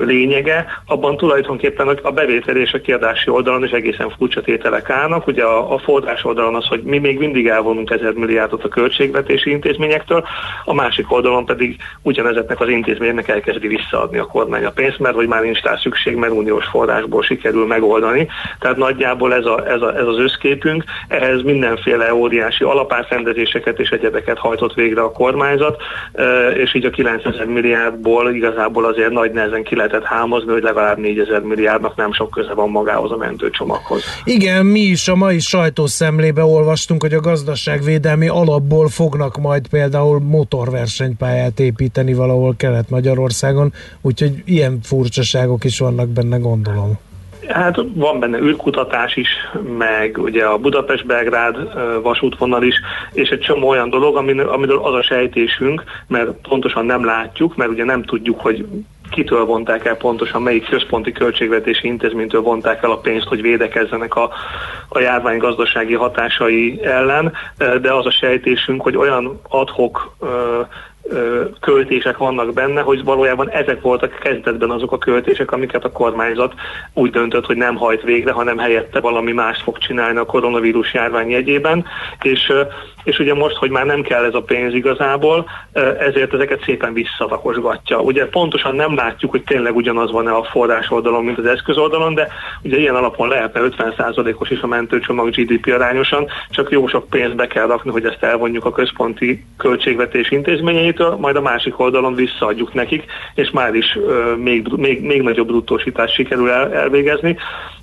lényege, 0.01 0.66
abban 0.87 1.16
tulajdonképpen 1.16 1.89
a 1.89 2.11
bevétel 2.11 2.57
és 2.57 2.72
a 2.72 2.80
kiadási 2.80 3.30
oldalon 3.30 3.64
is 3.64 3.70
egészen 3.70 4.11
furcsa 4.18 4.41
tételek 4.41 4.91
állnak. 4.91 5.26
Ugye 5.26 5.43
a, 5.43 5.72
a 5.74 5.78
forrás 5.78 6.24
oldalon 6.24 6.55
az, 6.55 6.66
hogy 6.66 6.82
mi 6.82 6.99
még 6.99 7.18
mindig 7.18 7.47
elvonunk 7.47 7.91
ezer 7.91 8.12
milliárdot 8.12 8.64
a 8.64 8.68
költségvetési 8.68 9.51
intézményektől, 9.51 10.24
a 10.64 10.74
másik 10.74 11.12
oldalon 11.12 11.45
pedig 11.45 11.76
ugyanezeknek 12.03 12.61
az 12.61 12.68
intézményeknek 12.68 13.28
elkezdi 13.28 13.68
visszaadni 13.68 14.18
a 14.18 14.26
kormány 14.26 14.64
a 14.64 14.70
pénzt, 14.70 14.99
mert 14.99 15.14
hogy 15.14 15.26
már 15.26 15.43
nincs 15.43 15.62
rá 15.62 15.76
szükség, 15.76 16.16
mert 16.16 16.32
uniós 16.32 16.64
forrásból 16.66 17.22
sikerül 17.22 17.66
megoldani. 17.66 18.28
Tehát 18.59 18.76
nagyjából 18.76 19.34
ez, 19.34 19.45
a, 19.45 19.68
ez, 19.68 19.80
a, 19.80 19.97
ez 19.97 20.07
az 20.07 20.18
összképünk, 20.18 20.84
ehhez 21.09 21.43
mindenféle 21.43 22.14
óriási 22.14 22.64
alapátrendezéseket 22.64 23.78
és 23.78 23.91
egyebeket 23.91 24.39
hajtott 24.39 24.74
végre 24.74 25.01
a 25.01 25.12
kormányzat, 25.12 25.82
és 26.55 26.74
így 26.74 26.84
a 26.84 26.91
9000 26.91 27.47
milliárdból 27.47 28.34
igazából 28.34 28.84
azért 28.84 29.11
nagy 29.11 29.26
nehezen 29.33 29.62
ki 29.62 29.77
lehetett 29.77 30.05
hámozni, 30.05 30.53
hogy 30.53 30.62
legalább 30.62 30.99
4000 30.99 31.41
milliárdnak 31.41 31.97
nem 31.97 32.12
sok 32.12 32.31
köze 32.31 32.55
van 32.55 32.70
magához 32.70 33.11
a 33.11 33.16
mentőcsomaghoz. 33.16 34.05
Igen, 34.24 34.66
mi 34.66 34.81
is 34.81 35.09
a 35.09 35.14
mai 35.14 35.39
sajtószemlébe 35.39 36.45
olvastunk, 36.45 37.03
hogy 37.03 37.12
a 37.12 37.20
gazdaságvédelmi 37.20 38.29
alapból 38.29 38.89
fognak 38.89 39.37
majd 39.37 39.68
például 39.68 40.20
motorversenypályát 40.20 41.61
építeni 41.61 42.14
valahol 42.14 42.55
Kelet-Magyarországon, 42.57 43.72
úgyhogy 44.01 44.43
ilyen 44.45 44.79
furcsaságok 44.83 45.64
is 45.64 45.79
vannak 45.79 46.09
benne, 46.09 46.37
gondolom. 46.37 46.99
Hát 47.49 47.77
van 47.95 48.20
benne 48.20 48.39
űrkutatás 48.39 49.16
is, 49.16 49.29
meg 49.79 50.18
ugye 50.18 50.45
a 50.45 50.59
Budapest-Belgrád 50.59 51.57
vasútvonal 52.03 52.62
is, 52.62 52.74
és 53.12 53.29
egy 53.29 53.41
csomó 53.41 53.68
olyan 53.68 53.91
dolog, 53.91 54.16
amiről 54.16 54.79
az 54.83 54.95
a 54.95 55.03
sejtésünk, 55.03 55.85
mert 56.09 56.31
pontosan 56.49 56.87
nem 56.87 57.05
látjuk, 57.05 57.57
mert 57.57 57.70
ugye 57.70 57.85
nem 57.85 58.03
tudjuk, 58.03 58.41
hogy 58.41 58.66
kitől 59.16 59.44
vonták 59.44 59.84
el 59.84 59.96
pontosan, 59.96 60.42
melyik 60.42 60.68
központi 60.68 61.12
költségvetési 61.12 61.86
intézménytől 61.86 62.40
vonták 62.40 62.82
el 62.82 62.90
a 62.90 62.98
pénzt, 62.98 63.26
hogy 63.26 63.40
védekezzenek 63.40 64.14
a, 64.14 64.30
a 64.88 64.98
járvány 64.98 65.38
gazdasági 65.38 65.94
hatásai 65.94 66.80
ellen, 66.82 67.32
de 67.56 67.92
az 67.92 68.06
a 68.06 68.10
sejtésünk, 68.10 68.82
hogy 68.82 68.96
olyan 68.96 69.40
adhok 69.48 70.16
költések 71.61 72.16
vannak 72.16 72.52
benne, 72.52 72.80
hogy 72.80 73.04
valójában 73.04 73.50
ezek 73.50 73.80
voltak 73.80 74.18
kezdetben 74.18 74.70
azok 74.70 74.92
a 74.92 74.98
költések, 74.98 75.52
amiket 75.52 75.84
a 75.84 75.92
kormányzat 75.92 76.54
úgy 76.94 77.11
döntött, 77.11 77.46
hogy 77.46 77.57
nem 77.57 77.76
hajt 77.76 78.02
végre, 78.02 78.32
hanem 78.32 78.59
helyette 78.59 79.00
valami 79.00 79.32
más 79.32 79.62
fog 79.62 79.78
csinálni 79.78 80.18
a 80.18 80.24
koronavírus 80.24 80.94
járvány 80.94 81.30
jegyében, 81.30 81.84
és 82.22 82.52
és 83.07 83.18
ugye 83.18 83.34
most, 83.34 83.57
hogy 83.57 83.70
már 83.70 83.86
nem 83.86 84.02
kell 84.02 84.24
ez 84.24 84.34
a 84.34 84.42
pénz 84.42 84.74
igazából, 84.74 85.48
ezért 85.98 86.34
ezeket 86.34 86.62
szépen 86.64 86.92
visszavakosgatja. 86.92 88.00
Ugye 88.00 88.26
pontosan 88.26 88.74
nem 88.74 88.94
látjuk, 88.94 89.30
hogy 89.30 89.42
tényleg 89.42 89.76
ugyanaz 89.76 90.11
van-e 90.11 90.30
a 90.30 90.44
forrás 90.44 90.90
oldalon, 90.90 91.24
mint 91.24 91.38
az 91.38 91.46
eszköz 91.46 91.76
oldalon, 91.76 92.14
de 92.14 92.28
ugye 92.62 92.78
ilyen 92.78 92.94
alapon 92.94 93.28
lehetne 93.28 93.61
50%-os 93.62 94.50
is 94.50 94.61
a 94.61 94.66
mentőcsomag 94.66 95.30
GDP 95.30 95.72
arányosan, 95.72 96.26
csak 96.50 96.70
jó 96.70 96.86
sok 96.86 97.09
pénzt 97.09 97.36
be 97.36 97.46
kell 97.46 97.66
rakni, 97.66 97.90
hogy 97.90 98.04
ezt 98.04 98.22
elvonjuk 98.22 98.64
a 98.64 98.72
központi 98.72 99.44
költségvetés 99.57 100.30
intézményeitől, 100.97 101.16
majd 101.16 101.36
a 101.36 101.40
másik 101.40 101.78
oldalon 101.78 102.14
visszaadjuk 102.14 102.74
nekik, 102.74 103.05
és 103.34 103.51
már 103.51 103.74
is 103.74 103.99
még, 104.36 104.68
még, 104.76 105.01
még 105.01 105.22
nagyobb 105.22 105.47
bruttósítást 105.47 106.14
sikerül 106.14 106.51
el, 106.51 106.74
elvégezni 106.74 107.36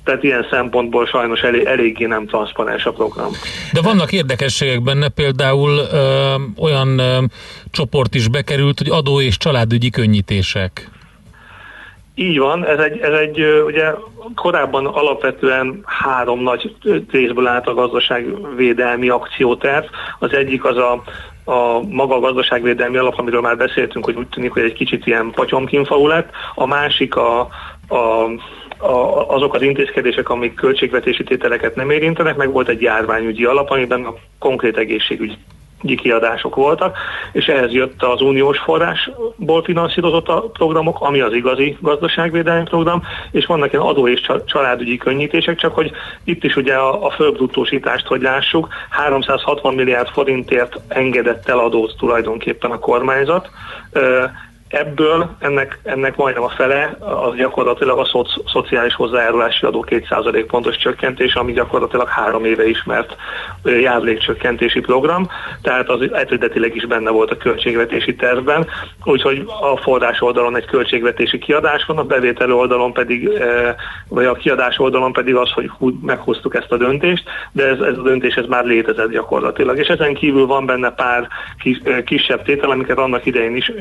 tehát 0.03 0.23
ilyen 0.23 0.47
szempontból 0.49 1.05
sajnos 1.05 1.39
elég, 1.39 1.65
eléggé 1.65 2.05
nem 2.05 2.25
transzparens 2.25 2.85
a 2.85 2.91
program. 2.91 3.31
De 3.73 3.81
vannak 3.81 4.11
érdekességek 4.11 4.81
benne, 4.81 5.09
például 5.09 5.69
ö, 5.69 6.35
olyan 6.57 6.99
ö, 6.99 7.17
csoport 7.71 8.15
is 8.15 8.27
bekerült, 8.27 8.77
hogy 8.77 8.89
adó 8.89 9.21
és 9.21 9.37
családügyi 9.37 9.89
könnyítések. 9.89 10.89
Így 12.15 12.39
van, 12.39 12.65
ez 12.65 12.79
egy, 12.79 12.99
ez 12.99 13.13
egy 13.13 13.39
ugye 13.65 13.91
korábban 14.35 14.85
alapvetően 14.85 15.81
három 15.85 16.39
nagy 16.41 16.75
részből 17.11 17.47
állt 17.47 17.67
a 17.67 17.73
gazdaságvédelmi 17.73 19.09
akcióterv. 19.09 19.85
Az 20.19 20.33
egyik 20.33 20.65
az 20.65 20.77
a, 20.77 21.03
a 21.45 21.79
maga 21.89 22.15
a 22.15 22.19
gazdaságvédelmi 22.19 22.97
alap, 22.97 23.17
amiről 23.17 23.41
már 23.41 23.57
beszéltünk, 23.57 24.05
hogy 24.05 24.15
úgy 24.15 24.27
tűnik, 24.27 24.51
hogy 24.51 24.63
egy 24.63 24.73
kicsit 24.73 25.05
ilyen 25.05 25.31
patyomkinfaú 25.31 26.07
lett. 26.07 26.29
A 26.55 26.65
másik 26.65 27.15
a, 27.15 27.39
a 27.87 28.29
a, 28.77 29.29
azok 29.35 29.53
az 29.53 29.61
intézkedések, 29.61 30.29
amik 30.29 30.53
költségvetési 30.53 31.23
tételeket 31.23 31.75
nem 31.75 31.89
érintenek, 31.89 32.35
meg 32.35 32.51
volt 32.51 32.67
egy 32.67 32.81
járványügyi 32.81 33.45
alap, 33.45 33.69
amiben 33.69 34.03
a 34.05 34.13
konkrét 34.39 34.77
egészségügy 34.77 35.37
kiadások 35.83 36.55
voltak, 36.55 36.97
és 37.31 37.45
ehhez 37.45 37.71
jött 37.71 38.03
az 38.03 38.21
uniós 38.21 38.57
forrásból 38.57 39.63
finanszírozott 39.63 40.27
a 40.27 40.41
programok, 40.41 41.01
ami 41.01 41.19
az 41.19 41.33
igazi 41.33 41.77
gazdaságvédelmi 41.81 42.63
program, 42.63 43.03
és 43.31 43.45
vannak 43.45 43.71
ilyen 43.71 43.85
adó 43.85 44.07
és 44.07 44.31
családügyi 44.45 44.97
könnyítések, 44.97 45.57
csak 45.57 45.75
hogy 45.75 45.91
itt 46.23 46.43
is 46.43 46.55
ugye 46.55 46.73
a, 46.73 47.05
a 47.05 47.09
fölbruttósítást, 47.09 48.07
hogy 48.07 48.21
lássuk, 48.21 48.67
360 48.89 49.73
milliárd 49.73 50.07
forintért 50.07 50.79
engedett 50.87 51.49
el 51.49 51.59
adót 51.59 51.95
tulajdonképpen 51.97 52.71
a 52.71 52.79
kormányzat, 52.79 53.49
Ebből 54.73 55.29
ennek, 55.39 55.79
ennek 55.83 56.15
majdnem 56.15 56.43
a 56.43 56.49
fele 56.49 56.97
az 56.99 57.35
gyakorlatilag 57.35 57.99
a 57.99 58.05
szoci, 58.05 58.41
szociális 58.45 58.95
hozzájárulási 58.95 59.65
adó 59.65 59.85
2% 59.89 60.45
pontos 60.47 60.77
csökkentés, 60.77 61.35
ami 61.35 61.53
gyakorlatilag 61.53 62.07
három 62.07 62.45
éve 62.45 62.67
ismert 62.67 63.15
járulékcsökkentési 63.63 64.79
program, 64.79 65.27
tehát 65.61 65.89
az 65.89 66.01
eredetileg 66.13 66.75
is 66.75 66.85
benne 66.85 67.09
volt 67.09 67.31
a 67.31 67.37
költségvetési 67.37 68.15
tervben, 68.15 68.67
úgyhogy 69.03 69.45
a 69.61 69.77
forrás 69.77 70.21
oldalon 70.21 70.55
egy 70.55 70.65
költségvetési 70.65 71.37
kiadás 71.37 71.85
van, 71.85 71.97
a 71.97 72.03
bevétel 72.03 72.53
oldalon 72.53 72.93
pedig, 72.93 73.29
vagy 74.07 74.25
a 74.25 74.33
kiadás 74.33 74.79
oldalon 74.79 75.13
pedig 75.13 75.35
az, 75.35 75.51
hogy 75.51 75.69
meghoztuk 76.01 76.55
ezt 76.55 76.71
a 76.71 76.77
döntést, 76.77 77.23
de 77.51 77.67
ez, 77.67 77.79
ez 77.79 77.97
a 77.97 78.01
döntés 78.01 78.35
ez 78.35 78.45
már 78.45 78.65
létezett 78.65 79.11
gyakorlatilag. 79.11 79.77
És 79.77 79.87
ezen 79.87 80.13
kívül 80.13 80.45
van 80.45 80.65
benne 80.65 80.91
pár 80.91 81.27
kis, 81.59 81.81
kisebb 82.05 82.43
tétel, 82.43 82.69
amiket 82.69 82.97
annak 82.97 83.25
idején 83.25 83.55
is 83.55 83.71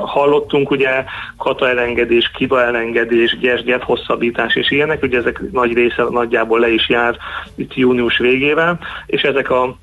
hallott, 0.00 0.41
hallottunk, 0.42 0.70
ugye 0.70 1.04
kata 1.36 1.68
elengedés, 1.68 2.30
kiva 2.34 2.62
elengedés, 2.62 3.38
gyes 3.38 3.62
hosszabbítás 3.82 4.54
és 4.54 4.70
ilyenek, 4.70 5.02
ugye 5.02 5.18
ezek 5.18 5.40
nagy 5.52 5.72
része 5.72 6.02
nagyjából 6.10 6.60
le 6.60 6.68
is 6.68 6.88
jár 6.88 7.16
itt 7.54 7.74
június 7.74 8.18
végével, 8.18 8.78
és 9.06 9.22
ezek 9.22 9.50
a 9.50 9.76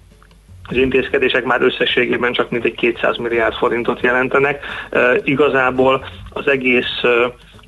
az 0.71 0.77
intézkedések 0.77 1.43
már 1.43 1.61
összességében 1.61 2.33
csak 2.33 2.49
mintegy 2.49 2.75
200 2.75 3.17
milliárd 3.17 3.53
forintot 3.53 4.01
jelentenek. 4.01 4.65
E, 4.89 4.99
igazából 5.23 6.05
az 6.29 6.47
egész 6.47 7.01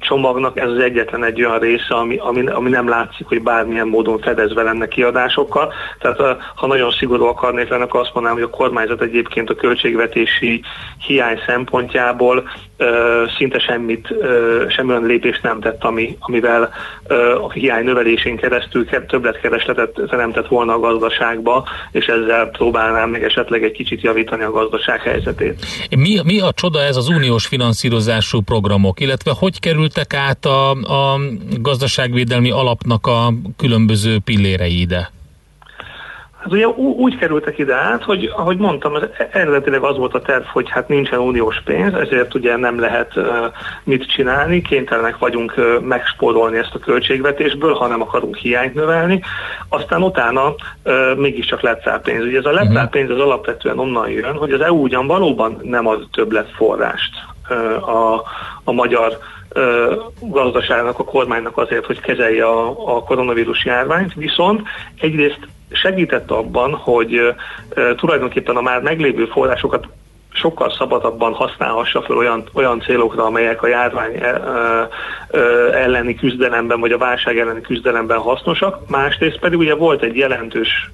csomagnak 0.02 0.60
ez 0.60 0.70
az 0.70 0.80
egyetlen 0.80 1.24
egy 1.24 1.44
olyan 1.44 1.60
része, 1.60 1.96
ami, 1.96 2.18
ami, 2.18 2.48
ami 2.48 2.70
nem 2.70 2.90
látszik, 2.90 3.28
hogy 3.28 3.42
bármilyen 3.42 3.88
módon 3.88 4.20
fedezve 4.20 4.64
lenne 4.64 4.88
kiadásokkal. 4.88 5.74
Tehát 6.00 6.42
ha 6.56 6.68
nagyon 6.68 6.92
szigorú 6.92 7.26
akarnék 7.26 7.70
lenni, 7.70 7.84
akkor 7.84 8.00
azt 8.00 8.14
mondanám, 8.14 8.38
hogy 8.38 8.48
a 8.52 8.58
kormányzat 8.58 9.02
egyébként 9.02 9.50
a 9.50 9.56
költségvetési 9.56 10.62
hiány 11.08 11.40
szempontjából 11.46 12.44
szinte 13.38 13.60
semmit, 13.60 14.14
semmilyen 14.68 15.06
lépést 15.06 15.44
nem 15.44 15.60
tett, 15.60 15.84
ami, 15.84 16.18
amivel 16.20 16.74
a 17.42 17.52
hiány 17.52 17.84
növelésén 17.84 18.38
keresztül 18.38 18.86
többletkeresletet 19.08 20.02
teremtett 20.10 20.48
volna 20.48 20.74
a 20.74 20.80
gazdaságba, 20.80 21.68
és 21.92 22.06
ezzel 22.06 22.46
próbálnám 22.46 23.10
még 23.10 23.24
esetleg 23.24 23.64
egy 23.64 23.72
kicsit 23.72 24.02
javítani 24.02 24.44
a 24.44 24.52
gazdaság 24.52 25.02
helyzetét. 25.02 25.66
Mi, 25.98 26.20
mi 26.24 26.40
a 26.40 26.52
csoda 26.54 26.82
ez 26.82 26.96
az 26.96 27.08
uniós 27.08 27.46
finanszírozású 27.46 28.42
programok, 28.42 29.00
illetve 29.00 29.34
hogy 29.40 29.60
kerültek 29.92 30.14
át 30.14 30.46
a, 30.46 30.70
a 30.72 31.20
gazdaságvédelmi 31.60 32.52
alapnak 32.52 33.08
a 33.08 33.34
különböző 33.58 34.20
pillérei 34.20 34.80
ide? 34.80 35.12
Hát 36.38 36.52
ugye 36.52 36.68
úgy 36.68 37.18
kerültek 37.18 37.58
ide 37.58 37.76
át, 37.76 38.04
hogy 38.04 38.32
ahogy 38.36 38.58
mondtam, 38.58 38.94
az 38.94 39.04
eredetileg 39.32 39.82
az 39.82 39.98
volt 39.98 40.14
a 40.14 40.22
terv, 40.22 40.44
hogy 40.44 40.70
hát 40.70 40.88
nincsen 40.88 41.20
uniós 41.20 41.62
pénz, 41.66 41.94
ezért 41.94 42.34
ugye 42.34 42.58
nem 42.58 42.80
lehet 42.80 43.16
uh, 43.16 43.26
mit 43.84 44.12
csinálni, 44.12 44.62
kénytelenek 44.62 45.18
vagyunk 45.18 45.54
uh, 45.58 45.80
megspórolni 45.82 46.58
ezt 46.58 46.76
a 46.76 46.80
költségvetésből, 46.80 47.74
ha 47.74 47.88
nem 47.88 48.02
akarunk 48.02 48.36
hiányt 48.36 48.74
növelni. 48.74 49.22
Aztán 49.70 50.04
utána 50.04 50.50
uh, 50.50 51.16
mégiscsak 51.18 51.62
lett 51.62 51.84
rá 51.84 51.98
pénz. 51.98 52.24
Ugye 52.26 52.38
ez 52.38 52.46
a 52.46 52.52
lett 52.52 52.74
rá 52.74 52.82
mhm. 52.82 52.92
pénz 52.92 53.10
az 53.10 53.20
alapvetően 53.20 53.80
onnan 53.80 54.10
jön, 54.10 54.36
hogy 54.36 54.52
az 54.52 54.62
EU 54.62 54.82
ugyan 54.82 55.08
valóban 55.08 55.60
nem 55.64 55.88
ad 55.88 56.08
többletforrást 56.12 57.12
uh, 57.50 57.90
a, 57.90 58.24
a 58.64 58.72
magyar 58.72 59.18
gazdaságnak, 60.20 61.00
a 61.00 61.04
kormánynak 61.04 61.58
azért, 61.58 61.86
hogy 61.86 62.00
kezelje 62.00 62.46
a, 62.46 62.96
a 62.96 63.04
koronavírus 63.04 63.66
járványt, 63.66 64.14
viszont 64.14 64.62
egyrészt 65.00 65.40
segített 65.72 66.32
abban, 66.32 66.74
hogy 66.74 67.36
tulajdonképpen 67.96 68.56
a 68.56 68.62
már 68.62 68.82
meglévő 68.82 69.26
forrásokat 69.26 69.88
sokkal 70.34 70.70
szabadabban 70.70 71.34
használhassa 71.34 72.02
fel 72.02 72.18
olyan, 72.18 72.44
olyan 72.54 72.82
célokra, 72.82 73.26
amelyek 73.26 73.64
a 73.64 73.68
járvány 73.68 74.16
e, 74.16 74.42
elleni 75.74 76.16
küzdelemben, 76.16 76.80
vagy 76.80 76.92
a 76.92 76.98
válság 76.98 77.40
elleni 77.40 77.62
küzdelemben 77.62 78.18
hasznosak. 78.18 78.90
Másrészt 78.90 79.40
pedig 79.40 79.60
ugye 79.60 79.76
volt 79.76 80.02
egy 80.02 80.16
jelentős 80.16 80.92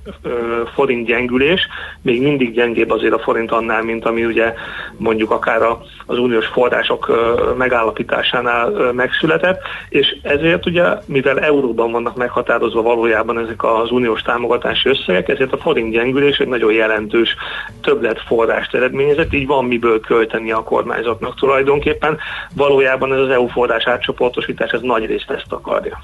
forint 0.74 1.06
gyengülés, 1.06 1.68
még 2.02 2.22
mindig 2.22 2.54
gyengébb 2.54 2.92
azért 2.92 3.14
a 3.14 3.20
forint 3.20 3.52
annál, 3.52 3.84
mint 3.84 4.06
ami 4.06 4.26
ugye 4.26 4.54
mondjuk 4.98 5.32
akár 5.32 5.62
az 6.06 6.18
uniós 6.18 6.46
források 6.46 7.12
megállapításánál 7.58 8.92
megszületett, 8.94 9.62
és 9.90 10.18
ezért 10.22 10.66
ugye, 10.66 10.84
mivel 11.06 11.40
euróban 11.40 11.92
vannak 11.92 12.16
meghatározva 12.16 12.82
valójában 12.82 13.40
ezek 13.40 13.64
az 13.64 13.92
uniós 13.92 14.22
támogatási 14.22 14.90
összegek, 14.90 15.30
ezért 15.30 15.54
a 15.54 15.58
forint 15.58 15.92
gyengülés 15.92 16.38
egy 16.38 16.48
nagyon 16.48 16.74
jelentős 16.74 17.36
többletforrást 17.82 18.76
eredményezett, 18.76 19.27
ezért 19.28 19.42
így 19.42 19.48
van 19.48 19.66
miből 19.66 20.00
költeni 20.00 20.52
a 20.52 20.64
kormányzatnak 20.64 21.40
tulajdonképpen. 21.40 22.18
Valójában 22.54 23.14
ez 23.14 23.20
az 23.20 23.30
EU 23.30 23.48
forrás 23.48 23.88
átcsoportosítás, 23.88 24.72
ez 24.72 24.82
nagy 24.82 25.06
részt 25.06 25.30
ezt 25.30 25.52
akarja. 25.52 26.04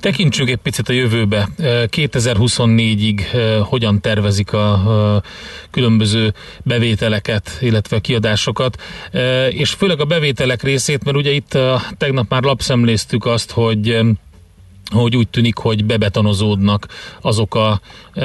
Tekintsünk 0.00 0.48
egy 0.48 0.56
picit 0.56 0.88
a 0.88 0.92
jövőbe. 0.92 1.48
2024-ig 1.58 3.20
hogyan 3.62 4.00
tervezik 4.00 4.52
a 4.52 5.22
különböző 5.70 6.32
bevételeket, 6.64 7.58
illetve 7.60 7.98
kiadásokat, 7.98 8.82
és 9.50 9.70
főleg 9.70 10.00
a 10.00 10.04
bevételek 10.04 10.62
részét, 10.62 11.04
mert 11.04 11.16
ugye 11.16 11.30
itt 11.30 11.58
tegnap 11.98 12.26
már 12.28 12.42
lapszemléztük 12.42 13.26
azt, 13.26 13.50
hogy 13.50 14.00
hogy 14.94 15.16
úgy 15.16 15.28
tűnik, 15.28 15.56
hogy 15.56 15.84
bebetonozódnak 15.84 16.86
azok 17.20 17.54
a 17.54 17.80
e, 18.14 18.24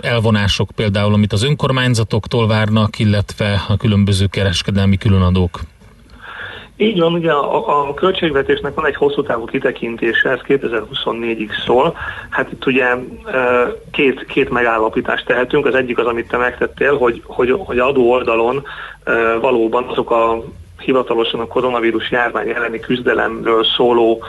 elvonások 0.00 0.70
például, 0.74 1.14
amit 1.14 1.32
az 1.32 1.42
önkormányzatoktól 1.42 2.46
várnak, 2.46 2.98
illetve 2.98 3.64
a 3.68 3.76
különböző 3.76 4.26
kereskedelmi 4.26 4.96
különadók. 4.96 5.60
Így 6.76 6.98
van, 6.98 7.12
ugye 7.12 7.32
a, 7.32 7.88
a 7.88 7.94
költségvetésnek 7.94 8.74
van 8.74 8.86
egy 8.86 8.96
hosszú 8.96 9.22
távú 9.22 9.44
kitekintése, 9.44 10.30
ez 10.30 10.38
2024-ig 10.48 11.48
szól. 11.64 11.96
Hát 12.30 12.52
itt 12.52 12.66
ugye 12.66 12.86
két, 13.90 14.24
két 14.24 14.50
megállapítást 14.50 15.26
tehetünk. 15.26 15.66
Az 15.66 15.74
egyik 15.74 15.98
az, 15.98 16.06
amit 16.06 16.28
te 16.28 16.36
megtettél, 16.36 16.96
hogy, 16.96 17.22
hogy, 17.24 17.54
hogy 17.58 17.78
adó 17.78 18.10
oldalon 18.10 18.62
valóban 19.40 19.84
azok 19.84 20.10
a 20.10 20.44
hivatalosan 20.78 21.40
a 21.40 21.46
koronavírus 21.46 22.10
járvány 22.10 22.48
elleni 22.48 22.80
küzdelemről 22.80 23.64
szóló 23.64 24.22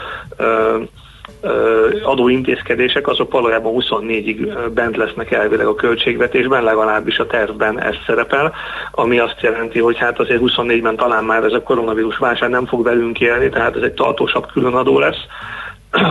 adóintézkedések, 2.04 3.08
azok 3.08 3.32
valójában 3.32 3.74
24-ig 3.76 4.70
bent 4.74 4.98
lesznek 4.98 5.32
elvileg 5.32 5.66
a 5.66 5.76
költségvetésben, 5.76 6.64
legalábbis 6.64 7.20
a 7.20 7.28
tervben 7.28 7.82
ez 7.82 7.96
szerepel, 8.06 8.54
ami 8.91 9.20
azt 9.20 9.41
jelenti, 9.41 9.80
hogy 9.80 9.98
hát 9.98 10.20
azért 10.20 10.41
24-ben 10.43 10.96
talán 10.96 11.24
már 11.24 11.43
ez 11.43 11.54
a 11.54 11.62
koronavírus 11.62 12.18
válság 12.18 12.50
nem 12.50 12.66
fog 12.66 12.84
velünk 12.84 13.20
élni, 13.20 13.50
tehát 13.50 13.76
ez 13.76 13.82
egy 13.82 13.93
tartósabb 13.93 14.52
különadó 14.52 15.00
lesz. 15.00 15.26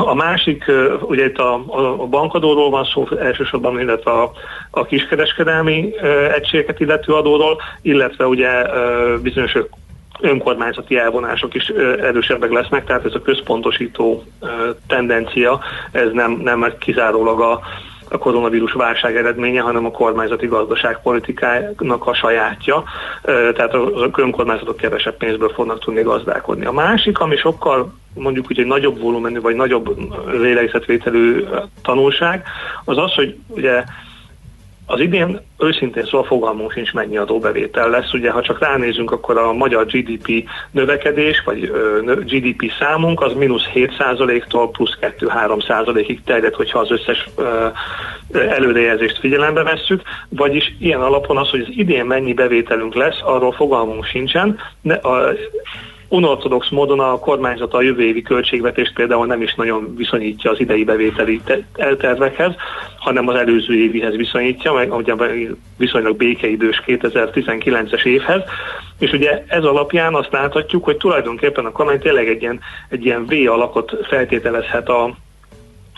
A 0.04 0.14
másik, 0.14 0.64
ugye 1.00 1.24
itt 1.24 1.38
a, 1.38 1.54
a 2.02 2.06
bankadóról 2.06 2.70
van 2.70 2.84
szó 2.84 3.08
elsősorban, 3.20 3.80
illetve 3.80 4.10
a, 4.10 4.32
a 4.70 4.84
kiskereskedelmi 4.84 5.92
egységeket 6.34 6.80
illető 6.80 7.12
adóról, 7.12 7.60
illetve 7.82 8.26
ugye 8.26 8.48
bizonyos 9.22 9.56
önkormányzati 10.20 10.98
elvonások 10.98 11.54
is 11.54 11.68
erősebbek 12.00 12.52
lesznek, 12.52 12.84
tehát 12.84 13.04
ez 13.04 13.14
a 13.14 13.22
központosító 13.22 14.24
tendencia, 14.86 15.60
ez 15.92 16.08
nem, 16.12 16.32
nem 16.32 16.72
kizárólag 16.78 17.40
a, 17.40 17.60
a 18.08 18.18
koronavírus 18.18 18.72
válság 18.72 19.16
eredménye, 19.16 19.60
hanem 19.60 19.84
a 19.84 19.90
kormányzati 19.90 20.46
gazdaságpolitikának 20.46 22.06
a 22.06 22.14
sajátja, 22.14 22.84
tehát 23.22 23.74
az 23.74 24.08
önkormányzatok 24.16 24.76
kevesebb 24.76 25.16
pénzből 25.16 25.48
fognak 25.48 25.78
tudni 25.78 26.02
gazdálkodni. 26.02 26.64
A 26.64 26.72
másik, 26.72 27.18
ami 27.18 27.36
sokkal 27.36 27.94
mondjuk 28.14 28.46
úgy 28.50 28.60
egy 28.60 28.66
nagyobb 28.66 29.00
volumenű, 29.00 29.40
vagy 29.40 29.54
nagyobb 29.54 29.96
lélegzetvételű 30.32 31.44
tanulság, 31.82 32.46
az 32.84 32.98
az, 32.98 33.14
hogy 33.14 33.36
ugye 33.46 33.84
az 34.86 35.00
idén 35.00 35.40
őszintén 35.58 36.04
szóval 36.04 36.24
fogalmunk 36.24 36.72
sincs 36.72 36.92
mennyi 36.92 37.16
adóbevétel 37.16 37.90
lesz. 37.90 38.12
Ugye, 38.12 38.30
ha 38.30 38.42
csak 38.42 38.58
ránézünk, 38.58 39.10
akkor 39.10 39.38
a 39.38 39.52
magyar 39.52 39.86
GDP 39.86 40.48
növekedés, 40.70 41.42
vagy 41.44 41.72
GDP 42.04 42.72
számunk 42.78 43.22
az 43.22 43.32
mínusz 43.32 43.68
7%-tól 43.74 44.70
plusz 44.70 44.98
2-3%-ig 45.00 46.22
terjed, 46.24 46.54
hogyha 46.54 46.78
az 46.78 46.90
összes 46.90 47.28
előrejelzést 48.32 49.18
figyelembe 49.18 49.62
vesszük, 49.62 50.02
vagyis 50.28 50.74
ilyen 50.78 51.00
alapon 51.00 51.36
az, 51.36 51.48
hogy 51.48 51.60
az 51.60 51.68
idén 51.76 52.04
mennyi 52.04 52.32
bevételünk 52.32 52.94
lesz, 52.94 53.20
arról 53.22 53.52
fogalmunk 53.52 54.04
sincsen. 54.04 54.58
De 54.82 54.94
a, 54.94 55.32
unortodox 56.08 56.68
módon 56.68 57.00
a 57.00 57.18
kormányzat 57.18 57.74
a 57.74 57.82
jövő 57.82 58.02
évi 58.02 58.22
költségvetést 58.22 58.94
például 58.94 59.26
nem 59.26 59.42
is 59.42 59.54
nagyon 59.54 59.94
viszonyítja 59.96 60.50
az 60.50 60.60
idei 60.60 60.84
bevételi 60.84 61.40
eltervekhez, 61.74 62.54
hanem 62.98 63.28
az 63.28 63.34
előző 63.34 63.74
évihez 63.74 64.16
viszonyítja, 64.16 64.72
meg 64.72 64.94
ugye 64.94 65.14
viszonylag 65.76 66.16
békeidős 66.16 66.82
2019-es 66.86 68.04
évhez, 68.04 68.42
és 68.98 69.12
ugye 69.12 69.44
ez 69.46 69.64
alapján 69.64 70.14
azt 70.14 70.32
láthatjuk, 70.32 70.84
hogy 70.84 70.96
tulajdonképpen 70.96 71.64
a 71.64 71.72
kormány 71.72 71.98
tényleg 71.98 72.28
egy 72.28 72.42
ilyen, 72.42 72.60
egy 72.88 73.04
ilyen 73.04 73.26
V 73.26 73.50
alakot 73.50 73.96
feltételezhet 74.08 74.88
a, 74.88 75.14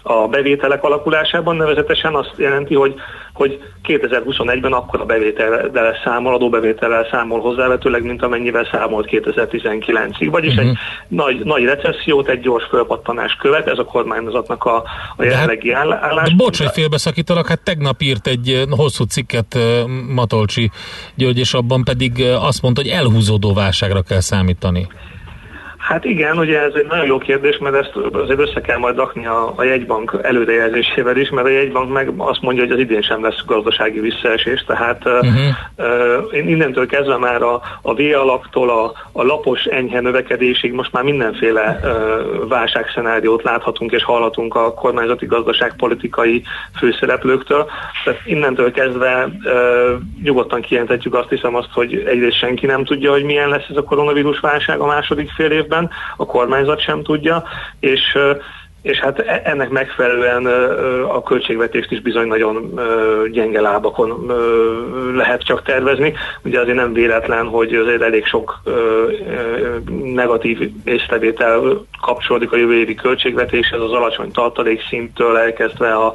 a 0.08 0.28
bevételek 0.28 0.82
alakulásában, 0.84 1.56
nevezetesen 1.56 2.14
azt 2.14 2.32
jelenti, 2.36 2.74
hogy, 2.74 2.94
hogy 3.32 3.62
2021-ben 3.84 4.72
akkor 4.72 5.00
a 5.00 5.04
bevétellel 5.04 5.96
számol, 6.04 6.34
adóbevétellel 6.34 7.06
számol 7.10 7.40
hozzávetőleg, 7.40 8.02
mint 8.02 8.22
amennyivel 8.22 8.68
számolt 8.72 9.08
2019-ig. 9.10 10.28
Vagyis 10.30 10.54
uh-huh. 10.54 10.68
egy 10.68 10.78
mhm. 11.08 11.16
nagy, 11.16 11.44
nagy 11.44 11.64
recessziót, 11.64 12.28
egy 12.28 12.40
gyors 12.40 12.64
fölpattanás 12.64 13.34
követ, 13.34 13.66
ez 13.68 13.78
a 13.78 13.84
kormányzatnak 13.84 14.64
a, 14.64 14.76
a 14.76 14.84
hát 15.18 15.26
jelenlegi 15.26 15.72
hát, 15.72 16.02
állás. 16.02 16.34
Bocs, 16.34 16.58
hogy 16.58 16.70
félbeszakítalak, 16.72 17.46
hát 17.46 17.60
tegnap 17.60 18.02
írt 18.02 18.26
egy 18.26 18.64
hosszú 18.70 19.04
cikket 19.04 19.58
Matolcsi 20.08 20.70
György, 21.14 21.38
és 21.38 21.54
abban 21.54 21.84
pedig 21.84 22.24
azt 22.40 22.62
mondta, 22.62 22.82
hogy 22.82 22.90
elhúzódó 22.90 23.54
válságra 23.54 24.02
kell 24.02 24.20
számítani. 24.20 24.88
Hát 25.86 26.04
igen, 26.04 26.38
ugye 26.38 26.62
ez 26.62 26.72
egy 26.74 26.86
nagyon 26.86 27.06
jó 27.06 27.18
kérdés, 27.18 27.58
mert 27.58 27.74
ezt 27.74 27.96
azért 28.12 28.40
össze 28.40 28.60
kell 28.60 28.78
majd 28.78 28.96
rakni 28.96 29.26
a, 29.26 29.52
a 29.56 29.62
jegybank 29.62 30.18
előrejelzésével 30.22 31.16
is, 31.16 31.30
mert 31.30 31.46
a 31.46 31.50
jegybank 31.50 31.92
meg 31.92 32.12
azt 32.16 32.40
mondja, 32.40 32.62
hogy 32.62 32.72
az 32.72 32.78
idén 32.78 33.02
sem 33.02 33.22
lesz 33.22 33.44
gazdasági 33.46 34.00
visszaesés, 34.00 34.64
tehát 34.64 35.04
uh-huh. 35.04 35.32
uh, 35.76 36.34
én 36.36 36.48
innentől 36.48 36.86
kezdve 36.86 37.16
már 37.16 37.42
a, 37.42 37.60
a 37.82 37.94
V 37.94 38.00
alaktól 38.14 38.70
a, 38.70 38.92
a 39.12 39.22
lapos 39.22 39.64
enyhe 39.64 40.00
növekedésig 40.00 40.72
most 40.72 40.92
már 40.92 41.02
mindenféle 41.02 41.80
uh, 41.82 42.48
válságszenáriót 42.48 43.42
láthatunk 43.42 43.92
és 43.92 44.04
hallhatunk 44.04 44.54
a 44.54 44.74
kormányzati 44.74 45.26
gazdaságpolitikai 45.26 46.42
főszereplőktől, 46.78 47.66
tehát 48.04 48.20
innentől 48.24 48.70
kezdve 48.70 49.24
uh, 49.24 50.00
nyugodtan 50.22 50.60
kijelenthetjük 50.60 51.14
azt 51.14 51.28
hiszem 51.28 51.54
azt, 51.54 51.72
hogy 51.72 52.04
egyrészt 52.06 52.38
senki 52.38 52.66
nem 52.66 52.84
tudja, 52.84 53.10
hogy 53.10 53.24
milyen 53.24 53.48
lesz 53.48 53.66
ez 53.70 53.76
a 53.76 53.82
koronavírus 53.82 54.40
válság 54.40 54.78
a 54.80 54.86
második 54.86 55.30
fél 55.30 55.50
évben, 55.50 55.74
évben, 55.76 55.90
a 56.16 56.26
kormányzat 56.26 56.80
sem 56.80 57.02
tudja, 57.02 57.44
és 57.80 58.18
és 58.86 58.98
hát 58.98 59.18
e, 59.18 59.40
ennek 59.44 59.68
megfelelően 59.68 60.46
a 61.08 61.22
költségvetést 61.22 61.90
is 61.90 62.00
bizony 62.00 62.26
nagyon 62.26 62.80
gyenge 63.32 63.60
lábakon 63.60 64.32
lehet 65.14 65.42
csak 65.42 65.62
tervezni. 65.62 66.14
Ugye 66.44 66.60
azért 66.60 66.76
nem 66.76 66.92
véletlen, 66.92 67.46
hogy 67.46 67.74
azért 67.74 68.02
elég 68.02 68.26
sok 68.26 68.60
negatív 70.02 70.70
észrevétel 70.84 71.86
kapcsolódik 72.00 72.52
a 72.52 72.56
jövő 72.56 72.74
évi 72.74 72.94
költségvetéshez, 72.94 73.80
az 73.80 73.92
alacsony 73.92 74.30
tartalékszinttől 74.30 75.36
elkezdve 75.36 75.94
a, 75.94 76.12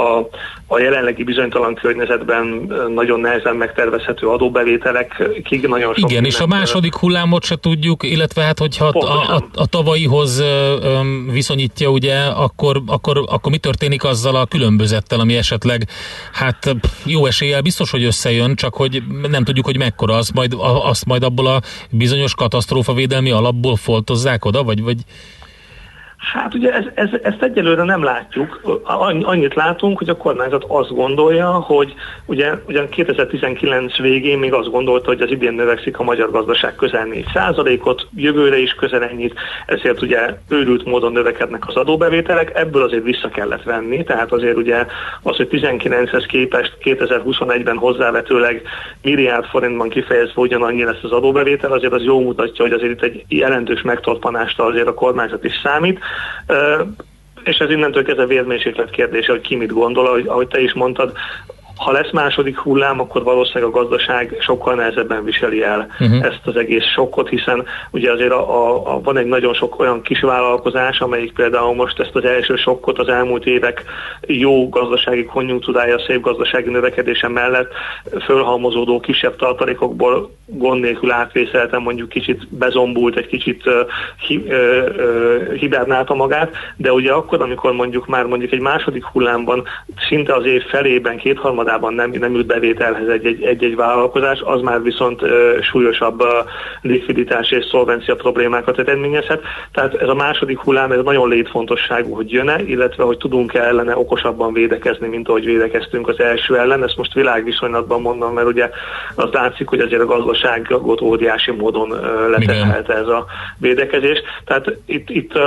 a, 0.00 0.28
a 0.66 0.78
jelenlegi 0.78 1.24
bizonytalan 1.24 1.74
környezetben 1.74 2.72
nagyon 2.94 3.20
nehezen 3.20 3.56
megtervezhető 3.56 4.26
adóbevételekig 4.26 5.66
nagyon 5.66 5.94
sok. 5.94 6.10
Igen, 6.10 6.24
és 6.24 6.40
a 6.40 6.46
második 6.46 6.94
hullámot 6.94 7.44
se 7.44 7.56
tudjuk, 7.56 8.02
illetve 8.02 8.42
hát 8.42 8.58
hogyha 8.58 8.86
a, 8.86 9.34
a, 9.34 9.44
a 9.54 9.66
tavalyihoz 9.66 10.44
viszonyítja 11.32 11.88
ugye 11.88 12.05
ugye, 12.06 12.24
akkor, 12.24 12.82
akkor, 12.86 13.24
akkor 13.28 13.52
mi 13.52 13.58
történik 13.58 14.04
azzal 14.04 14.36
a 14.36 14.46
különbözettel, 14.46 15.20
ami 15.20 15.36
esetleg, 15.36 15.88
hát 16.32 16.76
jó 17.04 17.26
eséllyel 17.26 17.60
biztos, 17.60 17.90
hogy 17.90 18.04
összejön, 18.04 18.54
csak 18.54 18.74
hogy 18.74 19.02
nem 19.28 19.44
tudjuk, 19.44 19.64
hogy 19.64 19.76
mekkora 19.76 20.16
az, 20.16 20.30
majd, 20.30 20.54
azt 20.58 21.04
majd 21.04 21.22
abból 21.22 21.46
a 21.46 21.62
bizonyos 21.90 22.34
katasztrófavédelmi 22.34 23.30
alapból 23.30 23.76
foltozzák 23.76 24.44
oda, 24.44 24.62
vagy, 24.62 24.82
vagy 24.82 24.98
Hát 26.32 26.54
ugye 26.54 26.72
ez, 26.72 26.84
ez, 26.94 27.08
ezt 27.22 27.42
egyelőre 27.42 27.82
nem 27.82 28.02
látjuk. 28.02 28.60
Annyit 29.22 29.54
látunk, 29.54 29.98
hogy 29.98 30.08
a 30.08 30.16
kormányzat 30.16 30.64
azt 30.68 30.94
gondolja, 30.94 31.50
hogy 31.50 31.94
ugye, 32.24 32.52
ugye 32.66 32.88
2019 32.88 33.96
végén 33.96 34.38
még 34.38 34.52
azt 34.52 34.70
gondolta, 34.70 35.06
hogy 35.06 35.20
az 35.20 35.30
idén 35.30 35.52
növekszik 35.52 35.98
a 35.98 36.02
magyar 36.02 36.30
gazdaság 36.30 36.74
közel 36.74 37.06
4%-ot, 37.10 38.06
jövőre 38.14 38.58
is 38.58 38.72
közel 38.72 39.02
ennyit, 39.02 39.34
ezért 39.66 40.02
ugye 40.02 40.34
őrült 40.48 40.84
módon 40.84 41.12
növekednek 41.12 41.68
az 41.68 41.76
adóbevételek, 41.76 42.52
ebből 42.54 42.82
azért 42.82 43.04
vissza 43.04 43.28
kellett 43.28 43.62
venni, 43.62 44.04
tehát 44.04 44.32
azért 44.32 44.56
ugye 44.56 44.86
az, 45.22 45.36
hogy 45.36 45.48
19-hez 45.50 46.24
képest 46.28 46.76
2021-ben 46.82 47.76
hozzávetőleg 47.76 48.62
milliárd 49.02 49.44
forintban 49.44 49.88
kifejezve 49.88 50.40
ugyanannyi 50.40 50.84
lesz 50.84 51.02
az 51.02 51.12
adóbevétel, 51.12 51.72
azért 51.72 51.92
az 51.92 52.02
jól 52.02 52.22
mutatja, 52.22 52.64
hogy 52.64 52.72
azért 52.72 52.92
itt 52.92 53.02
egy 53.02 53.24
jelentős 53.28 53.82
megtorpanást 53.82 54.60
azért 54.60 54.86
a 54.86 54.94
kormányzat 54.94 55.44
is 55.44 55.60
számít 55.62 56.00
és 57.44 57.58
ez 57.58 57.70
innentől 57.70 58.04
kezdve 58.04 58.26
vérmérséklet 58.26 58.90
kérdése, 58.90 59.32
hogy 59.32 59.40
ki 59.40 59.56
mit 59.56 59.72
gondol, 59.72 60.06
ahogy, 60.06 60.26
ahogy 60.26 60.48
te 60.48 60.60
is 60.60 60.72
mondtad, 60.72 61.16
ha 61.76 61.92
lesz 61.92 62.10
második 62.10 62.58
hullám, 62.58 63.00
akkor 63.00 63.22
valószínűleg 63.22 63.74
a 63.74 63.78
gazdaság 63.78 64.36
sokkal 64.40 64.74
nehezebben 64.74 65.24
viseli 65.24 65.62
el 65.62 65.86
uh-huh. 66.00 66.24
ezt 66.24 66.40
az 66.44 66.56
egész 66.56 66.84
sokkot, 66.84 67.28
hiszen 67.28 67.64
ugye 67.90 68.12
azért 68.12 68.30
a, 68.30 68.64
a, 68.64 68.94
a, 68.94 69.00
van 69.00 69.16
egy 69.16 69.26
nagyon 69.26 69.54
sok 69.54 69.80
olyan 69.80 70.02
kis 70.02 70.20
vállalkozás, 70.20 71.00
amelyik 71.00 71.32
például 71.32 71.74
most 71.74 72.00
ezt 72.00 72.14
az 72.14 72.24
első 72.24 72.56
sokkot 72.56 72.98
az 72.98 73.08
elmúlt 73.08 73.46
évek 73.46 73.84
jó 74.26 74.68
gazdasági 74.68 75.24
konjunktúrája, 75.24 75.98
szép 75.98 76.20
gazdasági 76.20 76.70
növekedése 76.70 77.28
mellett 77.28 77.72
fölhalmozódó 78.24 79.00
kisebb 79.00 79.36
tartalékokból 79.36 80.30
gond 80.46 80.80
nélkül 80.80 81.10
átvészeltem, 81.10 81.82
mondjuk 81.82 82.08
kicsit 82.08 82.48
bezombult, 82.48 83.16
egy 83.16 83.26
kicsit 83.26 83.62
hi, 84.26 84.36
uh, 84.36 84.52
uh, 84.96 85.52
hibernálta 85.52 86.14
magát, 86.14 86.54
de 86.76 86.92
ugye 86.92 87.12
akkor, 87.12 87.42
amikor 87.42 87.72
mondjuk 87.72 88.06
már 88.06 88.24
mondjuk 88.24 88.52
egy 88.52 88.60
második 88.60 89.04
hullámban 89.04 89.64
szinte 90.08 90.34
az 90.34 90.44
év 90.44 90.62
felében, 90.62 91.16
kétharmad 91.16 91.65
harmadában 91.66 91.94
nem, 91.94 92.10
nem 92.10 92.34
jut 92.34 92.46
bevételhez 92.46 93.08
egy-egy 93.08 93.76
vállalkozás, 93.76 94.40
az 94.40 94.60
már 94.60 94.82
viszont 94.82 95.20
súlyosabb 95.60 96.22
likviditás 96.80 97.50
és 97.50 97.64
szolvencia 97.64 98.16
problémákat 98.16 98.78
eredményezhet. 98.78 99.42
Tehát 99.72 99.94
ez 99.94 100.08
a 100.08 100.14
második 100.14 100.58
hullám, 100.58 100.92
ez 100.92 101.04
nagyon 101.04 101.28
létfontosságú, 101.28 102.14
hogy 102.14 102.30
jön-e, 102.32 102.62
illetve 102.62 103.04
hogy 103.04 103.16
tudunk-e 103.16 103.62
ellene 103.62 103.96
okosabban 103.96 104.52
védekezni, 104.52 105.08
mint 105.08 105.28
ahogy 105.28 105.44
védekeztünk 105.44 106.08
az 106.08 106.20
első 106.20 106.56
ellen. 106.56 106.84
Ezt 106.84 106.96
most 106.96 107.14
világviszonylatban 107.14 108.00
mondom, 108.00 108.34
mert 108.34 108.46
ugye 108.46 108.70
az 109.14 109.28
látszik, 109.32 109.68
hogy 109.68 109.80
azért 109.80 110.02
a 110.02 110.06
gazdaságot 110.06 111.00
óriási 111.00 111.50
módon 111.50 111.88
leterhelte 112.30 112.94
ez 112.94 113.08
a 113.08 113.26
védekezés. 113.58 114.22
Tehát 114.44 114.72
itt, 114.86 115.10
itt 115.10 115.38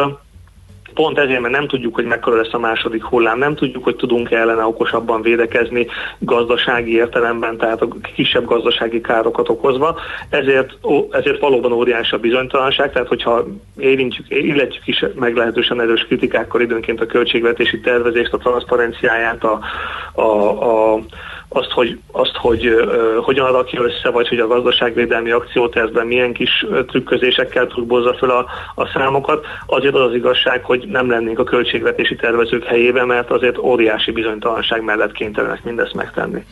pont 0.99 1.17
ezért, 1.17 1.39
mert 1.39 1.53
nem 1.53 1.67
tudjuk, 1.67 1.95
hogy 1.95 2.05
mekkora 2.05 2.35
lesz 2.35 2.53
a 2.53 2.59
második 2.59 3.03
hullám, 3.03 3.37
nem 3.37 3.55
tudjuk, 3.55 3.83
hogy 3.83 3.95
tudunk 3.95 4.31
ellene 4.31 4.65
okosabban 4.65 5.21
védekezni 5.21 5.87
gazdasági 6.19 6.95
értelemben, 6.95 7.57
tehát 7.57 7.81
a 7.81 7.87
kisebb 8.15 8.45
gazdasági 8.45 9.01
károkat 9.01 9.49
okozva, 9.49 9.99
ezért, 10.29 10.77
ezért 11.11 11.39
valóban 11.39 11.71
óriási 11.71 12.15
a 12.15 12.19
bizonytalanság, 12.19 12.91
tehát 12.91 13.07
hogyha 13.07 13.45
érintjük, 13.77 14.25
illetjük 14.29 14.87
is 14.87 15.05
meglehetősen 15.15 15.81
erős 15.81 16.05
kritikákkal 16.05 16.61
időnként 16.61 17.01
a 17.01 17.05
költségvetési 17.05 17.79
tervezést, 17.79 18.33
a 18.33 18.37
transzparenciáját, 18.37 19.43
a, 19.43 19.59
a, 20.21 20.93
a 20.93 20.99
azt, 21.49 21.71
hogy, 21.71 21.99
azt, 22.11 22.35
hogy 22.35 22.67
uh, 22.67 23.15
hogyan 23.23 23.51
rakja 23.51 23.81
össze, 23.81 24.09
vagy 24.09 24.27
hogy 24.27 24.39
a 24.39 24.47
gazdaságvédelmi 24.47 25.31
akciótervben 25.31 26.07
milyen 26.07 26.33
kis 26.33 26.65
trükközésekkel 26.87 27.67
trükkbozza 27.67 28.13
fel 28.13 28.29
a, 28.29 28.45
a 28.75 28.87
számokat, 28.87 29.45
azért 29.65 29.95
az 29.95 30.01
az 30.01 30.13
igazság, 30.13 30.63
hogy 30.63 30.87
nem 30.87 31.09
lennénk 31.09 31.39
a 31.39 31.43
költségvetési 31.43 32.15
tervezők 32.15 32.63
helyében, 32.63 33.07
mert 33.07 33.31
azért 33.31 33.57
óriási 33.57 34.11
bizonytalanság 34.11 34.83
mellett 34.83 35.11
kénytelenek 35.11 35.63
mindezt 35.63 35.93
megtenni. 35.93 36.43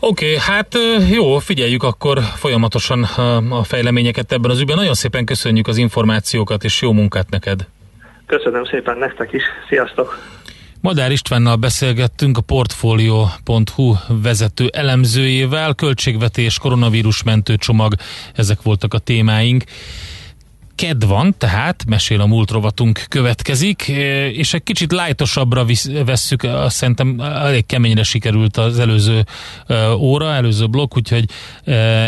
Oké, 0.00 0.24
okay, 0.24 0.38
hát 0.38 0.78
jó, 1.10 1.38
figyeljük 1.38 1.82
akkor 1.82 2.18
folyamatosan 2.18 3.02
a 3.50 3.62
fejleményeket 3.64 4.32
ebben 4.32 4.50
az 4.50 4.60
ügyben. 4.60 4.76
Nagyon 4.76 4.94
szépen 4.94 5.24
köszönjük 5.24 5.66
az 5.66 5.76
információkat, 5.76 6.64
és 6.64 6.82
jó 6.82 6.92
munkát 6.92 7.30
neked! 7.30 7.66
Köszönöm 8.26 8.64
szépen 8.64 8.98
nektek 8.98 9.32
is, 9.32 9.42
sziasztok! 9.68 10.18
Madár 10.80 11.12
Istvánnal 11.12 11.56
beszélgettünk 11.56 12.36
a 12.36 12.40
Portfolio.hu 12.40 13.94
vezető 14.08 14.70
elemzőjével, 14.72 15.74
költségvetés, 15.74 16.58
koronavírus 16.58 17.22
mentőcsomag, 17.22 17.94
ezek 18.34 18.62
voltak 18.62 18.94
a 18.94 18.98
témáink. 18.98 19.64
Ked 20.74 21.06
van, 21.06 21.34
tehát 21.38 21.84
mesél 21.88 22.20
a 22.20 22.26
múlt 22.26 22.50
rovatunk 22.50 23.04
következik, 23.08 23.88
és 24.32 24.54
egy 24.54 24.62
kicsit 24.62 24.92
lájtosabbra 24.92 25.66
vesszük, 26.04 26.42
azt 26.42 26.76
szerintem 26.76 27.20
elég 27.20 27.66
keményre 27.66 28.02
sikerült 28.02 28.56
az 28.56 28.78
előző 28.78 29.24
óra, 29.96 30.32
előző 30.32 30.66
blokk, 30.66 30.96
úgyhogy 30.96 31.24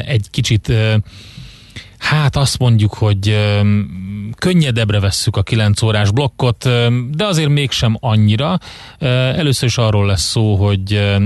egy 0.07 0.27
kicsit 0.31 0.73
hát 2.01 2.37
azt 2.37 2.59
mondjuk, 2.59 2.95
hogy 2.95 3.37
könnyedebbre 4.37 5.01
vesszük 5.01 5.37
a 5.37 5.43
9 5.43 5.83
órás 5.83 6.11
blokkot, 6.11 6.69
de 7.11 7.25
azért 7.25 7.49
mégsem 7.49 7.97
annyira. 8.01 8.59
Először 8.99 9.69
is 9.69 9.79
arról 9.79 10.07
lesz 10.07 10.23
szó, 10.23 10.57
hogy 10.57 11.19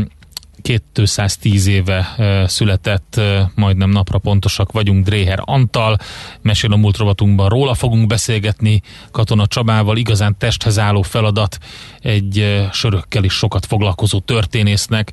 210 0.62 1.66
éve 1.66 2.14
született, 2.46 3.20
majdnem 3.54 3.90
napra 3.90 4.18
pontosak 4.18 4.72
vagyunk, 4.72 5.04
Dréher 5.04 5.38
Antal, 5.44 5.96
mesél 6.42 6.72
a 6.72 6.76
múlt 6.76 6.96
rovatunkban 6.96 7.48
róla 7.48 7.74
fogunk 7.74 8.06
beszélgetni, 8.06 8.82
Katona 9.10 9.46
Csabával, 9.46 9.96
igazán 9.96 10.36
testhez 10.38 10.78
álló 10.78 11.02
feladat 11.02 11.58
egy 12.00 12.66
sörökkel 12.72 13.24
is 13.24 13.32
sokat 13.32 13.66
foglalkozó 13.66 14.18
történésznek, 14.18 15.12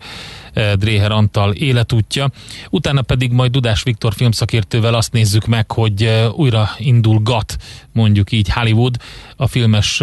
Dréher 0.76 1.12
Antal 1.12 1.54
életútja. 1.54 2.32
Utána 2.70 3.02
pedig 3.02 3.32
majd 3.32 3.52
Dudás 3.52 3.84
Viktor 3.84 4.14
filmszakértővel 4.14 4.94
azt 4.94 5.14
nézzük 5.14 5.46
meg, 5.46 5.72
hogy 5.72 6.30
újra 6.36 6.70
indul 6.78 7.20
GAT, 7.20 7.58
mondjuk 7.94 8.32
így 8.32 8.50
Hollywood. 8.50 8.96
A 9.36 9.48
filmes 9.48 10.02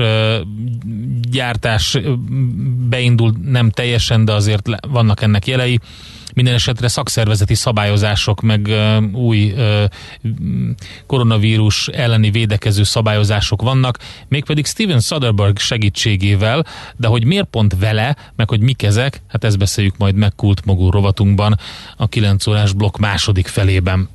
gyártás 1.30 1.98
beindul 2.88 3.34
nem 3.42 3.70
teljesen, 3.70 4.24
de 4.24 4.32
azért 4.32 4.68
vannak 4.88 5.22
ennek 5.22 5.46
jelei. 5.46 5.80
Minden 6.34 6.54
esetre 6.54 6.88
szakszervezeti 6.88 7.54
szabályozások, 7.54 8.40
meg 8.40 8.68
új 9.12 9.54
koronavírus 11.06 11.88
elleni 11.88 12.30
védekező 12.30 12.82
szabályozások 12.82 13.62
vannak, 13.62 13.98
mégpedig 14.28 14.66
Steven 14.66 15.00
Soderbergh 15.00 15.60
segítségével, 15.60 16.66
de 16.96 17.06
hogy 17.06 17.24
miért 17.24 17.46
pont 17.46 17.76
vele, 17.78 18.16
meg 18.36 18.48
hogy 18.48 18.60
mik 18.60 18.82
ezek, 18.82 19.22
hát 19.28 19.44
ezt 19.44 19.58
beszéljük 19.58 19.96
majd 19.96 20.14
meg 20.14 20.34
Kult 20.38 20.64
Mogul 20.64 20.90
rovatunkban 20.90 21.58
a 21.96 22.08
9 22.08 22.46
órás 22.46 22.72
blokk 22.72 22.96
második 22.96 23.46
felében. 23.46 24.08